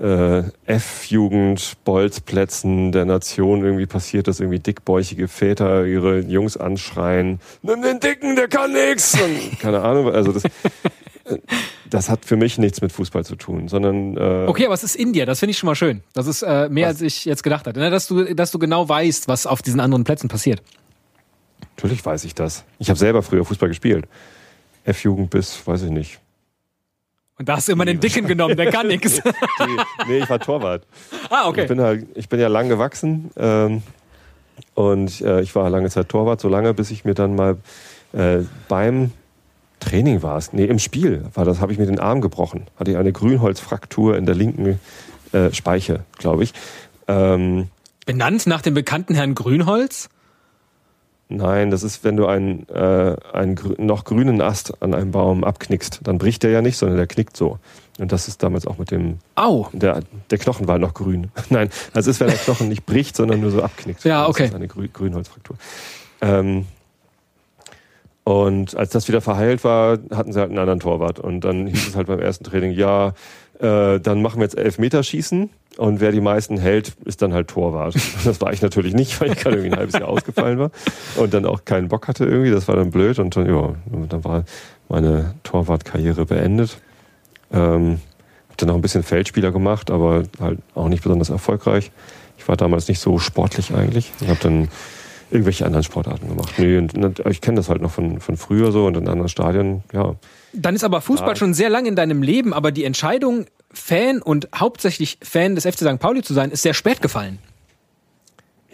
äh, 0.00 0.42
F-Jugend, 0.66 1.76
Bolzplätzen 1.84 2.92
der 2.92 3.04
Nation 3.04 3.64
irgendwie 3.64 3.86
passiert, 3.86 4.28
dass 4.28 4.40
irgendwie 4.40 4.60
dickbäuchige 4.60 5.28
Väter 5.28 5.86
ihre 5.86 6.20
Jungs 6.20 6.56
anschreien, 6.56 7.40
nimm 7.62 7.82
den 7.82 8.00
Dicken, 8.00 8.36
der 8.36 8.48
kann 8.48 8.72
nix. 8.72 9.14
Und 9.14 9.58
keine 9.60 9.80
Ahnung, 9.80 10.12
also 10.12 10.32
das, 10.32 10.44
äh, 10.44 11.38
das 11.90 12.08
hat 12.08 12.24
für 12.24 12.36
mich 12.36 12.58
nichts 12.58 12.80
mit 12.80 12.92
Fußball 12.92 13.24
zu 13.24 13.36
tun, 13.36 13.68
sondern 13.68 14.16
äh, 14.16 14.46
Okay, 14.46 14.66
aber 14.66 14.74
es 14.74 14.84
ist 14.84 14.94
India, 14.94 15.26
das 15.26 15.40
finde 15.40 15.50
ich 15.50 15.58
schon 15.58 15.66
mal 15.66 15.74
schön. 15.74 16.02
Das 16.14 16.26
ist 16.26 16.42
äh, 16.42 16.68
mehr, 16.68 16.86
als 16.86 17.00
ich 17.00 17.24
jetzt 17.24 17.42
gedacht 17.42 17.66
hatte. 17.66 17.80
Ne? 17.80 17.90
Dass 17.90 18.06
du, 18.06 18.34
dass 18.34 18.50
du 18.50 18.58
genau 18.58 18.88
weißt, 18.88 19.28
was 19.28 19.46
auf 19.46 19.62
diesen 19.62 19.80
anderen 19.80 20.04
Plätzen 20.04 20.28
passiert. 20.28 20.62
Natürlich 21.76 22.04
weiß 22.04 22.24
ich 22.24 22.34
das. 22.34 22.64
Ich 22.78 22.88
habe 22.88 22.98
selber 22.98 23.22
früher 23.22 23.44
Fußball 23.44 23.68
gespielt. 23.68 24.06
F-Jugend 24.84 25.30
bis, 25.30 25.66
weiß 25.66 25.82
ich 25.82 25.90
nicht. 25.90 26.18
Und 27.38 27.48
da 27.48 27.56
hast 27.56 27.68
du 27.68 27.72
immer 27.72 27.84
den 27.84 28.00
Dicken 28.00 28.26
genommen, 28.26 28.56
der 28.56 28.70
kann 28.70 28.86
nix. 28.88 29.22
Die, 29.22 29.76
nee, 30.08 30.18
ich 30.18 30.28
war 30.28 30.40
Torwart. 30.40 30.84
ah, 31.30 31.42
Ich, 31.42 31.48
okay. 31.48 31.66
bin 31.66 31.80
halt, 31.80 32.06
ich 32.14 32.28
bin 32.28 32.40
ja 32.40 32.48
lang 32.48 32.68
gewachsen 32.68 33.30
ähm, 33.36 33.82
und 34.74 35.20
äh, 35.20 35.40
ich 35.40 35.54
war 35.54 35.70
lange 35.70 35.88
Zeit 35.88 36.08
Torwart, 36.08 36.40
so 36.40 36.48
lange, 36.48 36.74
bis 36.74 36.90
ich 36.90 37.04
mir 37.04 37.14
dann 37.14 37.36
mal 37.36 37.56
äh, 38.12 38.38
beim 38.68 39.12
Training 39.80 40.22
war 40.22 40.36
es, 40.36 40.52
nee, 40.52 40.64
im 40.64 40.80
Spiel 40.80 41.24
war 41.34 41.44
das, 41.44 41.60
habe 41.60 41.72
ich 41.72 41.78
mir 41.78 41.86
den 41.86 42.00
Arm 42.00 42.20
gebrochen. 42.20 42.66
Hatte 42.76 42.90
ich 42.90 42.96
eine 42.96 43.12
Grünholzfraktur 43.12 44.16
in 44.16 44.26
der 44.26 44.34
linken 44.34 44.80
äh, 45.32 45.52
Speiche, 45.52 46.04
glaube 46.18 46.42
ich. 46.42 46.52
Ähm, 47.06 47.68
Benannt 48.04 48.46
nach 48.46 48.62
dem 48.62 48.74
bekannten 48.74 49.14
Herrn 49.14 49.34
Grünholz? 49.34 50.08
Nein, 51.30 51.70
das 51.70 51.82
ist, 51.82 52.04
wenn 52.04 52.16
du 52.16 52.26
einen, 52.26 52.66
äh, 52.70 53.14
einen 53.32 53.54
grü 53.54 53.74
noch 53.76 54.04
grünen 54.04 54.40
Ast 54.40 54.82
an 54.82 54.94
einem 54.94 55.10
Baum 55.10 55.44
abknickst, 55.44 56.00
dann 56.02 56.16
bricht 56.16 56.42
der 56.42 56.50
ja 56.50 56.62
nicht, 56.62 56.78
sondern 56.78 56.96
der 56.96 57.06
knickt 57.06 57.36
so. 57.36 57.58
Und 57.98 58.12
das 58.12 58.28
ist 58.28 58.42
damals 58.42 58.66
auch 58.66 58.78
mit 58.78 58.90
dem, 58.90 59.18
Au. 59.34 59.68
der, 59.72 60.00
der 60.30 60.38
Knochen 60.38 60.68
war 60.68 60.78
noch 60.78 60.94
grün. 60.94 61.30
Nein, 61.50 61.68
es 61.92 62.06
ist, 62.06 62.20
wenn 62.20 62.28
der 62.28 62.36
Knochen 62.36 62.68
nicht 62.68 62.86
bricht, 62.86 63.14
sondern 63.14 63.40
nur 63.40 63.50
so 63.50 63.62
abknickt. 63.62 64.04
Ja, 64.04 64.26
okay. 64.26 64.44
Das 64.44 64.50
ist 64.50 64.56
eine 64.56 64.68
Grü 64.68 64.88
Grünholzfraktur. 64.88 65.56
Ähm, 66.22 66.66
und 68.24 68.76
als 68.76 68.90
das 68.90 69.08
wieder 69.08 69.20
verheilt 69.20 69.64
war, 69.64 69.98
hatten 70.14 70.32
sie 70.32 70.38
halt 70.38 70.50
einen 70.50 70.58
anderen 70.58 70.80
Torwart. 70.80 71.18
Und 71.18 71.40
dann 71.40 71.66
hieß 71.66 71.88
es 71.88 71.96
halt 71.96 72.06
beim 72.06 72.20
ersten 72.20 72.44
Training, 72.44 72.72
ja, 72.72 73.14
äh, 73.58 73.98
dann 74.00 74.22
machen 74.22 74.38
wir 74.38 74.44
jetzt 74.44 74.56
Elfmeterschießen 74.56 75.50
und 75.78 76.00
wer 76.00 76.10
die 76.10 76.20
meisten 76.20 76.58
hält, 76.58 76.96
ist 77.04 77.22
dann 77.22 77.32
halt 77.32 77.48
Torwart. 77.48 77.94
Das 78.24 78.40
war 78.40 78.52
ich 78.52 78.60
natürlich 78.60 78.94
nicht, 78.94 79.18
weil 79.20 79.30
ich 79.30 79.38
gerade 79.38 79.56
irgendwie 79.56 79.72
ein 79.72 79.78
halbes 79.78 79.94
Jahr 79.94 80.08
ausgefallen 80.08 80.58
war 80.58 80.70
und 81.16 81.32
dann 81.32 81.46
auch 81.46 81.64
keinen 81.64 81.88
Bock 81.88 82.08
hatte 82.08 82.24
irgendwie. 82.24 82.50
Das 82.50 82.66
war 82.66 82.74
dann 82.74 82.90
blöd 82.90 83.18
und 83.20 83.36
dann, 83.36 83.46
ja, 83.46 83.74
dann 84.08 84.24
war 84.24 84.44
meine 84.88 85.34
Torwartkarriere 85.44 86.26
beendet. 86.26 86.78
Ähm, 87.52 88.00
hab 88.48 88.56
dann 88.56 88.68
noch 88.68 88.74
ein 88.74 88.82
bisschen 88.82 89.04
Feldspieler 89.04 89.52
gemacht, 89.52 89.92
aber 89.92 90.24
halt 90.40 90.58
auch 90.74 90.88
nicht 90.88 91.04
besonders 91.04 91.30
erfolgreich. 91.30 91.92
Ich 92.38 92.48
war 92.48 92.56
damals 92.56 92.88
nicht 92.88 92.98
so 92.98 93.18
sportlich 93.18 93.72
eigentlich 93.72 94.12
und 94.20 94.28
habe 94.28 94.40
dann 94.42 94.68
irgendwelche 95.30 95.64
anderen 95.66 95.84
Sportarten 95.84 96.28
gemacht. 96.28 96.54
Nee, 96.58 96.78
und, 96.78 96.94
und 96.96 97.20
ich 97.26 97.40
kenne 97.40 97.56
das 97.56 97.68
halt 97.68 97.82
noch 97.82 97.90
von, 97.90 98.20
von 98.20 98.36
früher 98.36 98.72
so 98.72 98.86
und 98.86 98.96
in 98.96 99.08
anderen 99.08 99.28
Stadien, 99.28 99.82
ja. 99.92 100.14
Dann 100.52 100.74
ist 100.74 100.84
aber 100.84 101.00
Fußball 101.00 101.30
Ja. 101.30 101.36
schon 101.36 101.52
sehr 101.54 101.68
lang 101.68 101.86
in 101.86 101.94
deinem 101.96 102.22
Leben, 102.22 102.54
aber 102.54 102.72
die 102.72 102.84
Entscheidung, 102.84 103.46
Fan 103.70 104.22
und 104.22 104.48
hauptsächlich 104.54 105.18
Fan 105.22 105.54
des 105.54 105.64
FC 105.64 105.78
St. 105.80 105.98
Pauli 105.98 106.22
zu 106.22 106.32
sein, 106.32 106.50
ist 106.50 106.62
sehr 106.62 106.72
spät 106.74 107.02
gefallen. 107.02 107.38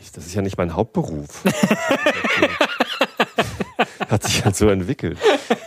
Ich, 0.01 0.13
das 0.13 0.27
ist 0.27 0.35
ja 0.35 0.43
nicht 0.43 0.57
mein 0.57 0.75
Hauptberuf. 0.75 1.43
Hat 4.09 4.23
sich 4.23 4.45
halt 4.45 4.55
so 4.55 4.69
entwickelt. 4.69 5.19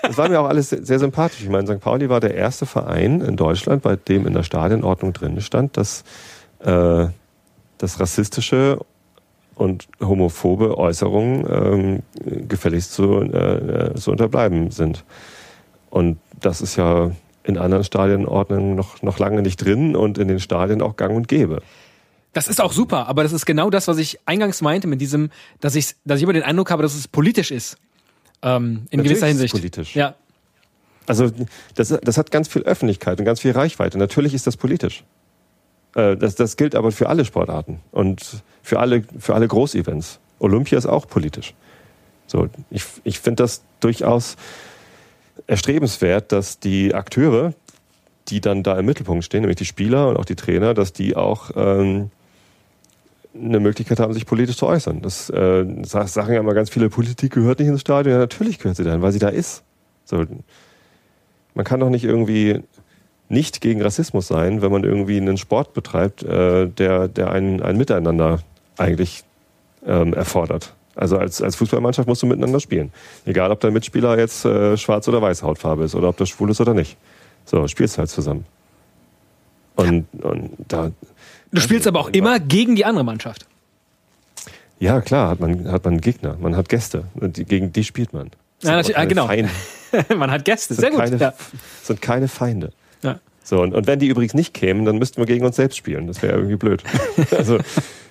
Das 0.04 0.18
war 0.18 0.30
mir 0.30 0.40
auch 0.40 0.48
alles 0.48 0.70
sehr, 0.70 0.84
sehr 0.86 1.00
sympathisch. 1.00 1.42
Ich 1.42 1.50
meine, 1.50 1.68
St. 1.68 1.82
Pauli 1.82 2.10
war 2.10 2.20
der 2.20 2.36
erste 2.36 2.66
Verein 2.66 3.20
in 3.22 3.36
Deutschland, 3.36 3.82
bei 3.84 3.96
dem 3.96 4.26
in 4.28 4.34
der 4.34 4.44
Stadionordnung 4.44 5.12
drin 5.14 5.42
stand, 5.42 5.76
dass 5.76 6.04
äh, 6.60 7.08
das 7.78 8.00
rassistische 8.00 8.80
und 9.58 9.88
homophobe 10.02 10.78
Äußerungen 10.78 11.46
ähm, 11.50 12.48
gefälligst 12.48 12.94
zu, 12.94 13.22
äh, 13.22 13.96
zu 13.96 14.12
unterbleiben 14.12 14.72
sind. 14.72 15.04
Und 15.90 16.20
das 16.40 16.62
ist 16.62 16.76
ja 16.76 17.12
in 17.44 17.58
anderen 17.58 17.84
Stadionordnungen 17.84 18.76
noch, 18.76 19.02
noch 19.02 19.20
lange 19.20 19.42
nicht 19.42 19.58
drin 19.58 19.96
und 19.96 20.18
in 20.18 20.28
den 20.28 20.40
Stadien 20.40 20.82
auch 20.82 20.96
gang 20.96 21.16
und 21.16 21.28
gäbe. 21.28 21.62
Das 22.34 22.48
ist 22.48 22.62
auch 22.62 22.74
super, 22.74 23.08
aber 23.08 23.24
das 23.24 23.32
ist 23.32 23.46
genau 23.46 23.70
das, 23.70 23.88
was 23.88 23.98
ich 23.98 24.20
eingangs 24.26 24.62
meinte 24.62 24.86
mit 24.88 25.02
diesem, 25.02 25.32
dass 25.60 25.76
ich, 25.76 25.96
dass 26.06 26.18
ich 26.18 26.24
immer 26.24 26.34
den 26.34 26.44
Eindruck 26.44 26.70
habe, 26.70 26.84
dass 26.84 26.94
es 26.94 27.08
politisch 27.08 27.50
ist. 27.52 27.78
Ähm, 28.44 28.86
in 28.92 29.00
Natürlich 29.00 29.04
gewisser 29.04 29.26
ist 29.28 29.32
Hinsicht. 29.32 29.54
politisch. 29.54 29.96
Ja. 29.96 30.14
Also 31.08 31.32
das, 31.76 31.88
das 31.88 32.18
hat 32.18 32.30
ganz 32.32 32.48
viel 32.48 32.64
Öffentlichkeit 32.64 33.18
und 33.18 33.26
ganz 33.26 33.40
viel 33.40 33.52
Reichweite. 33.54 33.98
Natürlich 33.98 34.34
ist 34.34 34.46
das 34.46 34.58
politisch. 34.58 35.04
Äh, 35.96 36.16
Das, 36.18 36.36
das 36.36 36.58
gilt 36.58 36.76
aber 36.76 36.92
für 36.92 37.08
alle 37.10 37.24
Sportarten 37.26 37.80
und 37.92 38.44
für 38.68 38.80
alle, 38.80 39.04
für 39.18 39.34
alle 39.34 39.48
Großevents. 39.48 40.20
Olympia 40.40 40.78
ist 40.78 40.88
auch 40.88 41.08
politisch. 41.08 41.54
So, 42.28 42.50
ich, 42.70 42.84
ich 43.06 43.20
finde 43.20 43.44
das 43.44 43.62
durchaus 43.80 44.36
erstrebenswert, 45.48 46.34
dass 46.34 46.60
die 46.60 46.94
Akteure, 46.94 47.54
die 48.28 48.42
dann 48.42 48.64
da 48.64 48.78
im 48.78 48.86
Mittelpunkt 48.86 49.24
stehen, 49.24 49.42
nämlich 49.42 49.56
die 49.56 49.66
Spieler 49.66 50.10
und 50.10 50.18
auch 50.18 50.26
die 50.26 50.36
Trainer, 50.36 50.74
dass 50.74 50.92
die 50.92 51.16
auch 51.16 51.52
ähm, 51.56 52.12
eine 53.34 53.62
Möglichkeit 53.62 54.02
haben, 54.02 54.14
sich 54.14 54.26
politisch 54.26 54.58
zu 54.58 54.68
äußern. 54.68 55.02
Das 55.02 55.30
äh, 55.30 55.66
sa- 55.84 56.08
sagen 56.08 56.34
ja 56.34 56.42
immer 56.42 56.54
ganz 56.54 56.70
viele, 56.70 56.90
Politik 56.90 57.32
gehört 57.32 57.60
nicht 57.60 57.70
ins 57.70 57.82
Stadion. 57.82 58.16
Ja, 58.16 58.20
natürlich 58.20 58.60
gehört 58.60 58.76
sie 58.76 58.84
dahin, 58.84 59.02
weil 59.02 59.14
sie 59.14 59.20
da 59.20 59.30
ist. 59.30 59.64
So, 60.04 60.26
man 61.54 61.64
kann 61.64 61.80
doch 61.80 61.90
nicht 61.90 62.04
irgendwie 62.04 62.64
nicht 63.30 63.62
gegen 63.62 63.82
Rassismus 63.82 64.28
sein, 64.28 64.62
wenn 64.62 64.72
man 64.74 64.84
irgendwie 64.84 65.16
einen 65.16 65.38
Sport 65.38 65.74
betreibt, 65.74 66.24
äh, 66.24 66.68
der, 66.68 67.08
der 67.08 67.32
ein, 67.32 67.62
ein 67.62 67.78
Miteinander 67.78 68.40
eigentlich 68.78 69.24
ähm, 69.86 70.14
erfordert. 70.14 70.74
Also 70.96 71.18
als, 71.18 71.42
als 71.42 71.56
Fußballmannschaft 71.56 72.08
musst 72.08 72.24
du 72.24 72.26
miteinander 72.28 72.60
spielen. 72.60 72.92
Egal, 73.26 73.52
ob 73.52 73.60
dein 73.60 73.74
Mitspieler 73.74 74.18
jetzt 74.18 74.46
äh, 74.46 74.76
schwarz 74.78 75.08
oder 75.08 75.22
weiß 75.22 75.44
Hautfarbe 75.44 75.84
ist 75.84 75.94
oder 75.94 76.10
ob 76.10 76.18
das 76.18 76.30
schwul 76.30 76.50
ist 76.50 76.60
oder 76.60 76.74
nicht. 76.74 76.98
So, 77.46 77.68
spielst 77.68 77.98
halt 77.98 78.10
zusammen. 78.10 78.46
Und, 79.76 80.08
und 80.24 80.52
da, 80.68 80.92
Du 81.52 81.62
spielst 81.62 81.88
aber 81.88 82.00
auch 82.00 82.10
immer 82.10 82.40
gegen 82.40 82.76
die 82.76 82.84
andere 82.84 83.06
Mannschaft. 83.06 83.46
ja 84.80 85.02
klar, 85.02 85.30
hat 85.30 85.40
man, 85.40 85.72
hat 85.72 85.86
man 85.86 86.02
Gegner, 86.02 86.36
man 86.40 86.56
hat 86.56 86.68
Gäste 86.68 87.06
und 87.16 87.38
die, 87.38 87.46
gegen 87.46 87.72
die 87.72 87.84
spielt 87.84 88.12
man. 88.12 88.32
Das 88.60 88.70
Ja, 88.70 88.76
natürlich, 88.76 88.98
ah, 88.98 89.06
genau. 89.06 89.30
Man 90.18 90.32
hat 90.32 90.44
Gäste, 90.46 90.74
sehr 90.74 90.90
sind 90.92 90.96
gut. 90.96 91.04
Keine, 91.06 91.18
Ja. 91.18 91.34
sind 91.84 92.02
keine 92.02 92.28
Feinde. 92.28 92.74
Ja. 93.04 93.20
So, 93.44 93.62
und, 93.62 93.74
und 93.74 93.88
wenn 93.88 94.00
die 94.00 94.08
übrigens 94.08 94.34
nicht 94.34 94.54
kämen, 94.54 94.84
dann 94.84 94.98
müssten 94.98 95.18
wir 95.20 95.26
gegen 95.26 95.46
uns 95.46 95.56
selbst 95.56 95.78
spielen. 95.78 96.08
Das 96.08 96.22
wäre 96.22 96.34
irgendwie 96.34 96.58
blöd. 96.58 96.84
also, 97.32 97.60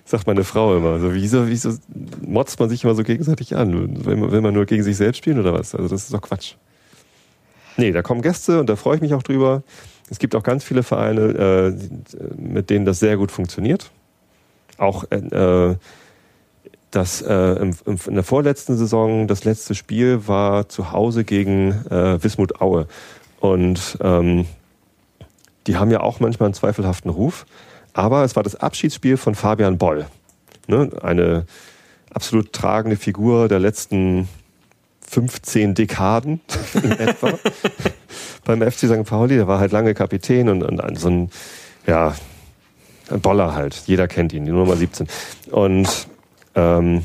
sagt 0.07 0.27
meine 0.27 0.45
Frau 0.45 0.77
immer. 0.77 0.99
So, 1.01 1.13
wieso, 1.13 1.49
wieso 1.49 1.71
motzt 2.27 2.59
man 2.59 2.71
sich 2.71 2.85
immer 2.85 2.95
so 2.95 3.03
gegenseitig 3.03 3.57
an? 3.57 4.05
Will 4.05 4.17
man, 4.17 4.31
will 4.33 4.41
man 4.41 4.55
nur 4.55 4.65
gegen 4.65 4.83
sich 4.83 4.97
selbst 4.97 5.19
spielen 5.19 5.39
oder 5.39 5.53
was? 5.53 5.75
Also, 5.75 5.89
das 5.89 6.05
ist 6.05 6.15
doch 6.15 6.23
Quatsch. 6.23 6.55
Nee, 7.77 7.93
da 7.93 8.01
kommen 8.03 8.23
Gäste 8.23 8.61
und 8.61 8.71
da 8.71 8.77
freue 8.77 8.97
ich 8.97 9.03
mich 9.03 9.13
auch 9.13 9.23
drüber. 9.23 9.63
Es 10.09 10.19
gibt 10.19 10.35
auch 10.35 10.43
ganz 10.43 10.65
viele 10.65 10.83
Vereine, 10.83 11.75
äh, 11.77 12.33
mit 12.41 12.71
denen 12.71 12.87
das 12.87 13.01
sehr 13.01 13.17
gut 13.17 13.31
funktioniert. 13.31 13.91
Auch 14.79 15.05
äh, 15.11 15.75
das 16.91 17.23
äh, 17.23 17.35
im, 17.35 17.77
im, 17.85 17.99
in 18.07 18.15
der 18.15 18.23
vorletzten 18.23 18.77
Saison, 18.77 19.27
das 19.27 19.45
letzte 19.45 19.75
Spiel 19.75 20.29
war 20.29 20.69
zu 20.69 20.93
Hause 20.93 21.25
gegen 21.25 21.73
äh, 21.91 22.23
Wismut 22.23 22.61
Aue. 22.61 22.87
Und 23.41 23.99
ähm, 24.01 24.47
die 25.67 25.77
haben 25.77 25.91
ja 25.91 26.01
auch 26.01 26.21
manchmal 26.21 26.47
einen 26.47 26.55
zweifelhaften 26.55 27.11
Ruf. 27.11 27.45
Aber 27.97 28.25
es 28.25 28.37
war 28.37 28.43
das 28.43 28.57
Abschiedsspiel 28.57 29.17
von 29.17 29.35
Fabian 29.35 29.79
Boll. 29.79 30.05
Ne? 30.67 30.91
Eine 31.01 31.47
absolut 32.13 32.53
tragende 32.53 32.99
Figur 32.99 33.49
der 33.49 33.59
letzten 33.59 34.29
15 35.01 35.75
Dekaden 35.75 36.43
in 36.75 36.93
etwa 36.93 37.39
beim 38.45 38.61
FC 38.61 38.81
St. 38.81 39.05
Pauli. 39.05 39.37
Der 39.37 39.49
war 39.49 39.61
halt 39.61 39.73
lange 39.73 39.95
Kapitän 39.95 40.51
und, 40.51 40.63
und 40.63 40.99
so 40.99 41.09
ein, 41.09 41.31
ja, 41.87 42.15
ein 43.09 43.21
Boller 43.23 43.55
halt. 43.55 43.85
Jeder 43.87 44.09
kennt 44.09 44.35
ihn, 44.35 44.45
die 44.45 44.53
Nummer 44.53 44.77
17. 44.77 45.09
Und 45.51 45.89
ähm, 46.55 47.03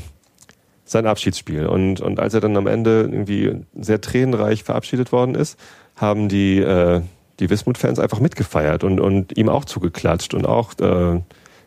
sein 0.84 1.06
Abschiedsspiel. 1.06 1.68
Und, 1.68 2.02
und 2.02 2.20
als 2.20 2.34
er 2.34 2.40
dann 2.40 2.54
am 2.58 2.66
Ende 2.66 3.08
irgendwie 3.10 3.64
sehr 3.80 4.02
tränenreich 4.02 4.62
verabschiedet 4.62 5.10
worden 5.10 5.36
ist, 5.36 5.58
haben 5.96 6.28
die, 6.28 6.58
äh, 6.58 7.00
die 7.42 7.50
Wismut-Fans 7.50 7.98
einfach 7.98 8.20
mitgefeiert 8.20 8.84
und, 8.84 9.00
und 9.00 9.36
ihm 9.36 9.48
auch 9.48 9.64
zugeklatscht 9.64 10.32
und 10.32 10.46
auch 10.46 10.78
äh, 10.78 11.20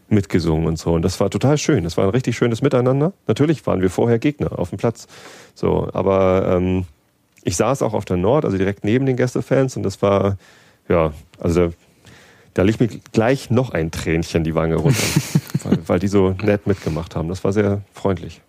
mitgesungen 0.08 0.68
und 0.68 0.80
so. 0.80 0.94
Und 0.94 1.02
das 1.02 1.20
war 1.20 1.30
total 1.30 1.58
schön. 1.58 1.84
Das 1.84 1.98
war 1.98 2.06
ein 2.06 2.12
richtig 2.12 2.38
schönes 2.38 2.62
Miteinander. 2.62 3.14
Natürlich 3.28 3.66
waren 3.68 3.82
wir 3.82 3.90
vorher 3.90 4.18
Gegner 4.18 4.58
auf 4.58 4.70
dem 4.70 4.78
Platz. 4.78 5.08
So, 5.54 5.90
aber 5.94 6.58
ähm, 6.58 6.86
ich 7.44 7.58
saß 7.58 7.82
auch 7.82 7.94
auf 7.94 8.06
der 8.06 8.18
Nord, 8.18 8.46
also 8.46 8.58
direkt 8.58 8.84
neben 8.84 9.06
den 9.06 9.18
Gästefans 9.18 9.76
und 9.76 9.84
das 9.84 10.02
war, 10.02 10.38
ja, 10.88 11.14
also 11.40 11.74
da 12.54 12.64
liegt 12.64 12.80
mir 12.80 12.88
gleich 13.12 13.50
noch 13.50 13.72
ein 13.72 13.92
Tränchen 13.92 14.44
die 14.44 14.56
Wange 14.56 14.76
runter, 14.76 15.04
weil, 15.64 15.78
weil 15.88 16.00
die 16.00 16.08
so 16.08 16.36
nett 16.42 16.68
mitgemacht 16.68 17.16
haben. 17.16 17.28
Das 17.28 17.44
war 17.44 17.52
sehr 17.52 17.82
freundlich. 17.94 18.42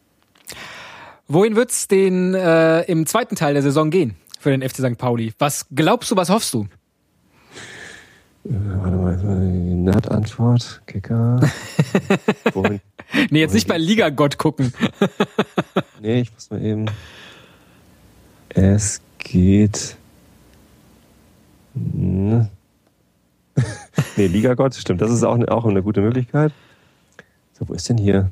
Wohin 1.27 1.57
wird's 1.57 1.89
den 1.89 2.35
äh, 2.35 2.83
im 2.83 3.05
zweiten 3.05 3.35
Teil 3.35 3.55
der 3.55 3.63
Saison 3.63 3.91
gehen 3.91 4.15
für 4.39 4.51
den 4.51 4.63
FC 4.63 4.77
St. 4.77 4.97
Pauli? 4.97 5.33
Was 5.41 5.67
glaubst 5.75 6.13
du, 6.13 6.17
was 6.17 6.31
hoffst 6.31 6.55
du? 6.55 6.69
Äh, 8.49 8.53
warte 8.81 8.97
mal, 8.97 9.17
die 9.17 9.75
Nerd-Antwort, 9.75 10.83
Kicker. 10.87 11.41
Wohin? 12.53 12.81
Nee, 13.31 13.41
jetzt 13.41 13.55
nicht 13.55 13.67
bei 13.67 13.79
Liga-Gott 13.79 14.39
gucken. 14.39 14.73
Nee, 16.01 16.21
ich 16.21 16.33
muss 16.33 16.51
mal 16.51 16.63
eben. 16.63 16.87
Es 18.51 19.01
geht. 19.19 19.97
Hm. 21.75 22.49
nee, 24.17 24.27
Liga-Gott, 24.27 24.75
stimmt. 24.75 25.01
Das 25.01 25.11
ist 25.11 25.25
auch 25.25 25.35
eine, 25.35 25.51
auch 25.51 25.65
eine 25.65 25.83
gute 25.83 26.03
Möglichkeit. 26.03 26.53
So, 27.55 27.67
wo 27.67 27.73
ist 27.73 27.89
denn 27.89 27.97
hier? 27.97 28.31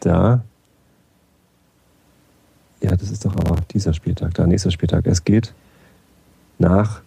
Da. 0.00 0.44
Ja, 2.82 2.94
das 2.94 3.10
ist 3.10 3.24
doch 3.24 3.34
aber 3.34 3.56
dieser 3.72 3.94
Spieltag, 3.94 4.34
da, 4.34 4.46
nächster 4.46 4.70
Spieltag. 4.70 5.06
Es 5.06 5.24
geht 5.24 5.54
nach 6.58 7.00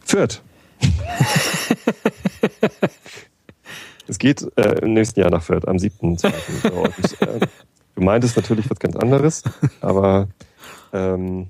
Fürth. 0.00 0.40
es 4.08 4.18
geht 4.18 4.46
äh, 4.56 4.80
im 4.82 4.94
nächsten 4.94 5.20
Jahr 5.20 5.30
nach 5.30 5.42
Fürth, 5.42 5.66
am 5.66 5.76
7.2. 5.76 6.32
So, 6.62 6.68
und, 6.68 7.22
äh, 7.22 7.46
du 7.94 8.02
meintest 8.02 8.36
natürlich 8.36 8.70
was 8.70 8.78
ganz 8.78 8.96
anderes, 8.96 9.42
aber 9.80 10.28
ähm, 10.92 11.48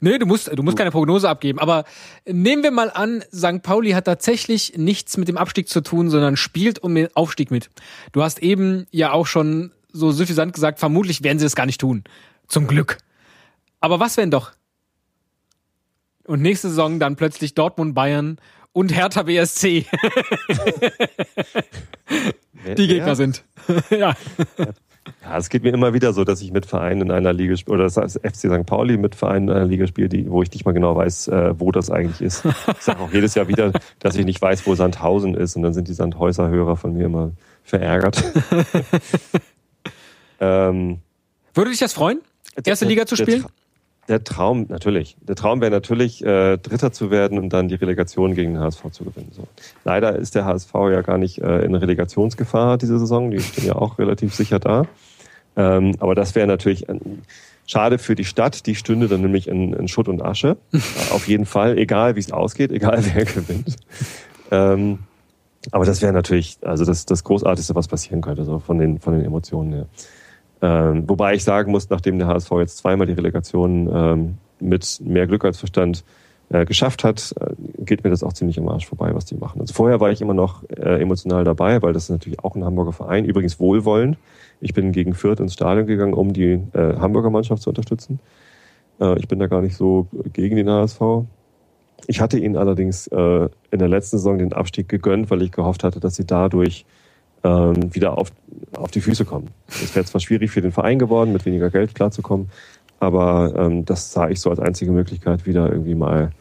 Nee, 0.00 0.18
du 0.18 0.26
musst, 0.26 0.56
du 0.56 0.62
musst 0.62 0.76
keine 0.76 0.92
Prognose 0.92 1.28
abgeben. 1.28 1.58
Aber 1.58 1.84
nehmen 2.24 2.62
wir 2.62 2.70
mal 2.70 2.90
an, 2.90 3.24
St. 3.34 3.62
Pauli 3.62 3.90
hat 3.90 4.04
tatsächlich 4.04 4.74
nichts 4.76 5.16
mit 5.16 5.26
dem 5.26 5.36
Abstieg 5.36 5.68
zu 5.68 5.80
tun, 5.80 6.08
sondern 6.08 6.36
spielt 6.36 6.78
um 6.78 6.94
den 6.94 7.08
Aufstieg 7.16 7.50
mit. 7.50 7.68
Du 8.12 8.22
hast 8.22 8.40
eben 8.40 8.86
ja 8.92 9.10
auch 9.10 9.26
schon 9.26 9.72
so 9.92 10.12
suffisant 10.12 10.52
gesagt, 10.52 10.78
vermutlich 10.78 11.24
werden 11.24 11.40
sie 11.40 11.46
das 11.46 11.56
gar 11.56 11.66
nicht 11.66 11.80
tun. 11.80 12.04
Zum 12.46 12.68
Glück. 12.68 12.98
Aber 13.80 13.98
was 13.98 14.16
wenn 14.16 14.30
doch? 14.30 14.52
Und 16.28 16.42
nächste 16.42 16.68
Saison 16.68 16.98
dann 16.98 17.16
plötzlich 17.16 17.54
Dortmund, 17.54 17.94
Bayern 17.94 18.36
und 18.74 18.94
Hertha 18.94 19.22
BSC 19.22 19.86
die? 22.76 22.86
Gegner 22.86 23.16
sind. 23.16 23.44
ja. 23.90 24.14
Ja, 25.22 25.38
es 25.38 25.48
geht 25.48 25.62
mir 25.62 25.72
immer 25.72 25.94
wieder 25.94 26.12
so, 26.12 26.24
dass 26.24 26.42
ich 26.42 26.52
mit 26.52 26.66
Vereinen 26.66 27.00
in 27.00 27.10
einer 27.10 27.32
Liga 27.32 27.56
spiele, 27.56 27.76
oder 27.76 27.84
das 27.84 27.96
heißt 27.96 28.20
FC 28.22 28.52
St. 28.52 28.66
Pauli 28.66 28.98
mit 28.98 29.14
Vereinen 29.14 29.48
in 29.48 29.54
einer 29.54 29.64
Liga 29.64 29.86
spiele, 29.86 30.10
die, 30.10 30.30
wo 30.30 30.42
ich 30.42 30.52
nicht 30.52 30.66
mal 30.66 30.72
genau 30.72 30.94
weiß, 30.94 31.28
äh, 31.28 31.58
wo 31.58 31.72
das 31.72 31.90
eigentlich 31.90 32.20
ist. 32.20 32.44
Ich 32.44 32.82
sage 32.82 33.00
auch 33.00 33.10
jedes 33.10 33.34
Jahr 33.34 33.48
wieder, 33.48 33.72
dass 33.98 34.16
ich 34.16 34.26
nicht 34.26 34.42
weiß, 34.42 34.66
wo 34.66 34.74
Sandhausen 34.74 35.34
ist 35.34 35.56
und 35.56 35.62
dann 35.62 35.72
sind 35.72 35.88
die 35.88 35.94
Sandhäuser-Hörer 35.94 36.76
von 36.76 36.92
mir 36.92 37.06
immer 37.06 37.32
verärgert. 37.64 38.22
ähm, 40.40 40.98
Würde 41.54 41.70
dich 41.70 41.80
das 41.80 41.94
freuen? 41.94 42.20
Erste 42.62 42.84
Liga 42.84 43.06
zu 43.06 43.16
spielen? 43.16 43.46
Der 44.08 44.24
Traum, 44.24 44.66
natürlich. 44.68 45.16
Der 45.20 45.36
Traum 45.36 45.60
wäre 45.60 45.70
natürlich, 45.70 46.24
äh, 46.24 46.56
Dritter 46.56 46.92
zu 46.92 47.10
werden 47.10 47.38
und 47.38 47.50
dann 47.52 47.68
die 47.68 47.74
Relegation 47.74 48.34
gegen 48.34 48.54
den 48.54 48.62
HSV 48.62 48.90
zu 48.90 49.04
gewinnen. 49.04 49.30
So. 49.32 49.46
Leider 49.84 50.16
ist 50.16 50.34
der 50.34 50.46
HSV 50.46 50.72
ja 50.90 51.02
gar 51.02 51.18
nicht 51.18 51.38
äh, 51.38 51.60
in 51.60 51.74
Relegationsgefahr 51.74 52.78
diese 52.78 52.98
Saison. 52.98 53.30
Die 53.30 53.40
stehen 53.40 53.66
ja 53.66 53.74
auch 53.74 53.98
relativ 53.98 54.34
sicher 54.34 54.58
da. 54.58 54.86
Ähm, 55.56 55.94
aber 55.98 56.14
das 56.14 56.34
wäre 56.34 56.46
natürlich 56.46 56.88
ein, 56.88 57.22
schade 57.66 57.98
für 57.98 58.14
die 58.14 58.24
Stadt. 58.24 58.66
Die 58.66 58.74
stünde 58.74 59.08
dann 59.08 59.20
nämlich 59.20 59.46
in, 59.46 59.74
in 59.74 59.88
Schutt 59.88 60.08
und 60.08 60.22
Asche. 60.22 60.56
Auf 61.10 61.28
jeden 61.28 61.44
Fall, 61.44 61.76
egal 61.76 62.16
wie 62.16 62.20
es 62.20 62.32
ausgeht, 62.32 62.72
egal 62.72 63.04
wer 63.12 63.24
gewinnt. 63.26 63.76
Ähm, 64.50 65.00
aber 65.70 65.84
das 65.84 66.00
wäre 66.00 66.14
natürlich, 66.14 66.56
also 66.62 66.86
das, 66.86 67.04
das 67.04 67.24
Großartigste, 67.24 67.74
was 67.74 67.88
passieren 67.88 68.22
könnte, 68.22 68.44
so 68.44 68.58
von 68.58 68.78
den, 68.78 69.00
von 69.00 69.12
den 69.12 69.24
Emotionen 69.24 69.72
her. 69.72 69.86
Ähm, 70.60 71.04
wobei 71.08 71.34
ich 71.34 71.44
sagen 71.44 71.70
muss, 71.70 71.88
nachdem 71.90 72.18
der 72.18 72.28
HSV 72.28 72.50
jetzt 72.58 72.78
zweimal 72.78 73.06
die 73.06 73.12
Relegation 73.12 73.88
ähm, 73.92 74.38
mit 74.60 75.00
mehr 75.04 75.26
Glück 75.26 75.44
als 75.44 75.58
Verstand 75.58 76.04
äh, 76.50 76.64
geschafft 76.64 77.04
hat, 77.04 77.34
äh, 77.40 77.54
geht 77.84 78.04
mir 78.04 78.10
das 78.10 78.22
auch 78.22 78.32
ziemlich 78.32 78.58
am 78.58 78.68
Arsch 78.68 78.86
vorbei, 78.86 79.14
was 79.14 79.24
die 79.24 79.36
machen. 79.36 79.60
Also 79.60 79.74
vorher 79.74 80.00
war 80.00 80.10
ich 80.10 80.20
immer 80.20 80.34
noch 80.34 80.64
äh, 80.70 81.00
emotional 81.00 81.44
dabei, 81.44 81.82
weil 81.82 81.92
das 81.92 82.04
ist 82.04 82.10
natürlich 82.10 82.40
auch 82.40 82.56
ein 82.56 82.64
Hamburger 82.64 82.92
Verein, 82.92 83.24
übrigens 83.24 83.60
wohlwollend. 83.60 84.16
Ich 84.60 84.74
bin 84.74 84.92
gegen 84.92 85.14
Fürth 85.14 85.40
ins 85.40 85.54
Stadion 85.54 85.86
gegangen, 85.86 86.14
um 86.14 86.32
die 86.32 86.60
äh, 86.72 86.96
Hamburger 86.98 87.30
Mannschaft 87.30 87.62
zu 87.62 87.70
unterstützen. 87.70 88.18
Äh, 89.00 89.18
ich 89.18 89.28
bin 89.28 89.38
da 89.38 89.46
gar 89.46 89.60
nicht 89.60 89.76
so 89.76 90.08
gegen 90.32 90.56
den 90.56 90.68
HSV. 90.68 91.00
Ich 92.06 92.20
hatte 92.20 92.38
ihnen 92.38 92.56
allerdings 92.56 93.06
äh, 93.08 93.48
in 93.70 93.78
der 93.78 93.88
letzten 93.88 94.18
Saison 94.18 94.38
den 94.38 94.52
Abstieg 94.52 94.88
gegönnt, 94.88 95.30
weil 95.30 95.42
ich 95.42 95.52
gehofft 95.52 95.84
hatte, 95.84 96.00
dass 96.00 96.16
sie 96.16 96.24
dadurch 96.24 96.86
ähm, 97.48 97.94
wieder 97.94 98.18
auf, 98.18 98.30
auf 98.76 98.90
die 98.90 99.00
Füße 99.00 99.24
kommen. 99.24 99.48
Es 99.68 99.94
wäre 99.94 100.04
zwar 100.04 100.20
schwierig 100.20 100.50
für 100.50 100.60
den 100.60 100.72
Verein 100.72 100.98
geworden, 100.98 101.32
mit 101.32 101.44
weniger 101.46 101.70
Geld 101.70 101.94
klarzukommen, 101.94 102.50
aber 103.00 103.54
ähm, 103.56 103.84
das 103.84 104.12
sah 104.12 104.28
ich 104.28 104.40
so 104.40 104.50
als 104.50 104.60
einzige 104.60 104.92
Möglichkeit, 104.92 105.46
wieder 105.46 105.70
irgendwie 105.70 105.94
mal 105.94 106.32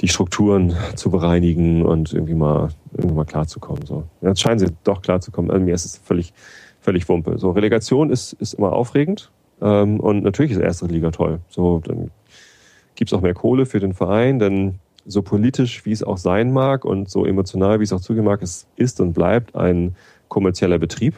die 0.00 0.08
Strukturen 0.08 0.74
zu 0.94 1.10
bereinigen 1.10 1.84
und 1.84 2.12
irgendwie 2.12 2.34
mal 2.34 2.68
irgendwie 2.92 3.16
mal 3.16 3.24
klarzukommen. 3.24 3.86
So. 3.86 4.04
Jetzt 4.20 4.40
scheinen 4.40 4.58
sie 4.58 4.68
doch 4.84 5.00
klarzukommen. 5.00 5.50
Also 5.50 5.64
mir 5.64 5.74
ist 5.74 5.86
es 5.86 5.96
völlig, 5.96 6.34
völlig 6.80 7.08
Wumpe. 7.08 7.38
So, 7.38 7.50
Relegation 7.50 8.10
ist, 8.10 8.34
ist 8.34 8.54
immer 8.54 8.72
aufregend. 8.72 9.30
Ähm, 9.62 10.00
und 10.00 10.22
natürlich 10.22 10.52
ist 10.52 10.58
erste 10.58 10.86
Liga 10.86 11.10
toll. 11.10 11.40
So, 11.48 11.80
dann 11.84 12.10
gibt's 12.94 13.14
auch 13.14 13.22
mehr 13.22 13.34
Kohle 13.34 13.64
für 13.64 13.80
den 13.80 13.94
Verein, 13.94 14.38
denn 14.38 14.80
so 15.06 15.22
politisch, 15.22 15.86
wie 15.86 15.92
es 15.92 16.02
auch 16.02 16.18
sein 16.18 16.52
mag 16.52 16.84
und 16.84 17.08
so 17.08 17.24
emotional, 17.24 17.80
wie 17.80 17.84
es 17.84 17.92
auch 17.92 18.00
zugehen 18.00 18.24
mag, 18.24 18.42
es 18.42 18.66
ist 18.76 19.00
und 19.00 19.12
bleibt 19.12 19.54
ein 19.54 19.94
kommerzieller 20.28 20.78
Betrieb. 20.78 21.14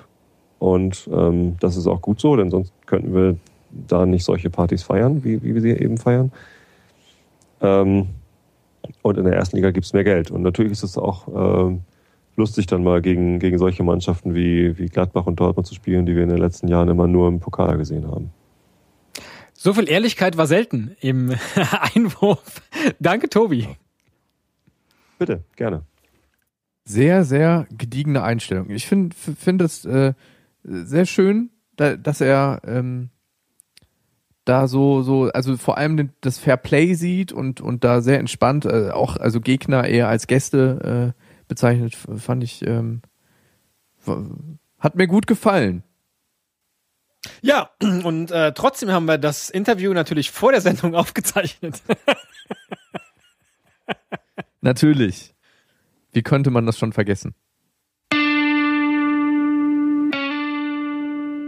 Und 0.58 1.08
ähm, 1.12 1.56
das 1.60 1.76
ist 1.76 1.86
auch 1.86 2.02
gut 2.02 2.20
so, 2.20 2.36
denn 2.36 2.50
sonst 2.50 2.72
könnten 2.86 3.14
wir 3.14 3.36
da 3.70 4.06
nicht 4.06 4.24
solche 4.24 4.50
Partys 4.50 4.82
feiern, 4.82 5.24
wie, 5.24 5.42
wie 5.42 5.54
wir 5.54 5.60
sie 5.60 5.70
eben 5.70 5.98
feiern. 5.98 6.32
Ähm, 7.60 8.08
und 9.02 9.18
in 9.18 9.24
der 9.24 9.34
ersten 9.34 9.56
Liga 9.56 9.70
gibt's 9.70 9.92
mehr 9.92 10.04
Geld. 10.04 10.30
Und 10.30 10.42
natürlich 10.42 10.72
ist 10.72 10.82
es 10.82 10.98
auch 10.98 11.28
ähm, 11.28 11.80
lustig, 12.36 12.66
dann 12.66 12.82
mal 12.82 13.02
gegen, 13.02 13.38
gegen 13.38 13.58
solche 13.58 13.82
Mannschaften 13.82 14.34
wie, 14.34 14.78
wie 14.78 14.86
Gladbach 14.86 15.26
und 15.26 15.38
Dortmund 15.38 15.66
zu 15.66 15.74
spielen, 15.74 16.06
die 16.06 16.16
wir 16.16 16.22
in 16.22 16.28
den 16.28 16.38
letzten 16.38 16.68
Jahren 16.68 16.88
immer 16.88 17.06
nur 17.06 17.28
im 17.28 17.40
Pokal 17.40 17.76
gesehen 17.76 18.06
haben. 18.06 18.30
So 19.52 19.74
viel 19.74 19.88
Ehrlichkeit 19.88 20.36
war 20.36 20.46
selten 20.46 20.96
im 21.00 21.34
Einwurf. 21.94 22.62
Danke, 23.00 23.28
Tobi. 23.28 23.68
Bitte, 25.18 25.42
gerne. 25.56 25.82
Sehr, 26.88 27.24
sehr 27.24 27.66
gediegene 27.70 28.22
Einstellung. 28.22 28.70
Ich 28.70 28.86
finde 28.86 29.14
finde 29.14 29.66
es 29.66 29.84
äh, 29.84 30.14
sehr 30.64 31.04
schön, 31.04 31.50
da, 31.76 31.96
dass 31.98 32.22
er 32.22 32.62
ähm, 32.64 33.10
da 34.46 34.66
so, 34.68 35.02
so, 35.02 35.24
also 35.24 35.58
vor 35.58 35.76
allem 35.76 35.98
den, 35.98 36.12
das 36.22 36.38
Fair 36.38 36.56
Play 36.56 36.94
sieht 36.94 37.30
und, 37.30 37.60
und 37.60 37.84
da 37.84 38.00
sehr 38.00 38.18
entspannt, 38.18 38.64
äh, 38.64 38.88
auch 38.88 39.18
also 39.18 39.42
Gegner 39.42 39.86
eher 39.86 40.08
als 40.08 40.26
Gäste 40.28 41.14
äh, 41.14 41.46
bezeichnet, 41.46 41.94
fand 41.94 42.42
ich, 42.42 42.66
ähm, 42.66 43.02
hat 44.78 44.94
mir 44.94 45.08
gut 45.08 45.26
gefallen. 45.26 45.82
Ja, 47.42 47.68
und 47.80 48.30
äh, 48.30 48.54
trotzdem 48.54 48.92
haben 48.92 49.04
wir 49.04 49.18
das 49.18 49.50
Interview 49.50 49.92
natürlich 49.92 50.30
vor 50.30 50.52
der 50.52 50.62
Sendung 50.62 50.94
aufgezeichnet. 50.94 51.82
Natürlich. 54.62 55.34
Wie 56.18 56.22
könnte 56.24 56.50
man 56.50 56.66
das 56.66 56.76
schon 56.76 56.92
vergessen? 56.92 57.32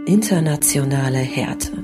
Internationale 0.05 1.17
Härte. 1.17 1.83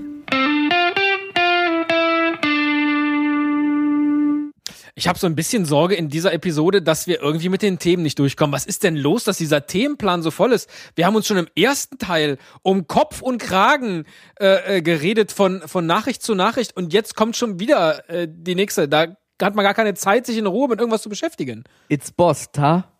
Ich 4.95 5.09
habe 5.09 5.19
so 5.19 5.27
ein 5.27 5.35
bisschen 5.35 5.65
Sorge 5.65 5.95
in 5.95 6.07
dieser 6.07 6.31
Episode, 6.31 6.81
dass 6.81 7.07
wir 7.07 7.21
irgendwie 7.21 7.49
mit 7.49 7.61
den 7.61 7.77
Themen 7.77 8.03
nicht 8.03 8.19
durchkommen. 8.19 8.53
Was 8.53 8.65
ist 8.65 8.83
denn 8.83 8.95
los, 8.95 9.25
dass 9.25 9.37
dieser 9.37 9.65
Themenplan 9.65 10.23
so 10.23 10.31
voll 10.31 10.53
ist? 10.53 10.69
Wir 10.95 11.05
haben 11.07 11.17
uns 11.17 11.27
schon 11.27 11.35
im 11.35 11.49
ersten 11.57 11.97
Teil 11.97 12.37
um 12.61 12.87
Kopf 12.87 13.21
und 13.21 13.39
Kragen 13.39 14.05
äh, 14.39 14.77
äh, 14.77 14.81
geredet 14.81 15.33
von, 15.33 15.61
von 15.65 15.85
Nachricht 15.85 16.23
zu 16.23 16.35
Nachricht 16.35 16.77
und 16.77 16.93
jetzt 16.93 17.15
kommt 17.17 17.35
schon 17.35 17.59
wieder 17.59 18.09
äh, 18.09 18.29
die 18.31 18.55
nächste. 18.55 18.87
Da 18.87 19.17
hat 19.45 19.55
man 19.55 19.63
gar 19.63 19.73
keine 19.73 19.93
Zeit, 19.93 20.25
sich 20.25 20.37
in 20.37 20.45
Ruhe 20.45 20.67
mit 20.67 20.79
irgendwas 20.79 21.01
zu 21.01 21.09
beschäftigen. 21.09 21.63
It's 21.89 22.11
Boss, 22.11 22.51
ta? 22.51 22.91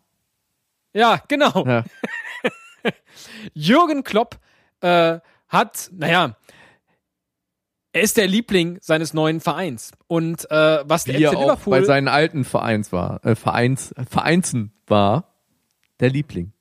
Ja, 0.92 1.22
genau. 1.28 1.66
Ja. 1.66 1.84
Jürgen 3.54 4.04
Klopp 4.04 4.38
äh, 4.80 5.18
hat, 5.48 5.90
naja, 5.92 6.36
er 7.92 8.02
ist 8.02 8.16
der 8.16 8.26
Liebling 8.26 8.78
seines 8.80 9.14
neuen 9.14 9.40
Vereins. 9.40 9.92
Und 10.06 10.50
äh, 10.50 10.78
was 10.84 11.04
der 11.04 11.18
Wie 11.18 11.26
FC 11.26 11.32
Liverpool 11.32 11.80
bei 11.80 11.84
seinen 11.84 12.08
alten 12.08 12.44
Vereins 12.44 12.92
war, 12.92 13.24
äh, 13.24 13.34
Vereins, 13.34 13.94
Vereinsen 14.08 14.72
war, 14.86 15.34
der 16.00 16.10
Liebling. 16.10 16.52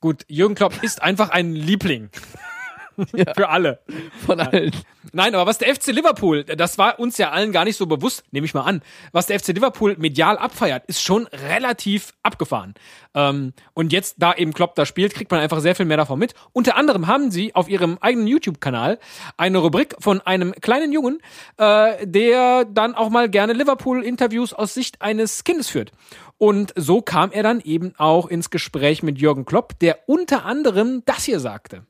Gut, 0.00 0.24
Jürgen 0.28 0.54
Klopp 0.54 0.82
ist 0.82 1.02
einfach 1.02 1.30
ein 1.30 1.54
Liebling. 1.54 2.10
Für 3.36 3.48
alle. 3.48 3.80
Von 4.24 4.40
allen. 4.40 4.72
Nein, 5.12 5.34
aber 5.34 5.46
was 5.46 5.58
der 5.58 5.74
FC 5.74 5.88
Liverpool, 5.88 6.44
das 6.44 6.78
war 6.78 6.98
uns 6.98 7.18
ja 7.18 7.30
allen 7.30 7.52
gar 7.52 7.64
nicht 7.64 7.76
so 7.76 7.86
bewusst, 7.86 8.24
nehme 8.30 8.46
ich 8.46 8.54
mal 8.54 8.62
an, 8.62 8.82
was 9.12 9.26
der 9.26 9.38
FC 9.38 9.48
Liverpool 9.48 9.96
medial 9.98 10.38
abfeiert, 10.38 10.84
ist 10.86 11.02
schon 11.02 11.26
relativ 11.28 12.12
abgefahren. 12.22 12.74
Ähm, 13.14 13.52
und 13.74 13.92
jetzt, 13.92 14.16
da 14.18 14.34
eben 14.34 14.52
Klopp 14.52 14.74
da 14.74 14.86
spielt, 14.86 15.14
kriegt 15.14 15.30
man 15.30 15.40
einfach 15.40 15.60
sehr 15.60 15.74
viel 15.74 15.86
mehr 15.86 15.96
davon 15.96 16.18
mit. 16.18 16.34
Unter 16.52 16.76
anderem 16.76 17.06
haben 17.06 17.30
sie 17.30 17.54
auf 17.54 17.68
ihrem 17.68 17.98
eigenen 18.00 18.26
YouTube-Kanal 18.26 18.98
eine 19.36 19.58
Rubrik 19.58 19.94
von 20.00 20.20
einem 20.20 20.52
kleinen 20.60 20.92
Jungen, 20.92 21.20
äh, 21.58 22.06
der 22.06 22.64
dann 22.64 22.94
auch 22.94 23.10
mal 23.10 23.28
gerne 23.28 23.52
Liverpool-Interviews 23.52 24.52
aus 24.52 24.74
Sicht 24.74 25.02
eines 25.02 25.44
Kindes 25.44 25.68
führt. 25.68 25.92
Und 26.38 26.72
so 26.76 27.00
kam 27.00 27.30
er 27.30 27.42
dann 27.42 27.60
eben 27.60 27.94
auch 27.96 28.26
ins 28.26 28.50
Gespräch 28.50 29.02
mit 29.02 29.18
Jürgen 29.18 29.44
Klopp, 29.44 29.78
der 29.78 30.00
unter 30.06 30.44
anderem 30.44 31.02
das 31.06 31.24
hier 31.24 31.40
sagte. 31.40 31.86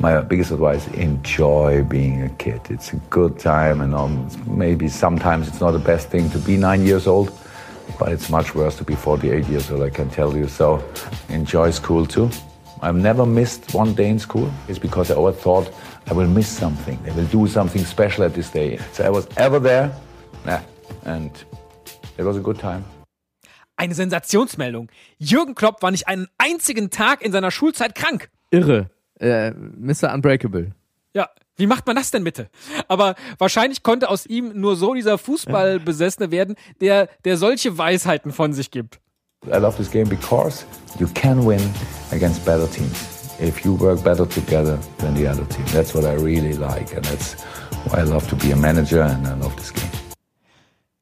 My 0.00 0.22
biggest 0.22 0.50
advice: 0.50 0.88
enjoy 0.94 1.84
being 1.84 2.22
a 2.22 2.30
kid. 2.30 2.62
It's 2.70 2.94
a 2.94 2.96
good 3.10 3.38
time, 3.38 3.82
and 3.82 3.94
um, 3.94 4.30
maybe 4.46 4.88
sometimes 4.88 5.46
it's 5.46 5.60
not 5.60 5.72
the 5.72 5.78
best 5.78 6.08
thing 6.08 6.30
to 6.30 6.38
be 6.38 6.56
nine 6.56 6.86
years 6.86 7.06
old, 7.06 7.30
but 7.98 8.10
it's 8.10 8.30
much 8.30 8.54
worse 8.54 8.76
to 8.78 8.84
be 8.84 8.94
48 8.94 9.46
years 9.48 9.70
old. 9.70 9.82
I 9.82 9.90
can 9.90 10.08
tell 10.08 10.34
you. 10.34 10.48
So, 10.48 10.82
enjoy 11.28 11.70
school 11.72 12.06
too. 12.06 12.30
I've 12.80 12.96
never 12.96 13.26
missed 13.26 13.74
one 13.74 13.92
day 13.92 14.08
in 14.08 14.18
school. 14.18 14.50
It's 14.68 14.78
because 14.78 15.10
I 15.10 15.16
always 15.16 15.36
thought 15.36 15.70
I 16.08 16.14
will 16.14 16.28
miss 16.28 16.48
something. 16.48 16.98
I 17.06 17.10
will 17.10 17.26
do 17.26 17.46
something 17.46 17.84
special 17.84 18.24
at 18.24 18.32
this 18.32 18.50
day. 18.50 18.78
So 18.92 19.04
I 19.04 19.10
was 19.10 19.28
ever 19.36 19.58
there, 19.60 19.92
and 21.04 21.30
it 22.16 22.24
was 22.24 22.38
a 22.38 22.40
good 22.40 22.58
time. 22.58 22.84
Eine 23.76 23.94
Sensationsmeldung. 23.94 24.88
Jürgen 25.18 25.54
Klopp 25.54 25.82
war 25.82 25.90
nicht 25.90 26.08
einen 26.08 26.26
einzigen 26.38 26.88
Tag 26.88 27.20
in 27.22 27.32
seiner 27.32 27.50
Schulzeit 27.50 27.94
krank. 27.94 28.30
Irre. 28.50 28.88
Äh, 29.20 29.52
Mr. 29.52 30.12
Unbreakable. 30.14 30.72
Ja, 31.14 31.28
wie 31.56 31.66
macht 31.66 31.86
man 31.86 31.96
das 31.96 32.10
denn 32.10 32.24
bitte? 32.24 32.48
Aber 32.88 33.14
wahrscheinlich 33.38 33.82
konnte 33.82 34.08
aus 34.08 34.26
ihm 34.26 34.58
nur 34.58 34.76
so 34.76 34.94
dieser 34.94 35.18
Fußballbesessene 35.18 36.30
werden, 36.30 36.56
der, 36.80 37.08
der 37.24 37.36
solche 37.36 37.76
Weisheiten 37.76 38.32
von 38.32 38.52
sich 38.52 38.70
gibt. 38.70 39.00
I 39.46 39.56
love 39.56 39.76
this 39.76 39.90
game 39.90 40.08
because 40.08 40.64
you 40.98 41.08
can 41.14 41.46
win 41.46 41.60
against 42.12 42.44
better 42.44 42.70
teams 42.70 43.20
if 43.40 43.64
you 43.64 43.78
work 43.80 44.02
better 44.04 44.28
together 44.28 44.78
than 44.98 45.16
the 45.16 45.26
other 45.26 45.48
team. 45.48 45.64
That's 45.72 45.94
what 45.94 46.04
I 46.04 46.14
really 46.22 46.52
like, 46.52 46.94
and 46.94 47.04
that's 47.06 47.36
why 47.86 48.00
I 48.00 48.04
love 48.04 48.28
to 48.28 48.36
be 48.36 48.52
a 48.52 48.56
manager 48.56 49.02
and 49.02 49.26
I 49.26 49.34
love 49.40 49.54
this 49.56 49.72
game. 49.72 49.90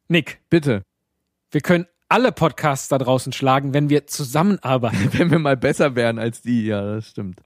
Nick, 0.09 0.41
Bitte. 0.51 0.83
wir 1.51 1.61
können 1.61 1.87
alle 2.09 2.33
Podcasts 2.33 2.89
da 2.89 2.99
draußen 2.99 3.33
schlagen, 3.33 3.75
wenn 3.75 3.91
wir 3.91 4.07
zusammenarbeiten. 4.07 5.11
Wenn 5.19 5.31
wir 5.31 5.39
mal 5.39 5.57
besser 5.57 5.95
wären 5.95 6.19
als 6.19 6.41
die, 6.41 6.67
ja, 6.67 6.81
das 6.81 7.09
stimmt. 7.09 7.41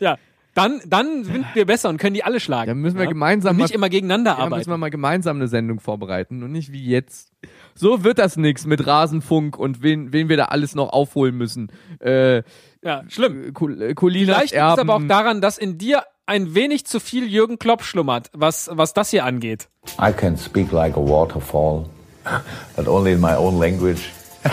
Ja, 0.00 0.18
dann, 0.54 0.80
dann 0.84 1.22
sind 1.22 1.46
wir 1.54 1.64
besser 1.64 1.88
und 1.90 1.98
können 1.98 2.14
die 2.14 2.24
alle 2.24 2.40
schlagen. 2.40 2.66
Dann 2.68 2.78
müssen 2.78 2.96
wir 2.98 3.04
ja? 3.04 3.10
gemeinsam 3.10 3.52
und 3.56 3.62
nicht 3.62 3.70
mal- 3.70 3.74
immer 3.76 3.88
gegeneinander 3.88 4.32
Ja, 4.32 4.38
arbeiten. 4.38 4.56
müssen 4.58 4.70
wir 4.70 4.78
mal 4.78 4.90
gemeinsam 4.90 5.36
eine 5.36 5.46
Sendung 5.46 5.78
vorbereiten 5.78 6.42
und 6.42 6.50
nicht 6.50 6.72
wie 6.72 6.84
jetzt. 6.84 7.30
So 7.76 8.02
wird 8.02 8.18
das 8.18 8.36
nix 8.36 8.66
mit 8.66 8.84
Rasenfunk 8.86 9.56
und 9.56 9.82
wen, 9.82 10.12
wen 10.12 10.28
wir 10.28 10.36
da 10.36 10.46
alles 10.46 10.74
noch 10.74 10.92
aufholen 10.92 11.36
müssen. 11.36 11.70
Äh, 12.00 12.42
ja, 12.82 13.04
schlimm. 13.08 13.44
Äh, 13.44 13.94
Colinas 13.94 14.36
Vielleicht 14.36 14.54
liegt 14.54 14.64
es 14.72 14.78
aber 14.78 14.96
auch 14.96 15.06
daran, 15.06 15.40
dass 15.40 15.56
in 15.56 15.78
dir 15.78 16.02
ein 16.26 16.54
wenig 16.54 16.84
zu 16.84 16.98
viel 17.00 17.26
Jürgen 17.28 17.58
Klopp 17.58 17.82
schlummert, 17.84 18.30
was, 18.32 18.68
was 18.72 18.92
das 18.92 19.10
hier 19.10 19.24
angeht. 19.24 19.68
I 20.00 20.12
can 20.12 20.36
speak 20.36 20.72
like 20.72 20.96
a 20.96 21.00
waterfall, 21.00 21.86
but 22.76 22.88
only 22.88 23.12
in 23.12 23.20
my 23.20 23.34
own 23.36 23.58
language. 23.58 24.10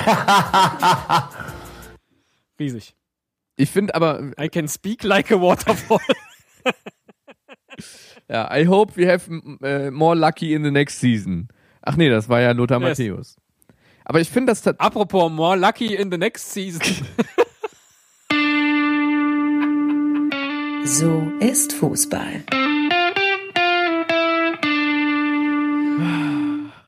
Riesig. 2.60 2.97
Ich 3.58 3.72
finde 3.72 3.96
aber, 3.96 4.32
I 4.40 4.50
can 4.50 4.68
speak 4.68 5.04
like 5.04 5.32
a 5.32 5.42
waterfall. 5.42 6.00
ja, 8.30 8.50
I 8.56 8.68
hope 8.68 8.96
we 8.96 9.12
have 9.12 9.30
äh, 9.62 9.90
more 9.92 10.16
lucky 10.16 10.54
in 10.54 10.64
the 10.64 10.72
next 10.72 11.00
season. 11.00 11.48
Ach 11.82 11.96
nee, 11.96 12.10
das 12.10 12.30
war 12.30 12.42
ja 12.42 12.52
Lothar 12.52 12.80
Yes. 12.82 13.00
Matthäus. 13.00 13.36
Aber 14.06 14.22
ich 14.22 14.30
finde 14.30 14.54
das 14.54 14.66
Apropos 14.80 15.32
more 15.32 15.58
lucky 15.58 15.96
in 15.96 16.12
the 16.12 16.18
next 16.18 16.54
season. 16.54 16.82
So 20.86 21.34
ist 21.42 21.74
Fußball. 21.74 22.46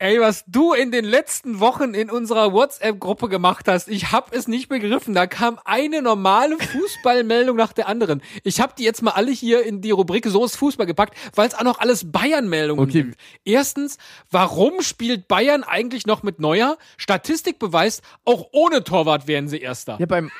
Ey, 0.02 0.18
was 0.18 0.44
du 0.46 0.72
in 0.72 0.90
den 0.92 1.04
letzten 1.04 1.60
Wochen 1.60 1.92
in 1.92 2.08
unserer 2.08 2.54
WhatsApp-Gruppe 2.54 3.28
gemacht 3.28 3.68
hast, 3.68 3.86
ich 3.86 4.12
hab 4.12 4.34
es 4.34 4.48
nicht 4.48 4.70
begriffen. 4.70 5.12
Da 5.12 5.26
kam 5.26 5.58
eine 5.66 6.00
normale 6.00 6.56
Fußballmeldung 6.58 7.54
nach 7.54 7.74
der 7.74 7.86
anderen. 7.86 8.22
Ich 8.42 8.62
hab 8.62 8.76
die 8.76 8.84
jetzt 8.84 9.02
mal 9.02 9.10
alle 9.10 9.30
hier 9.30 9.62
in 9.62 9.82
die 9.82 9.90
Rubrik 9.90 10.24
So 10.26 10.42
ist 10.42 10.56
Fußball 10.56 10.86
gepackt, 10.86 11.14
weil 11.34 11.46
es 11.48 11.54
auch 11.54 11.64
noch 11.64 11.80
alles 11.80 12.10
Bayern-Meldungen 12.10 12.82
Okay. 12.82 13.02
sind. 13.02 13.16
Erstens, 13.44 13.98
warum 14.30 14.80
spielt 14.80 15.28
Bayern 15.28 15.64
eigentlich 15.64 16.06
noch 16.06 16.22
mit 16.22 16.40
Neuer? 16.40 16.78
Statistik 16.96 17.58
beweist, 17.58 18.02
auch 18.24 18.46
ohne 18.52 18.82
Torwart 18.82 19.26
wären 19.28 19.48
sie 19.48 19.58
Erster. 19.58 19.98
ja 20.00 20.06
beim 20.06 20.30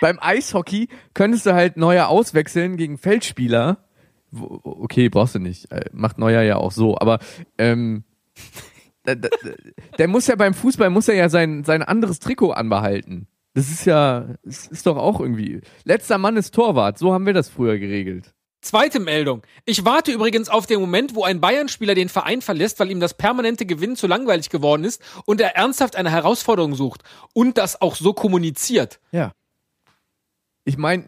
beim 0.00 0.18
Eishockey 0.22 0.88
könntest 1.12 1.44
du 1.44 1.52
halt 1.52 1.76
Neuer 1.76 2.08
auswechseln 2.08 2.78
gegen 2.78 2.96
Feldspieler. 2.96 3.76
Okay, 4.32 5.10
brauchst 5.10 5.34
du 5.34 5.38
nicht. 5.38 5.70
Äh, 5.70 5.84
Macht 5.92 6.16
Neuer 6.16 6.40
ja 6.40 6.56
auch 6.56 6.72
so, 6.72 6.96
aber 6.98 7.18
ähm, 7.58 8.04
der 9.06 10.08
muss 10.08 10.26
ja 10.26 10.36
beim 10.36 10.54
Fußball 10.54 10.90
muss 10.90 11.08
er 11.08 11.14
ja 11.14 11.28
sein 11.28 11.64
sein 11.64 11.82
anderes 11.82 12.18
Trikot 12.18 12.52
anbehalten. 12.52 13.28
Das 13.54 13.70
ist 13.70 13.86
ja, 13.86 14.34
das 14.44 14.66
ist 14.66 14.86
doch 14.86 14.98
auch 14.98 15.18
irgendwie. 15.18 15.62
Letzter 15.84 16.18
Mann 16.18 16.36
ist 16.36 16.54
Torwart. 16.54 16.98
So 16.98 17.14
haben 17.14 17.24
wir 17.24 17.32
das 17.32 17.48
früher 17.48 17.78
geregelt. 17.78 18.34
Zweite 18.60 19.00
Meldung. 19.00 19.42
Ich 19.64 19.84
warte 19.84 20.12
übrigens 20.12 20.48
auf 20.48 20.66
den 20.66 20.80
Moment, 20.80 21.14
wo 21.14 21.24
ein 21.24 21.40
Bayern-Spieler 21.40 21.94
den 21.94 22.08
Verein 22.08 22.42
verlässt, 22.42 22.80
weil 22.80 22.90
ihm 22.90 23.00
das 23.00 23.14
permanente 23.14 23.64
Gewinnen 23.64 23.96
zu 23.96 24.08
langweilig 24.08 24.50
geworden 24.50 24.84
ist 24.84 25.00
und 25.24 25.40
er 25.40 25.56
ernsthaft 25.56 25.96
eine 25.96 26.10
Herausforderung 26.10 26.74
sucht 26.74 27.02
und 27.32 27.56
das 27.58 27.80
auch 27.80 27.94
so 27.94 28.12
kommuniziert. 28.12 29.00
Ja. 29.12 29.32
Ich 30.64 30.76
meine, 30.76 31.04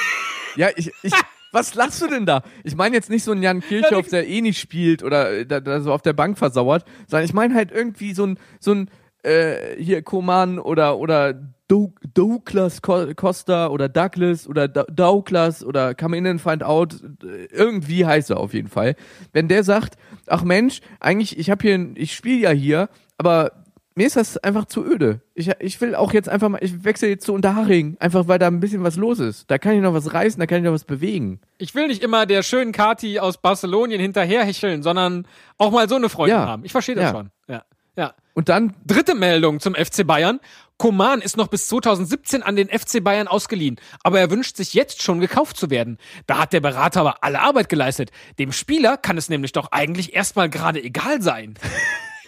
ja, 0.56 0.70
ich, 0.74 0.90
ich, 1.02 1.12
was 1.54 1.74
lachst 1.74 2.02
du 2.02 2.08
denn 2.08 2.26
da? 2.26 2.42
Ich 2.64 2.76
meine 2.76 2.94
jetzt 2.94 3.08
nicht 3.08 3.24
so 3.24 3.32
einen 3.32 3.42
Jan 3.42 3.60
Kirchhoff, 3.60 4.08
der 4.08 4.26
eh 4.28 4.40
nicht 4.40 4.58
spielt 4.58 5.02
oder 5.02 5.30
äh, 5.30 5.46
da, 5.46 5.60
da 5.60 5.80
so 5.80 5.92
auf 5.92 6.02
der 6.02 6.12
Bank 6.12 6.36
versauert, 6.36 6.84
sondern 7.06 7.24
ich 7.24 7.32
meine 7.32 7.54
halt 7.54 7.70
irgendwie 7.70 8.12
so 8.12 8.26
ein, 8.26 8.38
so 8.60 8.72
ein, 8.72 8.90
äh, 9.22 9.76
hier 9.78 10.02
Koman 10.02 10.58
oder, 10.58 10.98
oder 10.98 11.32
Do 11.66 11.94
Douglas 12.12 12.82
Co 12.82 13.06
Costa 13.16 13.68
oder 13.68 13.88
Douglas 13.88 14.46
oder 14.46 14.68
Douglas 14.68 15.64
oder 15.64 15.94
Come 15.94 16.18
In 16.18 16.26
and 16.26 16.40
Find 16.40 16.62
Out, 16.62 17.02
äh, 17.22 17.46
irgendwie 17.50 18.04
heißt 18.04 18.30
er 18.30 18.38
auf 18.38 18.52
jeden 18.52 18.68
Fall. 18.68 18.96
Wenn 19.32 19.48
der 19.48 19.64
sagt, 19.64 19.96
ach 20.26 20.42
Mensch, 20.42 20.80
eigentlich, 21.00 21.38
ich 21.38 21.48
habe 21.50 21.62
hier, 21.62 21.90
ich 21.94 22.14
spiele 22.14 22.40
ja 22.40 22.50
hier, 22.50 22.90
aber 23.16 23.63
mir 23.96 24.06
ist 24.06 24.16
das 24.16 24.36
einfach 24.38 24.64
zu 24.64 24.84
öde. 24.84 25.20
Ich, 25.34 25.48
ich 25.60 25.80
will 25.80 25.94
auch 25.94 26.12
jetzt 26.12 26.28
einfach 26.28 26.48
mal, 26.48 26.58
ich 26.62 26.84
wechsle 26.84 27.08
jetzt 27.08 27.24
zu 27.24 27.32
Unterhaching, 27.32 27.96
einfach 28.00 28.26
weil 28.26 28.38
da 28.38 28.48
ein 28.48 28.60
bisschen 28.60 28.82
was 28.82 28.96
los 28.96 29.20
ist. 29.20 29.50
Da 29.50 29.58
kann 29.58 29.74
ich 29.74 29.80
noch 29.82 29.94
was 29.94 30.12
reißen, 30.12 30.40
da 30.40 30.46
kann 30.46 30.58
ich 30.58 30.64
noch 30.64 30.72
was 30.72 30.84
bewegen. 30.84 31.40
Ich 31.58 31.74
will 31.74 31.86
nicht 31.86 32.02
immer 32.02 32.26
der 32.26 32.42
schönen 32.42 32.72
Kati 32.72 33.20
aus 33.20 33.38
Barcelonien 33.38 34.00
hinterherhecheln, 34.00 34.82
sondern 34.82 35.26
auch 35.58 35.70
mal 35.70 35.88
so 35.88 35.94
eine 35.94 36.08
Freundin 36.08 36.36
Ja. 36.38 36.46
haben. 36.46 36.64
Ich 36.64 36.72
verstehe 36.72 36.94
das 36.96 37.04
Ja. 37.04 37.10
schon. 37.12 37.30
Ja. 37.48 37.64
Ja. 37.96 38.14
Und 38.34 38.48
dann, 38.48 38.74
Dritte 38.84 39.14
Meldung 39.14 39.60
zum 39.60 39.74
FC 39.76 40.04
Bayern. 40.04 40.40
Koman 40.76 41.20
ist 41.20 41.36
noch 41.36 41.46
bis 41.46 41.68
2017 41.68 42.42
an 42.42 42.56
den 42.56 42.68
FC 42.68 43.00
Bayern 43.00 43.28
ausgeliehen, 43.28 43.76
aber 44.02 44.18
er 44.18 44.28
wünscht 44.32 44.56
sich 44.56 44.74
jetzt 44.74 45.04
schon 45.04 45.20
gekauft 45.20 45.56
zu 45.56 45.70
werden. 45.70 45.98
Da 46.26 46.38
hat 46.38 46.52
der 46.52 46.58
Berater 46.60 46.98
aber 47.00 47.22
alle 47.22 47.40
Arbeit 47.40 47.68
geleistet. 47.68 48.10
Dem 48.40 48.50
Spieler 48.50 48.96
kann 48.96 49.16
es 49.16 49.28
nämlich 49.28 49.52
doch 49.52 49.70
eigentlich 49.70 50.16
erstmal 50.16 50.50
gerade 50.50 50.82
egal 50.82 51.22
sein. 51.22 51.54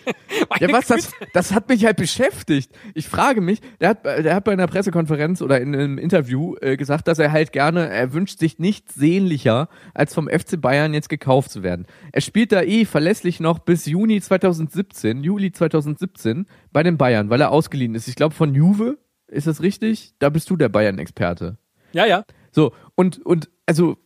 Ja, 0.60 0.72
was, 0.72 0.86
das, 0.86 1.12
das 1.32 1.52
hat 1.52 1.68
mich 1.68 1.84
halt 1.84 1.96
beschäftigt. 1.96 2.70
Ich 2.94 3.08
frage 3.08 3.40
mich, 3.40 3.60
der 3.80 3.90
hat, 3.90 4.04
der 4.04 4.34
hat 4.34 4.44
bei 4.44 4.52
einer 4.52 4.66
Pressekonferenz 4.66 5.42
oder 5.42 5.60
in 5.60 5.74
einem 5.74 5.98
Interview 5.98 6.54
äh, 6.60 6.76
gesagt, 6.76 7.08
dass 7.08 7.18
er 7.18 7.32
halt 7.32 7.52
gerne, 7.52 7.88
er 7.88 8.12
wünscht 8.12 8.38
sich 8.38 8.58
nichts 8.58 8.94
sehnlicher, 8.94 9.68
als 9.94 10.14
vom 10.14 10.28
FC 10.28 10.60
Bayern 10.60 10.94
jetzt 10.94 11.08
gekauft 11.08 11.50
zu 11.50 11.62
werden. 11.62 11.86
Er 12.12 12.20
spielt 12.20 12.52
da 12.52 12.62
eh 12.62 12.84
verlässlich 12.84 13.40
noch 13.40 13.58
bis 13.58 13.86
Juni 13.86 14.20
2017, 14.20 15.22
Juli 15.24 15.52
2017 15.52 16.46
bei 16.72 16.82
den 16.82 16.96
Bayern, 16.96 17.30
weil 17.30 17.40
er 17.40 17.50
ausgeliehen 17.50 17.94
ist. 17.94 18.08
Ich 18.08 18.14
glaube 18.14 18.34
von 18.34 18.54
Juve, 18.54 18.98
ist 19.26 19.46
das 19.46 19.62
richtig? 19.62 20.14
Da 20.18 20.30
bist 20.30 20.48
du 20.50 20.56
der 20.56 20.68
Bayern-Experte. 20.68 21.58
Ja, 21.92 22.06
ja. 22.06 22.24
So, 22.52 22.72
und, 22.94 23.24
und, 23.24 23.50
also, 23.66 23.98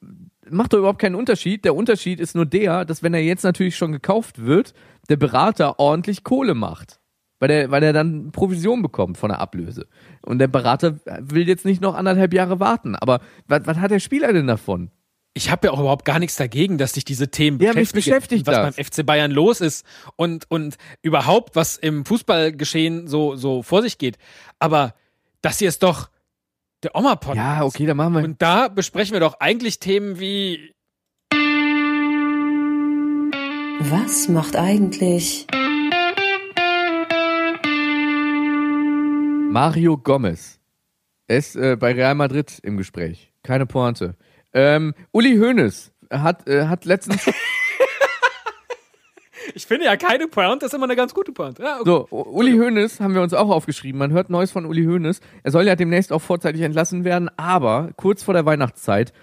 macht 0.51 0.73
doch 0.73 0.79
überhaupt 0.79 1.01
keinen 1.01 1.15
Unterschied. 1.15 1.65
Der 1.65 1.75
Unterschied 1.75 2.21
ist 2.21 2.35
nur 2.35 2.47
der, 2.47 2.85
dass 2.85 3.03
wenn 3.03 3.15
er 3.15 3.23
jetzt 3.23 3.45
natürlich 3.45 3.77
schon 3.77 3.93
gekauft 3.93 4.45
wird, 4.45 4.75
der 5.11 5.17
Berater 5.17 5.79
ordentlich 5.79 6.25
Kohle 6.25 6.55
macht. 6.55 6.99
Weil 7.41 7.49
der, 7.49 7.71
weil 7.71 7.83
er 7.83 7.95
dann 7.95 8.33
Provision 8.33 8.83
bekommt 8.83 9.17
von 9.17 9.31
der 9.31 9.41
Ablöse. 9.41 9.87
Und 10.21 10.39
der 10.39 10.49
Berater 10.49 11.01
will 11.21 11.49
jetzt 11.49 11.65
nicht 11.65 11.81
noch 11.81 11.95
anderthalb 11.95 12.35
Jahre 12.35 12.61
warten. 12.61 12.95
Aber 12.97 13.21
was, 13.47 13.63
was 13.65 13.79
hat 13.79 13.91
der 13.91 13.99
Spieler 14.01 14.33
denn 14.33 14.47
davon? 14.47 14.91
Ich 15.33 15.51
habe 15.51 15.67
ja 15.69 15.73
auch 15.73 15.81
überhaupt 15.81 16.05
gar 16.05 16.19
nichts 16.19 16.37
dagegen, 16.37 16.77
dass 16.77 16.93
sich 16.93 17.05
diese 17.05 17.31
Themen 17.31 17.59
Ja, 17.61 17.73
mich 17.73 17.93
beschäftigen, 17.93 18.43
beschäftigt 18.43 18.47
was 18.47 18.57
das. 18.57 18.77
beim 18.77 18.85
FC 18.85 19.07
Bayern 19.07 19.31
los 19.31 19.61
ist 19.63 19.87
und 20.17 20.51
und 20.51 20.77
überhaupt 21.03 21.57
was 21.57 21.77
im 21.77 22.05
Fußballgeschehen 22.05 23.07
so 23.09 23.37
so 23.37 23.63
vor 23.63 23.81
sich 23.83 23.97
geht. 23.97 24.19
Aber 24.59 24.93
das 25.41 25.59
hier 25.61 25.69
ist 25.69 25.83
doch 25.83 26.11
der 26.83 26.95
Oma 26.97 27.15
Podcast. 27.17 27.37
Ja, 27.37 27.65
okay, 27.65 27.87
dann 27.87 27.97
machen 27.97 28.15
wir. 28.17 28.25
Und 28.25 28.43
da 28.43 28.69
besprechen 28.69 29.13
wir 29.15 29.21
doch 29.21 29.35
eigentlich 29.41 29.79
Themen 29.79 30.19
wie 30.21 30.75
Was 33.85 34.29
macht 34.29 34.57
eigentlich 34.57 35.47
Mario 39.51 39.97
Gomez 39.97 40.61
ist 41.29 41.57
äh, 41.57 41.77
bei 41.77 41.93
Real 41.93 42.15
Madrid 42.15 42.59
im 42.63 42.77
Gespräch. 42.77 43.33
Keine 43.43 43.65
Pointe. 43.65 44.17
Ähm, 44.53 44.93
Uli 45.13 45.39
Hoeneß 45.39 45.93
hat, 46.11 46.47
äh, 46.47 46.67
hat 46.67 46.85
letztens 46.85 47.27
ich 49.55 49.67
finde 49.67 49.87
ja 49.87 49.97
keine 49.97 50.29
Pointe 50.29 50.67
ist 50.67 50.75
immer 50.75 50.85
eine 50.85 50.97
ganz 50.97 51.15
gute 51.15 51.33
Pointe. 51.33 51.63
Ja, 51.63 51.77
okay. 51.77 51.85
So, 51.87 52.07
Uli 52.11 52.59
Hoeneß 52.59 53.01
haben 53.01 53.15
wir 53.15 53.23
uns 53.23 53.33
auch 53.33 53.49
aufgeschrieben. 53.49 53.99
Man 53.99 54.13
hört 54.13 54.29
Neues 54.29 54.51
von 54.51 54.67
Uli 54.67 54.85
Hoeneß. 54.85 55.21
Er 55.43 55.53
soll 55.53 55.67
ja 55.67 55.75
demnächst 55.75 56.13
auch 56.13 56.21
vorzeitig 56.21 56.61
entlassen 56.61 57.05
werden, 57.05 57.31
aber 57.39 57.93
kurz 57.97 58.23
vor 58.23 58.35
der 58.35 58.45
Weihnachtszeit 58.45 59.15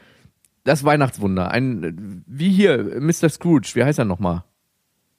das 0.67 0.83
Weihnachtswunder. 0.83 1.49
Ein, 1.49 2.23
wie 2.27 2.51
hier, 2.51 2.99
Mr. 2.99 3.29
Scrooge, 3.29 3.71
wie 3.73 3.83
heißt 3.83 3.99
er 3.99 4.05
nochmal? 4.05 4.43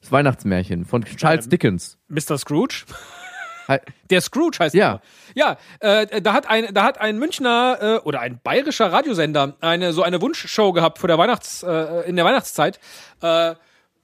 Das 0.01 0.11
Weihnachtsmärchen 0.11 0.85
von 0.85 1.03
Charles 1.03 1.45
Ähm, 1.45 1.49
Dickens. 1.51 1.97
Mr. 2.07 2.37
Scrooge. 2.37 2.85
Der 4.09 4.21
Scrooge 4.21 4.57
heißt 4.59 4.73
Ja. 4.73 4.99
er. 5.35 5.57
Ja, 5.81 6.01
äh, 6.01 6.21
da 6.21 6.33
hat 6.33 6.47
ein 6.49 6.73
da 6.73 6.83
hat 6.83 6.99
ein 6.99 7.19
Münchner 7.19 7.77
äh, 7.79 7.97
oder 7.99 8.19
ein 8.21 8.39
bayerischer 8.43 8.91
Radiosender 8.91 9.57
eine 9.61 9.93
so 9.93 10.01
eine 10.01 10.21
Wunschshow 10.21 10.71
gehabt 10.73 10.97
vor 10.97 11.07
der 11.07 11.19
Weihnachts 11.19 11.61
äh, 11.61 12.09
in 12.09 12.15
der 12.15 12.25
Weihnachtszeit. 12.25 12.79
Äh, 13.21 13.53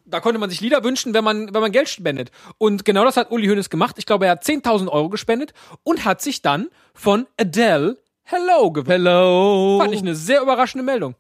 da 0.08 0.20
konnte 0.20 0.38
man 0.38 0.52
sich 0.52 0.62
Lieder 0.62 0.84
wünschen, 0.84 1.16
wenn 1.16 1.24
man 1.24 1.52
wenn 1.52 1.62
man 1.62 1.72
Geld 1.72 1.90
spendet. 1.90 2.30
Und 2.60 2.86
genau 2.86 3.04
das 3.06 3.18
hat 3.18 3.32
Uli 3.32 3.48
Hoeneß 3.48 3.72
gemacht. 3.72 3.96
Ich 3.98 4.06
glaube, 4.06 4.26
er 4.26 4.34
hat 4.34 4.44
10.000 4.44 4.88
Euro 4.88 5.10
gespendet 5.10 5.54
und 5.82 6.06
hat 6.06 6.22
sich 6.22 6.44
dann 6.44 6.68
von 6.94 7.26
Adele 7.40 7.98
Hello 8.22 8.72
gewünscht. 8.72 8.92
Hello. 8.92 9.80
Fand 9.82 9.94
ich 9.96 10.02
eine 10.02 10.14
sehr 10.16 10.42
überraschende 10.42 10.84
Meldung. 10.84 11.16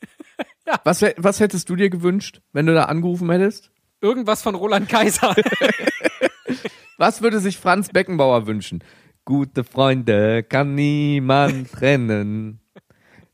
Was, 0.84 1.00
hä- 1.02 1.14
was 1.18 1.40
hättest 1.40 1.68
du 1.68 1.76
dir 1.76 1.90
gewünscht, 1.90 2.40
wenn 2.52 2.66
du 2.66 2.74
da 2.74 2.84
angerufen 2.86 3.30
hättest? 3.30 3.70
Irgendwas 4.00 4.42
von 4.42 4.54
Roland 4.54 4.88
Kaiser. 4.88 5.34
Was 6.98 7.22
würde 7.22 7.40
sich 7.40 7.58
Franz 7.58 7.88
Beckenbauer 7.90 8.46
wünschen? 8.46 8.82
Gute 9.24 9.64
Freunde 9.64 10.42
kann 10.42 10.74
niemand 10.74 11.72
trennen. 11.72 12.60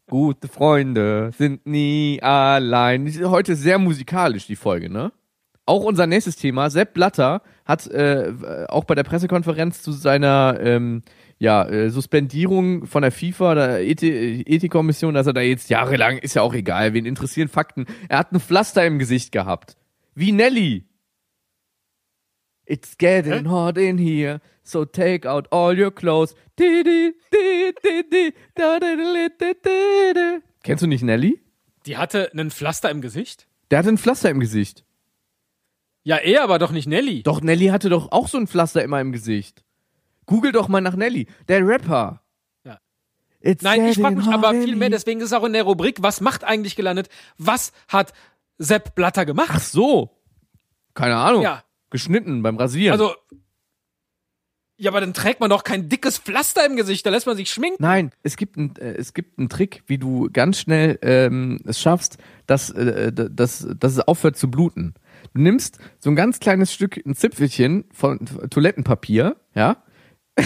Gute 0.08 0.48
Freunde 0.48 1.30
sind 1.36 1.66
nie 1.66 2.20
allein. 2.22 3.06
Heute 3.24 3.54
sehr 3.56 3.78
musikalisch, 3.78 4.46
die 4.46 4.56
Folge, 4.56 4.90
ne? 4.90 5.12
Auch 5.64 5.84
unser 5.84 6.06
nächstes 6.06 6.36
Thema. 6.36 6.70
Sepp 6.70 6.92
Blatter 6.94 7.42
hat 7.64 7.86
äh, 7.86 8.32
auch 8.68 8.84
bei 8.84 8.94
der 8.96 9.04
Pressekonferenz 9.04 9.80
zu 9.82 9.92
seiner 9.92 10.58
ähm, 10.60 11.02
ja, 11.38 11.64
äh, 11.68 11.88
Suspendierung 11.88 12.86
von 12.86 13.02
der 13.02 13.12
FIFA, 13.12 13.54
der 13.54 13.80
Ethi- 13.80 14.42
Ethikkommission, 14.46 15.14
dass 15.14 15.26
er 15.28 15.32
da 15.34 15.40
jetzt 15.40 15.70
jahrelang, 15.70 16.18
ist 16.18 16.34
ja 16.34 16.42
auch 16.42 16.54
egal, 16.54 16.94
wen 16.94 17.06
interessieren 17.06 17.48
Fakten. 17.48 17.86
Er 18.08 18.18
hat 18.18 18.32
ein 18.32 18.40
Pflaster 18.40 18.84
im 18.84 18.98
Gesicht 18.98 19.30
gehabt. 19.30 19.76
Wie 20.14 20.32
Nelly. 20.32 20.86
It's 22.64 22.96
getting 22.96 23.48
hot 23.48 23.76
in 23.76 23.98
here, 23.98 24.40
so 24.62 24.84
take 24.84 25.28
out 25.28 25.48
all 25.50 25.78
your 25.78 25.90
clothes. 25.90 26.34
Kennst 30.62 30.82
du 30.82 30.86
nicht 30.86 31.02
Nelly? 31.02 31.40
Die 31.86 31.96
hatte 31.96 32.30
einen 32.32 32.50
Pflaster 32.50 32.90
im 32.90 33.00
Gesicht. 33.00 33.48
Der 33.70 33.80
hatte 33.80 33.88
ein 33.88 33.98
Pflaster 33.98 34.30
im 34.30 34.38
Gesicht. 34.38 34.84
Ja, 36.04 36.16
er 36.16 36.42
aber 36.42 36.58
doch 36.58 36.72
nicht 36.72 36.86
Nelly. 36.86 37.22
Doch, 37.22 37.40
Nelly 37.40 37.66
hatte 37.66 37.88
doch 37.88 38.12
auch 38.12 38.28
so 38.28 38.38
ein 38.38 38.46
Pflaster 38.46 38.82
immer 38.82 39.00
im 39.00 39.12
Gesicht. 39.12 39.64
Google 40.26 40.52
doch 40.52 40.68
mal 40.68 40.80
nach 40.80 40.96
Nelly. 40.96 41.26
Der 41.48 41.66
Rapper. 41.66 42.22
Ja. 42.64 42.78
It's 43.40 43.62
Nein, 43.62 43.86
ich 43.86 43.98
frage 43.98 44.16
mich 44.16 44.26
aber 44.26 44.52
viel 44.52 44.76
mehr, 44.76 44.90
deswegen 44.90 45.20
ist 45.20 45.26
es 45.26 45.32
auch 45.32 45.44
in 45.44 45.52
der 45.52 45.64
Rubrik, 45.64 46.02
was 46.02 46.20
macht 46.20 46.44
eigentlich 46.44 46.76
gelandet? 46.76 47.08
Was 47.38 47.72
hat 47.88 48.12
Sepp 48.62 48.94
Blatter 48.94 49.24
gemacht? 49.26 49.50
Ach 49.52 49.60
so. 49.60 50.10
Keine 50.94 51.16
Ahnung. 51.16 51.42
Ja. 51.42 51.64
Geschnitten 51.90 52.42
beim 52.42 52.56
Rasieren. 52.56 52.92
Also, 52.92 53.14
ja, 54.82 54.90
aber 54.90 55.00
dann 55.00 55.14
trägt 55.14 55.38
man 55.38 55.48
doch 55.48 55.62
kein 55.62 55.88
dickes 55.88 56.18
Pflaster 56.18 56.66
im 56.66 56.74
Gesicht, 56.74 57.06
da 57.06 57.10
lässt 57.10 57.26
man 57.26 57.36
sich 57.36 57.50
schminken. 57.50 57.80
Nein, 57.80 58.10
es 58.24 58.36
gibt 58.36 58.56
einen 58.56 58.74
äh, 58.76 58.94
es 58.94 59.14
gibt 59.14 59.38
einen 59.38 59.48
Trick, 59.48 59.84
wie 59.86 59.96
du 59.96 60.28
ganz 60.32 60.58
schnell 60.58 60.98
ähm, 61.02 61.60
es 61.64 61.80
schaffst, 61.80 62.18
dass, 62.46 62.70
äh, 62.70 63.12
dass, 63.12 63.64
dass 63.78 63.92
es 63.92 64.00
aufhört 64.00 64.36
zu 64.36 64.50
bluten. 64.50 64.94
Du 65.34 65.40
nimmst 65.40 65.78
so 66.00 66.10
ein 66.10 66.16
ganz 66.16 66.40
kleines 66.40 66.72
Stück, 66.72 67.00
ein 67.06 67.14
Zipfelchen 67.14 67.84
von 67.92 68.26
Toilettenpapier, 68.50 69.36
ja? 69.54 69.84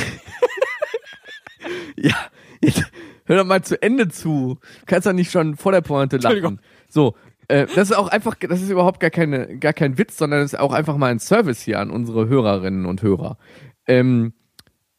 ja, 1.96 2.16
jetzt 2.60 2.84
hör 3.24 3.38
doch 3.38 3.46
mal 3.46 3.62
zu 3.62 3.80
Ende 3.80 4.08
zu. 4.08 4.58
Du 4.60 4.86
kannst 4.86 5.06
doch 5.06 5.14
nicht 5.14 5.30
schon 5.30 5.56
vor 5.56 5.72
der 5.72 5.80
Pointe 5.80 6.18
lachen. 6.18 6.60
So, 6.88 7.16
äh, 7.48 7.66
das 7.66 7.90
ist 7.90 7.96
auch 7.96 8.08
einfach, 8.08 8.34
das 8.34 8.62
ist 8.62 8.70
überhaupt 8.70 9.00
gar 9.00 9.10
keine, 9.10 9.58
gar 9.58 9.72
kein 9.72 9.98
Witz, 9.98 10.16
sondern 10.16 10.40
das 10.40 10.52
ist 10.52 10.58
auch 10.58 10.72
einfach 10.72 10.96
mal 10.96 11.10
ein 11.10 11.18
Service 11.18 11.62
hier 11.62 11.80
an 11.80 11.90
unsere 11.90 12.28
Hörerinnen 12.28 12.86
und 12.86 13.02
Hörer. 13.02 13.38
Ähm, 13.86 14.32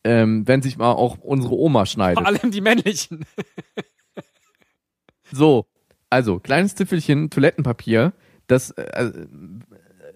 ähm, 0.03 0.47
wenn 0.47 0.61
sich 0.61 0.77
mal 0.77 0.91
auch 0.91 1.17
unsere 1.17 1.55
Oma 1.55 1.85
schneidet. 1.85 2.19
Vor 2.19 2.27
allem 2.27 2.51
die 2.51 2.61
männlichen. 2.61 3.25
So, 5.31 5.65
also 6.09 6.39
kleines 6.39 6.75
Zipfelchen 6.75 7.29
Toilettenpapier, 7.29 8.13
das 8.47 8.71
äh, 8.71 8.83
äh, 8.83 9.11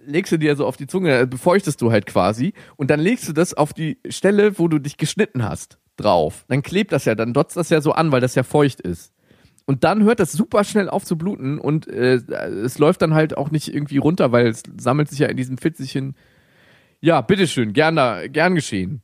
legst 0.06 0.32
du 0.32 0.38
dir 0.38 0.56
so 0.56 0.66
auf 0.66 0.78
die 0.78 0.88
Zunge, 0.88 1.20
äh, 1.20 1.26
befeuchtest 1.26 1.82
du 1.82 1.92
halt 1.92 2.06
quasi 2.06 2.54
und 2.78 2.90
dann 2.90 3.00
legst 3.00 3.28
du 3.28 3.34
das 3.34 3.54
auf 3.54 3.74
die 3.74 4.00
Stelle, 4.08 4.58
wo 4.58 4.68
du 4.68 4.80
dich 4.80 4.98
geschnitten 4.98 5.44
hast, 5.44 5.80
drauf. 5.98 6.46
Dann 6.48 6.62
klebt 6.62 6.92
das 6.92 7.06
ja, 7.06 7.16
dann 7.16 7.34
dotzt 7.34 7.58
das 7.58 7.70
ja 7.70 7.82
so 7.82 7.92
an, 7.92 8.12
weil 8.12 8.22
das 8.22 8.36
ja 8.36 8.44
feucht 8.44 8.80
ist. 8.82 9.14
Und 9.66 9.84
dann 9.84 10.04
hört 10.04 10.20
das 10.20 10.32
super 10.32 10.64
schnell 10.64 10.90
auf 10.90 11.06
zu 11.06 11.18
bluten 11.18 11.60
und 11.60 11.88
äh, 11.88 12.16
es 12.16 12.78
läuft 12.78 13.02
dann 13.02 13.14
halt 13.14 13.38
auch 13.38 13.52
nicht 13.52 13.74
irgendwie 13.74 13.98
runter, 13.98 14.32
weil 14.32 14.48
es 14.48 14.64
sammelt 14.78 15.10
sich 15.10 15.20
ja 15.20 15.28
in 15.28 15.38
diesem 15.38 15.58
Fitzelchen. 15.58 16.16
Ja, 17.00 17.22
bitteschön, 17.22 17.74
gern 17.74 17.96
da, 17.96 18.28
gern 18.28 18.56
geschehen. 18.56 19.02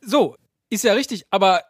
So, 0.00 0.36
ist 0.70 0.84
ja 0.84 0.94
richtig, 0.94 1.24
aber 1.30 1.60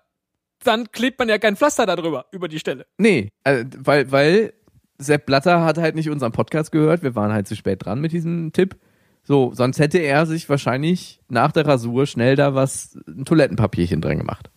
dann 0.64 0.91
klebt 0.91 1.19
man 1.19 1.29
ja 1.29 1.39
kein 1.39 1.57
Pflaster 1.57 1.87
da 1.87 1.97
drüber, 1.97 2.27
über 2.33 2.49
die 2.49 2.59
Stelle. 2.59 2.87
Nee, 2.99 3.31
äh, 3.45 3.64
weil, 3.77 4.11
weil 4.11 4.53
Sepp 4.99 5.27
Blatter 5.27 5.64
hat 5.64 5.79
halt 5.79 5.95
nicht 5.95 6.11
unseren 6.11 6.33
Podcast 6.33 6.73
gehört. 6.73 7.03
Wir 7.03 7.14
waren 7.14 7.33
halt 7.33 7.47
zu 7.47 7.57
spät 7.57 7.85
dran 7.85 8.01
mit 8.01 8.12
diesem 8.12 8.53
Tipp. 8.53 8.77
So, 9.23 9.53
sonst 9.55 9.79
hätte 9.79 9.99
er 9.99 10.27
sich 10.27 10.49
wahrscheinlich 10.49 11.21
nach 11.29 11.53
der 11.53 11.66
Rasur 11.66 12.07
schnell 12.07 12.35
da 12.35 12.55
was, 12.55 12.99
ein 13.07 13.25
Toilettenpapierchen 13.25 14.01
dran 14.01 14.19
gemacht. 14.19 14.51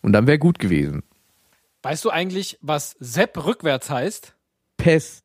Und 0.00 0.12
dann 0.12 0.26
wäre 0.26 0.38
gut 0.38 0.58
gewesen. 0.58 1.02
Weißt 1.84 2.02
du 2.02 2.08
eigentlich, 2.08 2.58
was 2.62 2.96
Sepp 2.98 3.44
rückwärts 3.44 3.90
heißt? 3.90 4.34
Pess. 4.78 5.20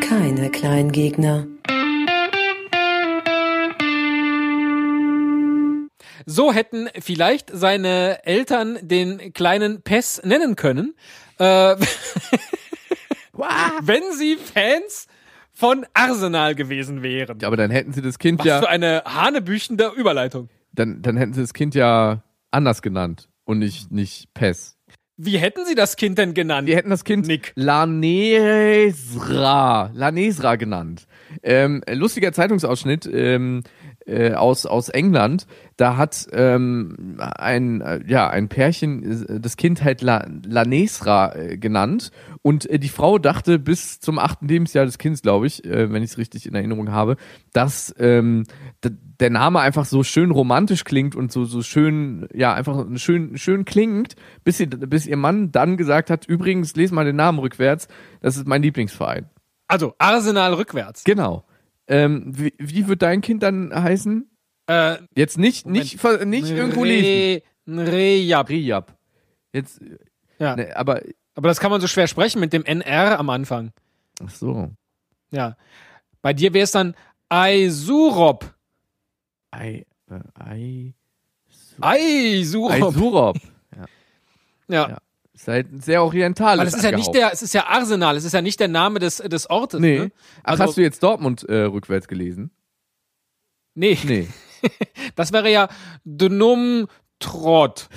keine 0.00 0.50
Kleingegner? 0.50 1.46
So 6.24 6.54
hätten 6.54 6.88
vielleicht 6.98 7.50
seine 7.52 8.24
Eltern 8.24 8.78
den 8.80 9.34
kleinen 9.34 9.82
Pess 9.82 10.22
nennen 10.24 10.56
können, 10.56 10.94
äh, 11.38 11.44
wenn 13.82 14.02
sie 14.16 14.36
Fans 14.36 15.08
von 15.52 15.84
Arsenal 15.92 16.54
gewesen 16.54 17.02
wären. 17.02 17.44
Aber 17.44 17.58
dann 17.58 17.70
hätten 17.70 17.92
sie 17.92 18.00
das 18.00 18.18
Kind 18.18 18.38
Was 18.38 18.46
ja, 18.46 18.60
für 18.60 18.70
eine 18.70 19.02
hanebüchende 19.04 19.92
Überleitung. 19.94 20.48
dann, 20.72 21.02
dann 21.02 21.18
hätten 21.18 21.34
sie 21.34 21.42
das 21.42 21.52
Kind 21.52 21.74
ja 21.74 22.22
anders 22.56 22.82
genannt 22.82 23.28
und 23.44 23.60
nicht, 23.60 23.92
nicht 23.92 24.34
Pess. 24.34 24.76
Wie 25.18 25.38
hätten 25.38 25.64
sie 25.64 25.74
das 25.74 25.96
Kind 25.96 26.18
denn 26.18 26.34
genannt? 26.34 26.68
Die 26.68 26.76
hätten 26.76 26.90
das 26.90 27.02
Kind 27.04 27.26
Nick. 27.26 27.52
Lanesra, 27.54 28.90
Lanesra 29.94 30.56
genannt. 30.56 31.06
Ähm, 31.42 31.82
lustiger 31.90 32.32
Zeitungsausschnitt 32.32 33.08
ähm, 33.10 33.62
äh, 34.06 34.32
aus, 34.32 34.66
aus 34.66 34.88
England. 34.88 35.46
Da 35.76 35.96
hat 35.96 36.26
ähm, 36.32 37.18
ein, 37.18 37.80
äh, 37.80 38.00
ja, 38.06 38.28
ein 38.28 38.48
Pärchen 38.48 39.26
äh, 39.28 39.40
das 39.40 39.56
Kind 39.56 39.82
halt 39.82 40.02
La, 40.02 40.26
Lanesra 40.46 41.34
äh, 41.34 41.56
genannt. 41.58 42.10
Und 42.42 42.68
äh, 42.70 42.78
die 42.78 42.88
Frau 42.88 43.18
dachte 43.18 43.58
bis 43.58 44.00
zum 44.00 44.18
achten 44.18 44.48
Lebensjahr 44.48 44.86
des 44.86 44.98
Kindes, 44.98 45.22
glaube 45.22 45.46
ich, 45.46 45.64
äh, 45.64 45.92
wenn 45.92 46.02
ich 46.02 46.10
es 46.12 46.18
richtig 46.18 46.46
in 46.46 46.54
Erinnerung 46.54 46.90
habe, 46.90 47.16
dass 47.52 47.94
ähm, 47.98 48.44
der 49.20 49.30
Name 49.30 49.60
einfach 49.60 49.84
so 49.84 50.02
schön 50.02 50.30
romantisch 50.30 50.84
klingt 50.84 51.16
und 51.16 51.32
so, 51.32 51.44
so 51.44 51.62
schön, 51.62 52.28
ja, 52.32 52.54
einfach 52.54 52.86
schön, 52.96 53.36
schön 53.36 53.64
klingt, 53.64 54.14
bis, 54.44 54.58
sie, 54.58 54.66
bis 54.66 55.06
ihr 55.06 55.16
Mann 55.16 55.52
dann 55.52 55.76
gesagt 55.76 56.10
hat, 56.10 56.26
übrigens, 56.26 56.76
les 56.76 56.92
mal 56.92 57.04
den 57.04 57.16
Namen 57.16 57.38
rückwärts, 57.38 57.88
das 58.20 58.36
ist 58.36 58.46
mein 58.46 58.62
Lieblingsverein. 58.62 59.28
Also 59.68 59.94
Arsenal 59.98 60.54
rückwärts. 60.54 61.04
Genau. 61.04 61.44
Ähm, 61.88 62.24
wie, 62.26 62.52
wie 62.58 62.88
wird 62.88 63.02
dein 63.02 63.20
Kind 63.20 63.42
dann 63.42 63.72
heißen? 63.74 64.28
Äh, 64.66 64.96
Jetzt 65.14 65.38
nicht, 65.38 65.66
nicht, 65.66 66.00
ver- 66.00 66.24
nicht 66.24 66.50
irgendwo 66.50 66.82
lesen. 66.84 67.42
Rejab. 67.68 68.48
Rejab. 68.48 68.96
Jetzt, 69.52 69.80
Ja. 70.38 70.56
ne, 70.56 70.76
aber, 70.76 71.02
Aber 71.34 71.48
das 71.48 71.60
kann 71.60 71.70
man 71.70 71.80
so 71.80 71.86
schwer 71.86 72.06
sprechen 72.08 72.40
mit 72.40 72.52
dem 72.52 72.64
NR 72.64 73.18
am 73.18 73.30
Anfang. 73.30 73.70
ach 74.24 74.30
so. 74.30 74.70
Ja. 75.30 75.56
Bei 76.22 76.32
dir 76.32 76.52
wäre 76.54 76.64
es 76.64 76.70
dann 76.72 76.94
Aisurop. 77.28 78.54
Ei, 79.50 79.84
äh, 80.10 80.20
Ei, 80.34 80.94
Aisurop. 81.80 82.72
Eisurop. 82.72 83.36
Ja. 84.68 84.88
Ja. 84.88 84.98
Ist 85.36 85.48
halt 85.48 85.84
sehr 85.84 86.02
orientalisch. 86.02 86.60
Aber 86.60 86.64
das 86.64 86.74
ist 86.74 86.82
ja 86.82 86.92
nicht 86.96 87.14
der, 87.14 87.30
es 87.32 87.42
ist 87.42 87.52
ja 87.54 87.66
Arsenal, 87.66 88.16
es 88.16 88.24
ist 88.24 88.32
ja 88.32 88.40
nicht 88.42 88.58
der 88.58 88.68
Name 88.68 88.98
des, 88.98 89.18
des 89.18 89.48
Ortes. 89.50 89.78
Nee. 89.80 89.98
Ne? 89.98 90.12
Ach, 90.42 90.52
Also- 90.52 90.64
hast 90.64 90.76
du 90.78 90.80
jetzt 90.80 91.02
Dortmund 91.02 91.44
äh, 91.48 91.62
rückwärts 91.64 92.08
gelesen? 92.08 92.50
Nee, 93.74 93.98
Nee. 94.04 94.28
das 95.14 95.32
wäre 95.32 95.50
ja 95.52 95.68
Dnum 96.04 96.88
Trott. 97.20 97.88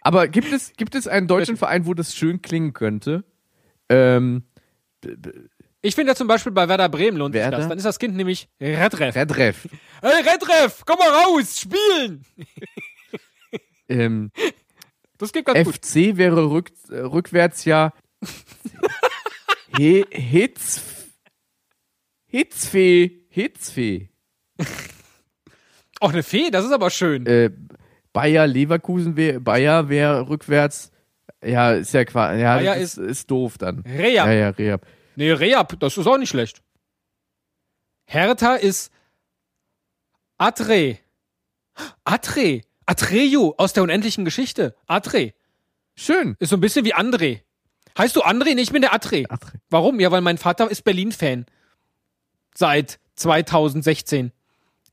Aber 0.00 0.26
gibt 0.28 0.52
es, 0.52 0.72
gibt 0.76 0.94
es 0.94 1.06
einen 1.06 1.26
deutschen 1.28 1.56
Verein, 1.58 1.86
wo 1.86 1.92
das 1.94 2.14
schön 2.14 2.40
klingen 2.40 2.72
könnte? 2.72 3.24
Ähm, 3.90 4.44
Ich 5.82 5.94
finde 5.94 6.12
ja 6.12 6.16
zum 6.16 6.26
Beispiel 6.28 6.52
bei 6.52 6.66
Werder 6.68 6.88
Bremen 6.88 7.18
lohnt 7.18 7.34
sich 7.34 7.42
Werder? 7.42 7.58
das. 7.58 7.68
Dann 7.68 7.76
ist 7.78 7.84
das 7.84 7.98
Kind 7.98 8.16
nämlich 8.16 8.48
Redref. 8.60 9.14
Redref. 9.14 9.68
Hey 10.00 10.22
Redref, 10.22 10.82
komm 10.86 10.98
mal 10.98 11.10
raus, 11.10 11.60
spielen! 11.60 12.24
Ähm, 13.88 14.30
Das 15.18 15.32
geht 15.32 15.46
ganz 15.46 15.64
gut. 15.64 15.74
FC 15.74 16.16
wäre 16.16 16.48
rück, 16.50 16.70
äh, 16.90 16.98
rückwärts 16.98 17.64
ja 17.64 17.92
He, 19.76 20.04
Hitz, 20.10 20.80
Hitzfee, 22.26 23.26
Hitzfee. 23.28 24.10
Auch 26.00 26.12
eine 26.12 26.22
Fee, 26.22 26.50
das 26.50 26.64
ist 26.64 26.72
aber 26.72 26.90
schön. 26.90 27.26
Äh, 27.26 27.50
Bayer 28.12 28.46
Leverkusen 28.46 29.16
wäre, 29.16 29.40
Bayer 29.40 29.88
wäre 29.88 30.28
rückwärts, 30.28 30.90
ja, 31.44 31.72
ist 31.72 31.92
ja 31.92 32.04
quasi, 32.04 32.40
ja, 32.40 32.56
Bayer 32.56 32.76
ist, 32.76 32.98
ist 32.98 33.30
doof 33.30 33.58
dann. 33.58 33.80
Rejab. 33.80 34.26
Ja, 34.26 34.32
ja, 34.32 34.48
Rehab. 34.50 34.86
Nee, 35.16 35.32
Reab, 35.32 35.78
das 35.80 35.96
ist 35.96 36.06
auch 36.06 36.18
nicht 36.18 36.30
schlecht. 36.30 36.62
Hertha 38.06 38.54
ist 38.54 38.92
Atre. 40.38 40.98
Atre. 42.04 42.62
Atreyu 42.88 43.52
aus 43.58 43.74
der 43.74 43.82
unendlichen 43.82 44.24
Geschichte. 44.24 44.74
Atre. 44.86 45.34
Schön. 45.94 46.36
Ist 46.38 46.48
so 46.48 46.56
ein 46.56 46.60
bisschen 46.60 46.86
wie 46.86 46.94
André. 46.94 47.40
Heißt 47.98 48.16
du 48.16 48.22
André? 48.22 48.54
Nee, 48.54 48.62
ich 48.62 48.72
bin 48.72 48.80
der 48.80 48.94
Atre. 48.94 49.24
Atre. 49.28 49.60
Warum? 49.68 50.00
Ja, 50.00 50.10
weil 50.10 50.22
mein 50.22 50.38
Vater 50.38 50.70
ist 50.70 50.84
Berlin-Fan. 50.84 51.44
Seit 52.54 52.98
2016. 53.16 54.32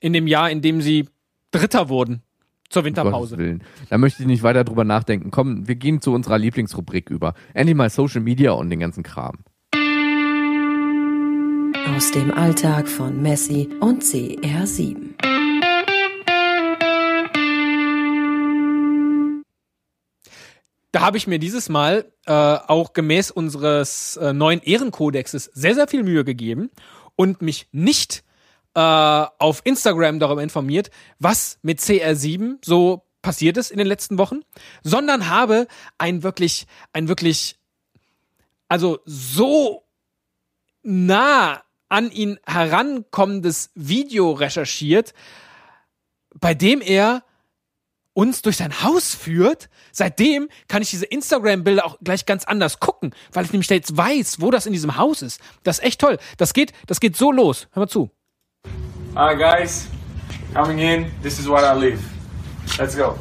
In 0.01 0.11
dem 0.11 0.27
Jahr, 0.27 0.51
in 0.51 0.61
dem 0.61 0.81
sie 0.81 1.07
Dritter 1.51 1.87
wurden. 1.87 2.21
Zur 2.67 2.83
Gottes 2.83 2.97
Winterpause. 2.97 3.37
Willen. 3.37 3.63
Da 3.89 3.97
möchte 3.97 4.23
ich 4.23 4.27
nicht 4.27 4.43
weiter 4.43 4.65
drüber 4.65 4.83
nachdenken. 4.83 5.31
Komm, 5.31 5.65
wir 5.67 5.75
gehen 5.75 6.01
zu 6.01 6.11
unserer 6.11 6.37
Lieblingsrubrik 6.37 7.09
über. 7.09 7.33
Endlich 7.53 7.77
mal 7.77 7.89
Social 7.89 8.19
Media 8.19 8.51
und 8.51 8.69
den 8.69 8.81
ganzen 8.81 9.03
Kram. 9.03 9.37
Aus 11.95 12.11
dem 12.11 12.31
Alltag 12.31 12.89
von 12.89 13.21
Messi 13.21 13.69
und 13.79 14.03
CR7. 14.03 15.44
Da 20.95 21.01
habe 21.01 21.17
ich 21.17 21.27
mir 21.27 21.39
dieses 21.39 21.67
Mal 21.67 22.09
äh, 22.25 22.31
auch 22.31 22.93
gemäß 22.93 23.29
unseres 23.29 24.15
äh, 24.15 24.31
neuen 24.31 24.61
Ehrenkodexes 24.61 25.51
sehr, 25.53 25.75
sehr 25.75 25.89
viel 25.89 26.03
Mühe 26.03 26.23
gegeben 26.23 26.71
und 27.17 27.41
mich 27.41 27.67
nicht 27.73 28.23
äh, 28.75 28.79
auf 28.79 29.59
Instagram 29.65 30.19
darüber 30.19 30.41
informiert, 30.41 30.91
was 31.19 31.59
mit 31.63 31.81
CR7 31.81 32.59
so 32.63 33.03
passiert 33.21 33.57
ist 33.57 33.71
in 33.71 33.77
den 33.77 33.87
letzten 33.87 34.17
Wochen, 34.17 34.39
sondern 34.83 35.27
habe 35.29 35.67
ein 35.97 36.23
wirklich, 36.23 36.65
ein 36.93 37.09
wirklich, 37.09 37.57
also 38.69 38.99
so 39.03 39.83
nah 40.81 41.61
an 41.89 42.09
ihn 42.09 42.39
herankommendes 42.47 43.69
Video 43.75 44.31
recherchiert, 44.31 45.13
bei 46.39 46.53
dem 46.53 46.79
er 46.79 47.21
uns 48.15 48.41
durch 48.41 48.57
sein 48.57 48.81
Haus 48.81 49.13
führt. 49.13 49.69
Seitdem 49.91 50.49
kann 50.67 50.81
ich 50.81 50.89
diese 50.89 51.05
Instagram-Bilder 51.05 51.85
auch 51.85 51.97
gleich 52.03 52.25
ganz 52.25 52.45
anders 52.45 52.79
gucken, 52.79 53.13
weil 53.33 53.45
ich 53.45 53.51
nämlich 53.51 53.69
jetzt 53.69 53.95
weiß, 53.95 54.41
wo 54.41 54.49
das 54.49 54.65
in 54.65 54.73
diesem 54.73 54.97
Haus 54.97 55.21
ist. 55.21 55.39
Das 55.63 55.77
ist 55.77 55.85
echt 55.85 56.01
toll. 56.01 56.17
Das 56.37 56.53
geht, 56.53 56.73
das 56.87 56.99
geht 56.99 57.15
so 57.15 57.31
los. 57.31 57.67
Hör 57.73 57.81
mal 57.81 57.87
zu. 57.87 58.09
Hi 59.15 59.35
guys, 59.35 59.87
coming 60.53 60.79
in. 60.79 61.11
This 61.21 61.39
is 61.39 61.47
where 61.47 61.63
I 61.63 61.77
live. 61.77 61.99
Let's 62.79 62.97
go. 62.97 63.19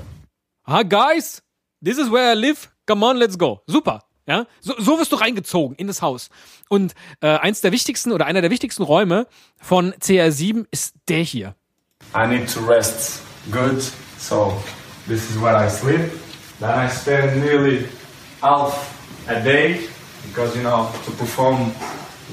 Ah, 0.65 0.83
guys, 0.83 1.43
this 1.85 1.99
is 1.99 2.11
where 2.11 2.33
I 2.33 2.37
live. 2.37 2.71
Come 2.87 3.05
on, 3.05 3.17
let's 3.17 3.37
go. 3.37 3.61
Super. 3.67 4.01
Ja, 4.27 4.47
so, 4.61 4.75
so 4.79 4.99
wirst 4.99 5.13
du 5.13 5.17
reingezogen 5.17 5.77
in 5.77 5.87
das 5.87 6.01
Haus. 6.01 6.31
Und 6.69 6.95
äh, 7.21 7.29
eins 7.29 7.61
der 7.61 7.73
wichtigsten 7.73 8.11
oder 8.11 8.25
einer 8.25 8.41
der 8.41 8.51
wichtigsten 8.51 8.83
Räume 8.83 9.27
von 9.61 9.93
CR7 9.95 10.65
ist 10.71 10.95
der 11.09 11.23
hier. 11.23 11.55
I 12.17 12.27
need 12.27 12.51
to 12.53 12.61
rest 12.65 13.21
good, 13.53 13.83
so 14.19 14.55
this 15.07 15.31
is 15.31 15.37
where 15.41 15.57
I 15.57 15.69
sleep. 15.69 16.11
Then 16.61 16.71
I 16.71 16.89
spend 16.89 17.41
nearly 17.43 17.87
half 18.41 18.73
a 19.29 19.41
day 19.43 19.81
because 20.27 20.57
you 20.57 20.63
know 20.63 20.89
to 21.05 21.11
perform 21.13 21.73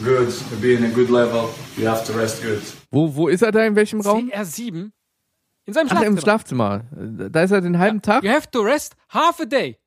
good, 0.04 0.30
to 0.50 0.56
be 0.58 0.76
in 0.76 0.84
a 0.84 0.90
good 0.90 1.10
level, 1.10 1.50
you 1.78 1.88
have 1.88 2.06
to 2.06 2.14
rest 2.14 2.42
good. 2.42 2.62
Wo, 2.92 3.16
wo 3.16 3.28
ist 3.28 3.42
er 3.42 3.52
da? 3.52 3.66
In 3.66 3.76
welchem 3.76 4.02
Raum? 4.02 4.30
CR7 4.30 4.92
in 5.66 5.74
seinem 5.74 5.88
Ach, 5.88 5.92
Schlafzimmer. 5.92 6.08
im 6.08 6.18
Schlafzimmer. 6.20 6.82
Da 7.30 7.44
ist 7.44 7.52
er 7.52 7.62
den 7.62 7.78
halben 7.78 8.02
Tag 8.02 8.24
You 8.24 8.32
have 8.32 8.50
to 8.52 8.62
rest 8.62 8.96
half 9.10 9.40
a 9.40 9.46
day. 9.46 9.78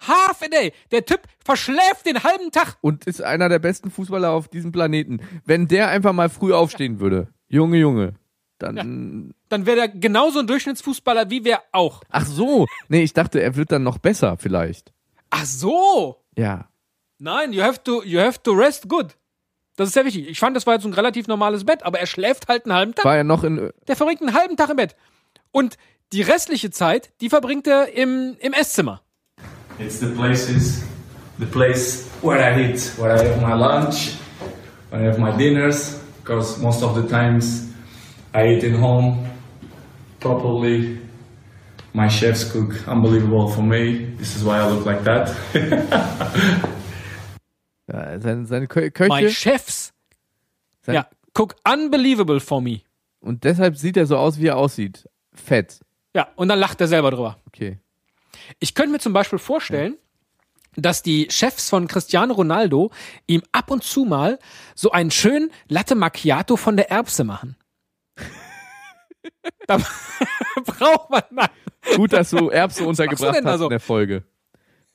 Half 0.00 0.42
a 0.42 0.48
day. 0.48 0.72
Der 0.92 1.04
Typ 1.04 1.20
verschläft 1.44 2.06
den 2.06 2.22
halben 2.22 2.50
Tag. 2.50 2.76
und 2.80 3.06
ist 3.06 3.22
einer 3.22 3.48
der 3.48 3.58
besten 3.58 3.90
Fußballer 3.90 4.30
auf 4.30 4.48
diesem 4.48 4.72
Planeten. 4.72 5.20
Wenn 5.44 5.68
der 5.68 5.88
einfach 5.88 6.12
mal 6.12 6.28
früh 6.28 6.52
aufstehen 6.52 7.00
würde, 7.00 7.28
Junge, 7.48 7.78
Junge, 7.78 8.14
dann. 8.58 9.32
Dann 9.48 9.66
wäre 9.66 9.76
der 9.76 9.88
genauso 9.88 10.40
ein 10.40 10.46
Durchschnittsfußballer 10.46 11.30
wie 11.30 11.44
wir 11.44 11.60
auch. 11.72 12.02
Ach 12.10 12.26
so. 12.26 12.66
Nee, 12.88 13.02
ich 13.02 13.12
dachte, 13.12 13.40
er 13.40 13.56
wird 13.56 13.70
dann 13.72 13.82
noch 13.82 13.98
besser, 13.98 14.36
vielleicht. 14.38 14.92
Ach 15.30 15.44
so. 15.44 16.16
Ja. 16.36 16.68
Nein, 17.18 17.52
you 17.52 17.62
have 17.62 17.82
to, 17.82 18.02
you 18.02 18.20
have 18.20 18.42
to 18.42 18.52
rest 18.52 18.88
good. 18.88 19.16
Das 19.76 19.88
ist 19.88 19.94
sehr 19.94 20.04
wichtig. 20.04 20.28
Ich 20.28 20.38
fand, 20.38 20.56
das 20.56 20.66
war 20.66 20.74
jetzt 20.74 20.84
ein 20.84 20.94
relativ 20.94 21.28
normales 21.28 21.64
Bett, 21.64 21.82
aber 21.82 22.00
er 22.00 22.06
schläft 22.06 22.48
halt 22.48 22.64
einen 22.64 22.74
halben 22.74 22.94
Tag. 22.94 23.04
War 23.04 23.16
er 23.16 23.24
noch 23.24 23.44
in. 23.44 23.70
Der 23.86 23.96
verbringt 23.96 24.22
einen 24.22 24.34
halben 24.34 24.56
Tag 24.56 24.70
im 24.70 24.76
Bett. 24.76 24.96
Und 25.52 25.76
die 26.12 26.22
restliche 26.22 26.70
Zeit, 26.70 27.10
die 27.20 27.28
verbringt 27.28 27.66
er 27.66 27.92
im, 27.92 28.36
im 28.40 28.52
Esszimmer. 28.52 29.02
It's 29.78 30.00
the 30.00 30.06
places, 30.06 30.82
the 31.38 31.44
place 31.44 32.06
where 32.22 32.40
I 32.40 32.70
eat, 32.70 32.98
where 32.98 33.14
I 33.14 33.18
have 33.18 33.40
my 33.40 33.52
lunch, 33.52 34.14
when 34.90 35.02
I 35.02 35.08
have 35.08 35.20
my 35.20 35.32
dinners. 35.36 36.00
Because 36.22 36.60
most 36.60 36.82
of 36.82 36.96
the 36.96 37.06
times 37.06 37.66
I 38.34 38.56
eat 38.56 38.64
in 38.64 38.80
home 38.80 39.28
properly. 40.26 40.98
My 41.92 42.08
chefs 42.08 42.44
cook 42.52 42.74
unbelievable 42.86 43.48
for 43.48 43.62
me. 43.62 44.14
This 44.18 44.36
is 44.36 44.44
why 44.44 44.58
I 44.60 44.68
look 44.70 44.84
like 44.84 45.04
that. 45.04 45.34
Ja, 47.88 48.18
seine, 48.20 48.46
seine 48.46 48.66
Kö 48.66 48.90
Köche. 48.90 49.08
My 49.08 49.28
chefs. 49.30 49.92
sein, 50.82 50.96
Ja, 50.96 51.06
cook 51.34 51.54
unbelievable 51.64 52.40
for 52.40 52.60
me. 52.60 52.80
Und 53.20 53.44
deshalb 53.44 53.76
sieht 53.76 53.96
er 53.96 54.06
so 54.06 54.16
aus, 54.16 54.38
wie 54.40 54.46
er 54.48 54.56
aussieht. 54.56 55.08
Fett. 55.32 55.78
Ja, 56.14 56.28
und 56.34 56.48
dann 56.48 56.58
lacht 56.58 56.80
er 56.80 56.88
selber 56.88 57.10
drüber. 57.12 57.38
Okay. 57.46 57.78
Ich 58.58 58.74
könnte 58.74 58.90
mir 58.92 58.98
zum 58.98 59.12
Beispiel 59.12 59.38
vorstellen, 59.38 59.96
dass 60.76 61.02
die 61.02 61.28
Chefs 61.30 61.68
von 61.68 61.86
Cristiano 61.86 62.34
Ronaldo 62.34 62.90
ihm 63.26 63.42
ab 63.52 63.70
und 63.70 63.82
zu 63.84 64.04
mal 64.04 64.38
so 64.74 64.90
einen 64.90 65.10
schönen 65.10 65.50
Latte 65.68 65.94
Macchiato 65.94 66.56
von 66.56 66.76
der 66.76 66.90
Erbse 66.90 67.24
machen. 67.24 67.56
Da 69.66 69.78
braucht 70.64 71.10
man, 71.10 71.22
nein, 71.30 71.48
Gut, 71.94 72.12
dass 72.12 72.30
du 72.30 72.48
Erbse 72.48 72.80
machst 72.80 72.80
du 72.80 72.88
untergebracht 72.88 73.44
hast 73.44 73.60
in 73.60 73.68
der 73.68 73.80
Folge. 73.80 74.24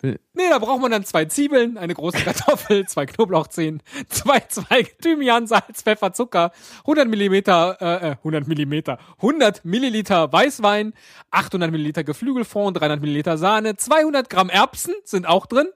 Nee, 0.04 0.50
da 0.50 0.60
braucht 0.60 0.82
man 0.82 0.92
dann 0.92 1.06
zwei 1.06 1.26
Zwiebeln, 1.26 1.78
eine 1.78 1.94
große 1.94 2.18
Kartoffel, 2.24 2.88
zwei 2.88 3.06
Knoblauchzehen, 3.06 3.82
zwei 4.10 4.40
Zweige 4.40 4.90
Thymian, 4.98 5.48
Salz, 5.48 5.84
Pfeffer, 5.84 6.14
Zucker, 6.14 6.52
100 6.80 7.08
Millimeter, 7.08 7.78
äh, 7.80 8.12
äh, 8.12 8.16
100 8.18 8.48
Millimeter, 8.48 8.98
100 9.18 9.64
Milliliter 9.64 10.32
Weißwein, 10.32 10.94
800 11.32 11.72
Milliliter 11.72 12.04
Geflügelfond, 12.04 12.80
300 12.80 13.00
Milliliter 13.02 13.38
Sahne, 13.38 13.76
200 13.76 14.30
Gramm 14.30 14.50
Erbsen 14.50 14.94
sind 15.04 15.28
auch 15.28 15.46
drin, 15.46 15.68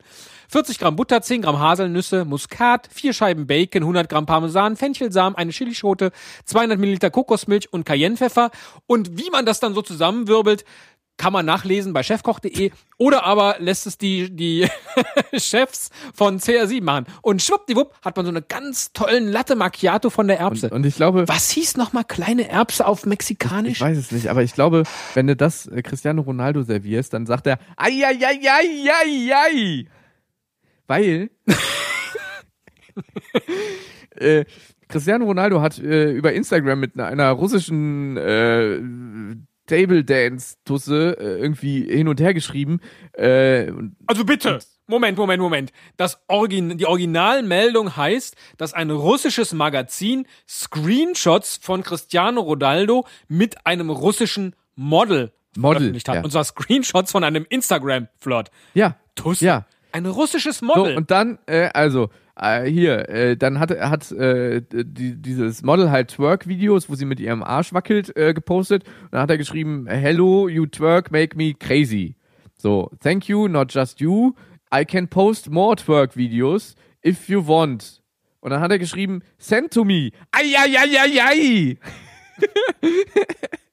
40 0.50 0.80
Gramm 0.80 0.96
Butter, 0.96 1.22
10 1.22 1.42
Gramm 1.42 1.60
Haselnüsse, 1.60 2.26
Muskat, 2.26 2.88
4 2.92 3.14
Scheiben 3.14 3.48
Bacon, 3.48 3.84
100 3.84 4.10
Gramm 4.10 4.26
Parmesan, 4.26 4.76
Fenchelsamen, 4.76 5.38
eine 5.38 5.52
Chilischote, 5.52 6.12
200 6.46 6.80
Milliliter 6.80 7.10
Kokosmilch 7.10 7.72
und 7.72 7.86
Cayennepfeffer. 7.86 8.52
Und 8.88 9.18
wie 9.18 9.30
man 9.30 9.46
das 9.46 9.60
dann 9.60 9.74
so 9.74 9.82
zusammenwirbelt, 9.82 10.66
kann 11.18 11.34
man 11.34 11.46
nachlesen 11.46 11.94
bei 11.94 12.04
chefkoch.de 12.04 12.72
oder 12.98 13.24
aber 13.24 13.56
lässt 13.60 13.88
es 13.88 13.98
die, 13.98 14.30
die 14.36 14.68
Chefs 15.38 15.90
von 16.14 16.40
CR7 16.40 16.84
machen. 16.84 17.06
Und 17.22 17.42
schwuppdiwupp 17.42 17.94
hat 18.04 18.18
man 18.18 18.26
so 18.26 18.32
eine 18.32 18.42
ganz 18.42 18.92
tollen 18.94 19.28
Latte 19.30 19.56
Macchiato 19.56 20.10
von 20.10 20.28
der 20.28 20.40
Erbse. 20.40 20.68
Und, 20.68 20.74
und 20.74 20.86
ich 20.86 20.96
glaube, 20.96 21.26
Was 21.28 21.50
hieß 21.52 21.78
nochmal 21.78 22.04
kleine 22.04 22.50
Erbse 22.50 22.86
auf 22.86 23.02
ich 23.02 23.06
Mexikanisch? 23.06 23.80
weiß 23.82 23.98
es 23.98 24.12
nicht, 24.12 24.28
aber 24.28 24.44
ich 24.44 24.54
glaube, 24.54 24.84
wenn 25.14 25.28
du 25.28 25.36
das 25.36 25.68
äh, 25.68 25.82
Cristiano 25.82 26.22
Ronaldo 26.22 26.64
servierst, 26.64 27.14
dann 27.14 27.26
sagt 27.26 27.48
er, 27.48 27.60
ai, 27.78 28.04
ai, 28.06 28.18
ai, 28.26 28.40
ai, 28.50 28.92
ai, 28.92 29.34
ai. 29.34 29.86
Weil, 30.88 31.30
äh, 34.16 34.46
Cristiano 34.88 35.26
Ronaldo 35.26 35.62
hat 35.62 35.80
äh, 35.80 36.12
über 36.12 36.34
Instagram 36.34 36.80
mit 36.80 36.96
einer, 36.96 37.08
einer 37.08 37.32
russischen 37.32 38.18
äh, 38.18 38.80
Table 39.68 40.04
Dance 40.04 40.58
Tusse 40.66 41.18
äh, 41.20 41.40
irgendwie 41.40 41.84
hin 41.84 42.08
und 42.08 42.20
her 42.20 42.34
geschrieben. 42.34 42.80
Äh, 43.14 43.72
Also 44.08 44.26
bitte. 44.26 44.60
Moment, 44.88 45.18
Moment, 45.18 45.42
Moment. 45.42 45.72
Das 45.98 46.20
Origin 46.28 46.78
die 46.78 46.86
Originalmeldung 46.86 47.96
heißt, 47.98 48.36
dass 48.58 48.74
ein 48.74 48.92
russisches 48.92 49.52
Magazin 49.54 50.28
Screenshots 50.48 51.58
von 51.62 51.82
Cristiano 51.84 52.42
Ronaldo 52.42 53.06
mit 53.28 53.66
einem 53.66 53.90
russischen 53.90 54.56
Model, 54.76 55.32
Model, 55.58 55.78
veröffentlicht 55.78 56.08
hat. 56.08 56.16
ja. 56.16 56.24
Und 56.24 56.32
zwar 56.32 56.44
Screenshots 56.44 57.12
von 57.12 57.24
einem 57.24 57.46
Instagram-Flirt. 57.50 58.52
ja, 58.76 58.96
Tusse. 59.16 59.46
ja. 59.46 59.66
Ein 59.96 60.06
russisches 60.06 60.60
So, 60.60 60.66
Model. 60.66 60.98
und 60.98 61.10
dann, 61.10 61.40
äh, 61.46 61.70
also, 61.74 62.10
äh, 62.38 62.64
hier, 62.70 63.08
äh, 63.08 63.38
dann 63.38 63.60
hat, 63.60 63.72
hat 63.72 64.12
äh, 64.12 64.62
die, 64.70 65.16
dieses 65.16 65.64
Model 65.64 65.90
halt 65.90 66.10
Twerk-Videos, 66.10 66.90
wo 66.90 66.96
sie 66.96 67.06
mit 67.06 67.22
ihrem 67.22 67.42
Arsch 67.44 67.72
wackelt, 67.74 68.16
äh, 68.18 68.34
gepostet. 68.34 68.84
Und 69.04 69.14
dann 69.14 69.22
hat 69.22 69.30
er 69.30 69.38
geschrieben, 69.38 69.88
Hello, 69.88 70.50
you 70.50 70.66
twerk, 70.66 71.12
make 71.12 71.38
me 71.38 71.54
crazy. 71.54 72.16
So, 72.58 72.92
thank 73.02 73.30
you, 73.30 73.48
not 73.48 73.74
just 73.74 74.02
you. 74.02 74.34
I 74.74 74.84
can 74.84 75.08
post 75.08 75.50
more 75.50 75.76
Twerk-Videos 75.78 76.76
if 77.06 77.30
you 77.30 77.48
want. 77.48 78.02
Und 78.42 78.52
dann 78.52 78.60
hat 78.60 78.72
er 78.72 78.80
geschrieben, 78.80 79.22
send 79.38 79.74
to 79.74 79.86
me. 79.86 80.12
Ai, 80.32 80.54
ai, 80.58 80.78
ai, 80.78 81.00
ai, 81.00 81.22
ai. 81.22 81.78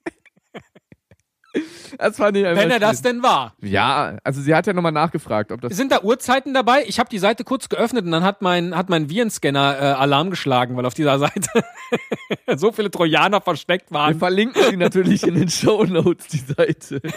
das 1.98 2.16
fand 2.16 2.36
ich 2.36 2.44
wenn 2.44 2.70
er 2.70 2.80
das 2.80 3.02
denn 3.02 3.22
war. 3.22 3.54
Ja, 3.60 4.16
also 4.24 4.40
sie 4.40 4.54
hat 4.54 4.66
ja 4.66 4.72
nochmal 4.72 4.92
nachgefragt, 4.92 5.52
ob 5.52 5.60
das 5.60 5.76
Sind 5.76 5.92
da 5.92 6.02
Uhrzeiten 6.02 6.54
dabei? 6.54 6.84
Ich 6.86 6.98
habe 6.98 7.08
die 7.10 7.18
Seite 7.18 7.44
kurz 7.44 7.68
geöffnet 7.68 8.04
und 8.04 8.10
dann 8.12 8.22
hat 8.24 8.40
mein, 8.42 8.76
hat 8.76 8.88
mein 8.88 9.08
Virenscanner 9.10 9.76
äh, 9.78 9.84
Alarm 9.92 10.30
geschlagen, 10.30 10.76
weil 10.76 10.86
auf 10.86 10.94
dieser 10.94 11.18
Seite 11.18 11.64
so 12.56 12.72
viele 12.72 12.90
Trojaner 12.90 13.40
versteckt 13.40 13.90
Wir 13.90 13.94
waren. 13.98 14.18
verlinken 14.18 14.62
sie 14.70 14.76
natürlich 14.76 15.26
in 15.26 15.34
den 15.34 15.48
Show 15.48 15.84
Notes, 15.84 16.28
die 16.28 16.38
Seite. 16.38 17.00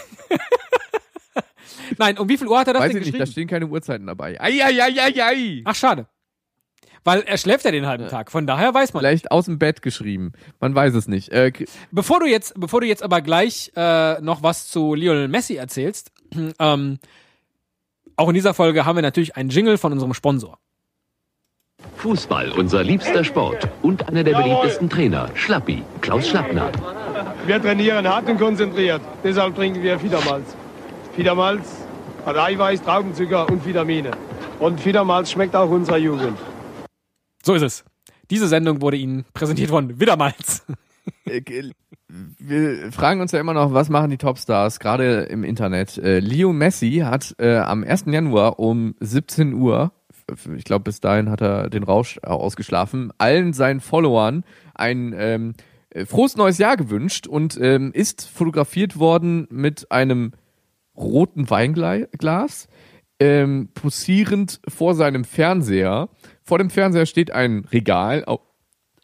Nein, 1.98 2.18
um 2.18 2.28
wie 2.28 2.38
viel 2.38 2.48
Uhr 2.48 2.60
hat 2.60 2.68
er 2.68 2.74
das 2.74 2.82
Weiß 2.84 2.92
denn 2.92 3.02
ich 3.02 3.06
nicht, 3.08 3.16
da 3.16 3.20
geschrieben? 3.20 3.32
stehen 3.32 3.48
keine 3.48 3.68
Uhrzeiten 3.68 4.08
dabei. 4.08 4.40
Eieieiei. 4.42 5.62
Ach, 5.66 5.76
schade. 5.76 6.08
Weil 7.06 7.22
er 7.22 7.38
schläft 7.38 7.64
ja 7.66 7.72
den 7.72 7.86
halben 7.86 8.08
Tag. 8.08 8.32
Von 8.32 8.48
daher 8.48 8.74
weiß 8.74 8.94
man. 8.94 9.02
Vielleicht 9.02 9.32
aus 9.32 9.46
dem 9.46 9.60
Bett 9.60 9.84
geschrieben. 9.84 10.34
Man 10.60 10.74
weiß 10.74 10.96
es 10.96 11.08
nicht. 11.08 11.30
Äh, 11.30 11.52
Bevor 11.92 12.20
du 12.20 12.26
jetzt, 12.26 12.60
bevor 12.60 12.82
du 12.82 12.88
jetzt 12.88 13.04
aber 13.04 13.22
gleich 13.22 13.72
äh, 13.76 14.20
noch 14.22 14.42
was 14.42 14.68
zu 14.68 14.96
Lionel 14.96 15.28
Messi 15.28 15.56
erzählst, 15.56 16.12
ähm, 16.60 16.98
auch 18.16 18.28
in 18.28 18.34
dieser 18.34 18.56
Folge 18.56 18.86
haben 18.86 18.96
wir 18.96 19.04
natürlich 19.04 19.36
einen 19.36 19.50
Jingle 19.50 19.78
von 19.78 19.94
unserem 19.94 20.16
Sponsor. 20.16 20.58
Fußball, 21.98 22.52
unser 22.54 22.84
liebster 22.84 23.24
Sport 23.24 23.68
und 23.84 24.08
einer 24.08 24.24
der 24.24 24.38
beliebtesten 24.38 24.90
Trainer, 24.90 25.30
Schlappi, 25.36 25.84
Klaus 26.02 26.28
Schlappner. 26.28 26.72
Wir 27.46 27.62
trainieren 27.62 28.08
hart 28.08 28.28
und 28.28 28.40
konzentriert. 28.40 29.02
Deshalb 29.24 29.56
trinken 29.56 29.84
wir 29.84 30.00
Fiedermalz. 30.00 30.56
Fiedermalz 31.16 31.86
hat 32.26 32.36
Eiweiß, 32.38 32.82
Traubenzucker 32.82 33.48
und 33.50 33.64
Vitamine. 33.64 34.12
Und 34.60 34.82
Fiedermalz 34.82 35.30
schmeckt 35.30 35.56
auch 35.56 35.70
unserer 35.70 35.98
Jugend. 35.98 36.40
So 37.46 37.54
ist 37.54 37.62
es. 37.62 37.86
Diese 38.32 38.48
Sendung 38.48 38.82
wurde 38.82 38.98
Ihnen 38.98 39.24
präsentiert 39.36 39.70
von 39.70 40.00
Widdermalz. 40.00 40.66
äh, 41.26 41.42
wir 42.40 42.92
fragen 42.92 43.22
uns 43.22 43.34
ja 43.34 43.40
immer 43.40 43.54
noch, 43.54 43.72
was 43.72 43.90
machen 43.90 44.10
die 44.10 44.18
Topstars, 44.18 44.80
gerade 44.80 45.22
im 45.24 45.44
Internet. 45.44 46.00
Äh, 46.00 46.20
Leo 46.20 46.54
Messi 46.54 47.04
hat 47.06 47.36
äh, 47.38 47.58
am 47.58 47.84
1. 47.84 48.06
Januar 48.08 48.58
um 48.58 48.96
17 49.00 49.54
Uhr, 49.54 49.92
ich 50.58 50.64
glaube 50.64 50.86
bis 50.86 51.02
dahin 51.02 51.30
hat 51.30 51.42
er 51.42 51.70
den 51.70 51.84
Rausch 51.84 52.18
ausgeschlafen, 52.24 53.14
allen 53.20 53.54
seinen 53.54 53.80
Followern 53.80 54.44
ein 54.74 55.14
ähm, 55.16 55.54
äh, 55.92 56.08
frohes 56.08 56.38
neues 56.38 56.58
Jahr 56.58 56.78
gewünscht 56.78 57.28
und 57.28 57.60
ähm, 57.62 57.92
ist 57.94 58.28
fotografiert 58.28 58.98
worden 58.98 59.48
mit 59.52 59.92
einem 59.92 60.32
roten 60.98 61.48
Weinglas, 61.52 62.68
ähm, 63.20 63.70
posierend 63.76 64.62
vor 64.68 64.96
seinem 64.96 65.24
Fernseher. 65.24 66.10
Vor 66.46 66.58
dem 66.60 66.70
Fernseher 66.70 67.06
steht 67.08 67.32
ein 67.32 67.66
Regal. 67.72 68.24
Au- 68.28 68.40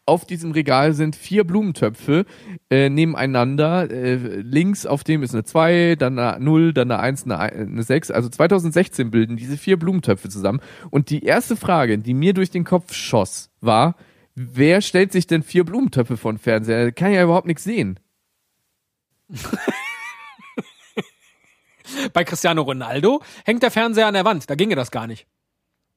Auf 0.06 0.24
diesem 0.26 0.52
Regal 0.52 0.92
sind 0.94 1.16
vier 1.16 1.44
Blumentöpfe 1.44 2.24
äh, 2.70 2.88
nebeneinander. 2.88 3.90
Äh, 3.90 4.14
links 4.40 4.86
auf 4.86 5.02
dem 5.04 5.22
ist 5.22 5.32
eine 5.34 5.44
2, 5.44 5.96
dann 5.96 6.18
eine 6.18 6.42
0, 6.44 6.72
dann 6.72 6.90
eine 6.90 7.00
1, 7.00 7.24
eine, 7.24 7.38
eine 7.38 7.82
6. 7.82 8.10
Also 8.12 8.28
2016 8.28 9.10
bilden 9.10 9.36
diese 9.36 9.56
vier 9.56 9.76
Blumentöpfe 9.78 10.28
zusammen. 10.28 10.60
Und 10.90 11.10
die 11.10 11.24
erste 11.24 11.56
Frage, 11.56 11.98
die 11.98 12.14
mir 12.14 12.32
durch 12.34 12.50
den 12.50 12.64
Kopf 12.64 12.92
schoss, 12.94 13.50
war, 13.60 13.96
wer 14.34 14.80
stellt 14.80 15.12
sich 15.12 15.26
denn 15.26 15.42
vier 15.42 15.64
Blumentöpfe 15.64 16.16
vor 16.16 16.32
den 16.32 16.38
Fernseher? 16.38 16.84
Da 16.86 16.90
kann 16.92 17.12
ja 17.12 17.22
überhaupt 17.24 17.46
nichts 17.46 17.64
sehen. 17.64 17.98
Bei 22.12 22.24
Cristiano 22.24 22.62
Ronaldo 22.62 23.22
hängt 23.44 23.62
der 23.62 23.70
Fernseher 23.70 24.06
an 24.06 24.14
der 24.14 24.24
Wand. 24.24 24.48
Da 24.48 24.54
ginge 24.54 24.76
das 24.76 24.90
gar 24.90 25.06
nicht. 25.06 25.26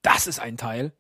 Das 0.02 0.28
ist 0.28 0.40
ein 0.40 0.58
Teil. 0.58 0.94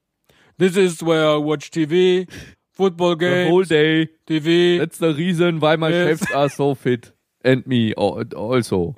This 0.58 0.78
is 0.78 1.02
where 1.02 1.26
I 1.36 1.38
watch 1.44 1.70
TV, 1.72 2.28
football 2.72 3.18
The 3.18 3.50
whole 3.50 3.66
games, 3.66 3.70
day. 3.70 4.10
TV. 4.28 4.78
That's 4.80 4.98
the 5.00 5.14
reason 5.16 5.62
why 5.62 5.76
my 5.78 5.90
Yes. 5.90 6.20
chefs 6.20 6.32
are 6.34 6.50
so 6.50 6.76
fit. 6.76 7.14
And 7.44 7.66
me 7.68 7.94
al- 7.98 8.26
also. 8.36 8.96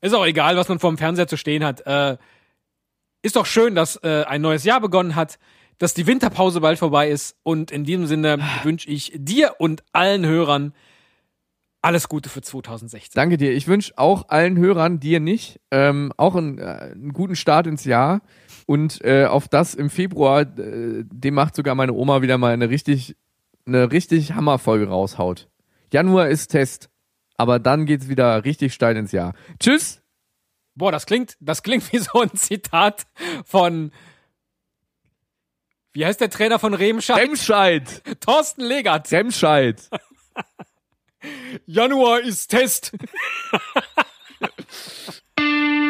Ist 0.00 0.14
auch 0.14 0.26
egal, 0.26 0.56
was 0.56 0.68
man 0.68 0.78
vorm 0.78 0.98
Fernseher 0.98 1.26
zu 1.26 1.36
stehen 1.36 1.64
hat. 1.64 1.80
Äh, 1.86 2.16
ist 3.22 3.36
doch 3.36 3.46
schön, 3.46 3.74
dass 3.74 3.96
äh, 4.02 4.24
ein 4.26 4.40
neues 4.42 4.64
Jahr 4.64 4.80
begonnen 4.80 5.14
hat, 5.16 5.38
dass 5.78 5.94
die 5.94 6.06
Winterpause 6.06 6.60
bald 6.60 6.78
vorbei 6.78 7.08
ist. 7.10 7.36
Und 7.42 7.70
in 7.70 7.84
diesem 7.84 8.06
Sinne 8.06 8.38
wünsche 8.62 8.88
ich 8.88 9.12
dir 9.14 9.56
und 9.58 9.82
allen 9.92 10.24
Hörern 10.24 10.74
alles 11.82 12.08
Gute 12.08 12.28
für 12.28 12.40
2016. 12.42 13.12
Danke 13.14 13.36
dir. 13.36 13.52
Ich 13.52 13.68
wünsche 13.68 13.92
auch 13.96 14.28
allen 14.28 14.56
Hörern, 14.58 14.98
dir 15.00 15.20
nicht, 15.20 15.60
ähm, 15.70 16.12
auch 16.16 16.34
einen, 16.34 16.58
äh, 16.58 16.62
einen 16.92 17.12
guten 17.12 17.36
Start 17.36 17.66
ins 17.66 17.84
Jahr. 17.84 18.22
Und 18.66 19.02
äh, 19.04 19.26
auf 19.26 19.48
das 19.48 19.74
im 19.74 19.90
Februar, 19.90 20.42
äh, 20.42 21.04
dem 21.04 21.34
macht 21.34 21.54
sogar 21.54 21.74
meine 21.74 21.92
Oma 21.92 22.20
wieder 22.22 22.36
mal 22.36 22.52
eine 22.52 22.68
richtig, 22.68 23.16
eine 23.64 23.92
richtig 23.92 24.32
Hammerfolge 24.32 24.88
raushaut. 24.88 25.48
Januar 25.92 26.28
ist 26.28 26.48
Test, 26.48 26.90
aber 27.36 27.58
dann 27.60 27.86
geht's 27.86 28.08
wieder 28.08 28.44
richtig 28.44 28.74
steil 28.74 28.96
ins 28.96 29.12
Jahr. 29.12 29.34
Tschüss. 29.60 30.02
Boah, 30.74 30.92
das 30.92 31.06
klingt, 31.06 31.36
das 31.40 31.62
klingt 31.62 31.90
wie 31.92 31.98
so 31.98 32.20
ein 32.20 32.34
Zitat 32.34 33.06
von 33.44 33.92
wie 35.96 36.04
heißt 36.04 36.20
der 36.20 36.28
Trainer 36.28 36.58
von 36.58 36.74
Remscheid? 36.74 37.16
Remscheid. 37.16 38.02
Thorsten 38.20 38.60
Legert. 38.60 39.10
Remscheid. 39.12 39.80
Januar 41.66 42.20
ist 42.20 42.48
Test. 42.48 42.92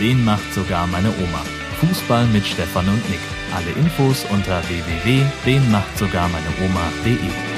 Den 0.00 0.24
macht 0.24 0.54
sogar 0.54 0.86
meine 0.86 1.08
Oma. 1.08 1.42
Fußball 1.80 2.26
mit 2.26 2.46
Stefan 2.46 2.88
und 2.88 3.10
Nick. 3.10 3.18
Alle 3.54 3.72
Infos 3.72 4.24
unter 4.30 4.62
www.denmachtsogarmeineoma.de. 4.68 7.57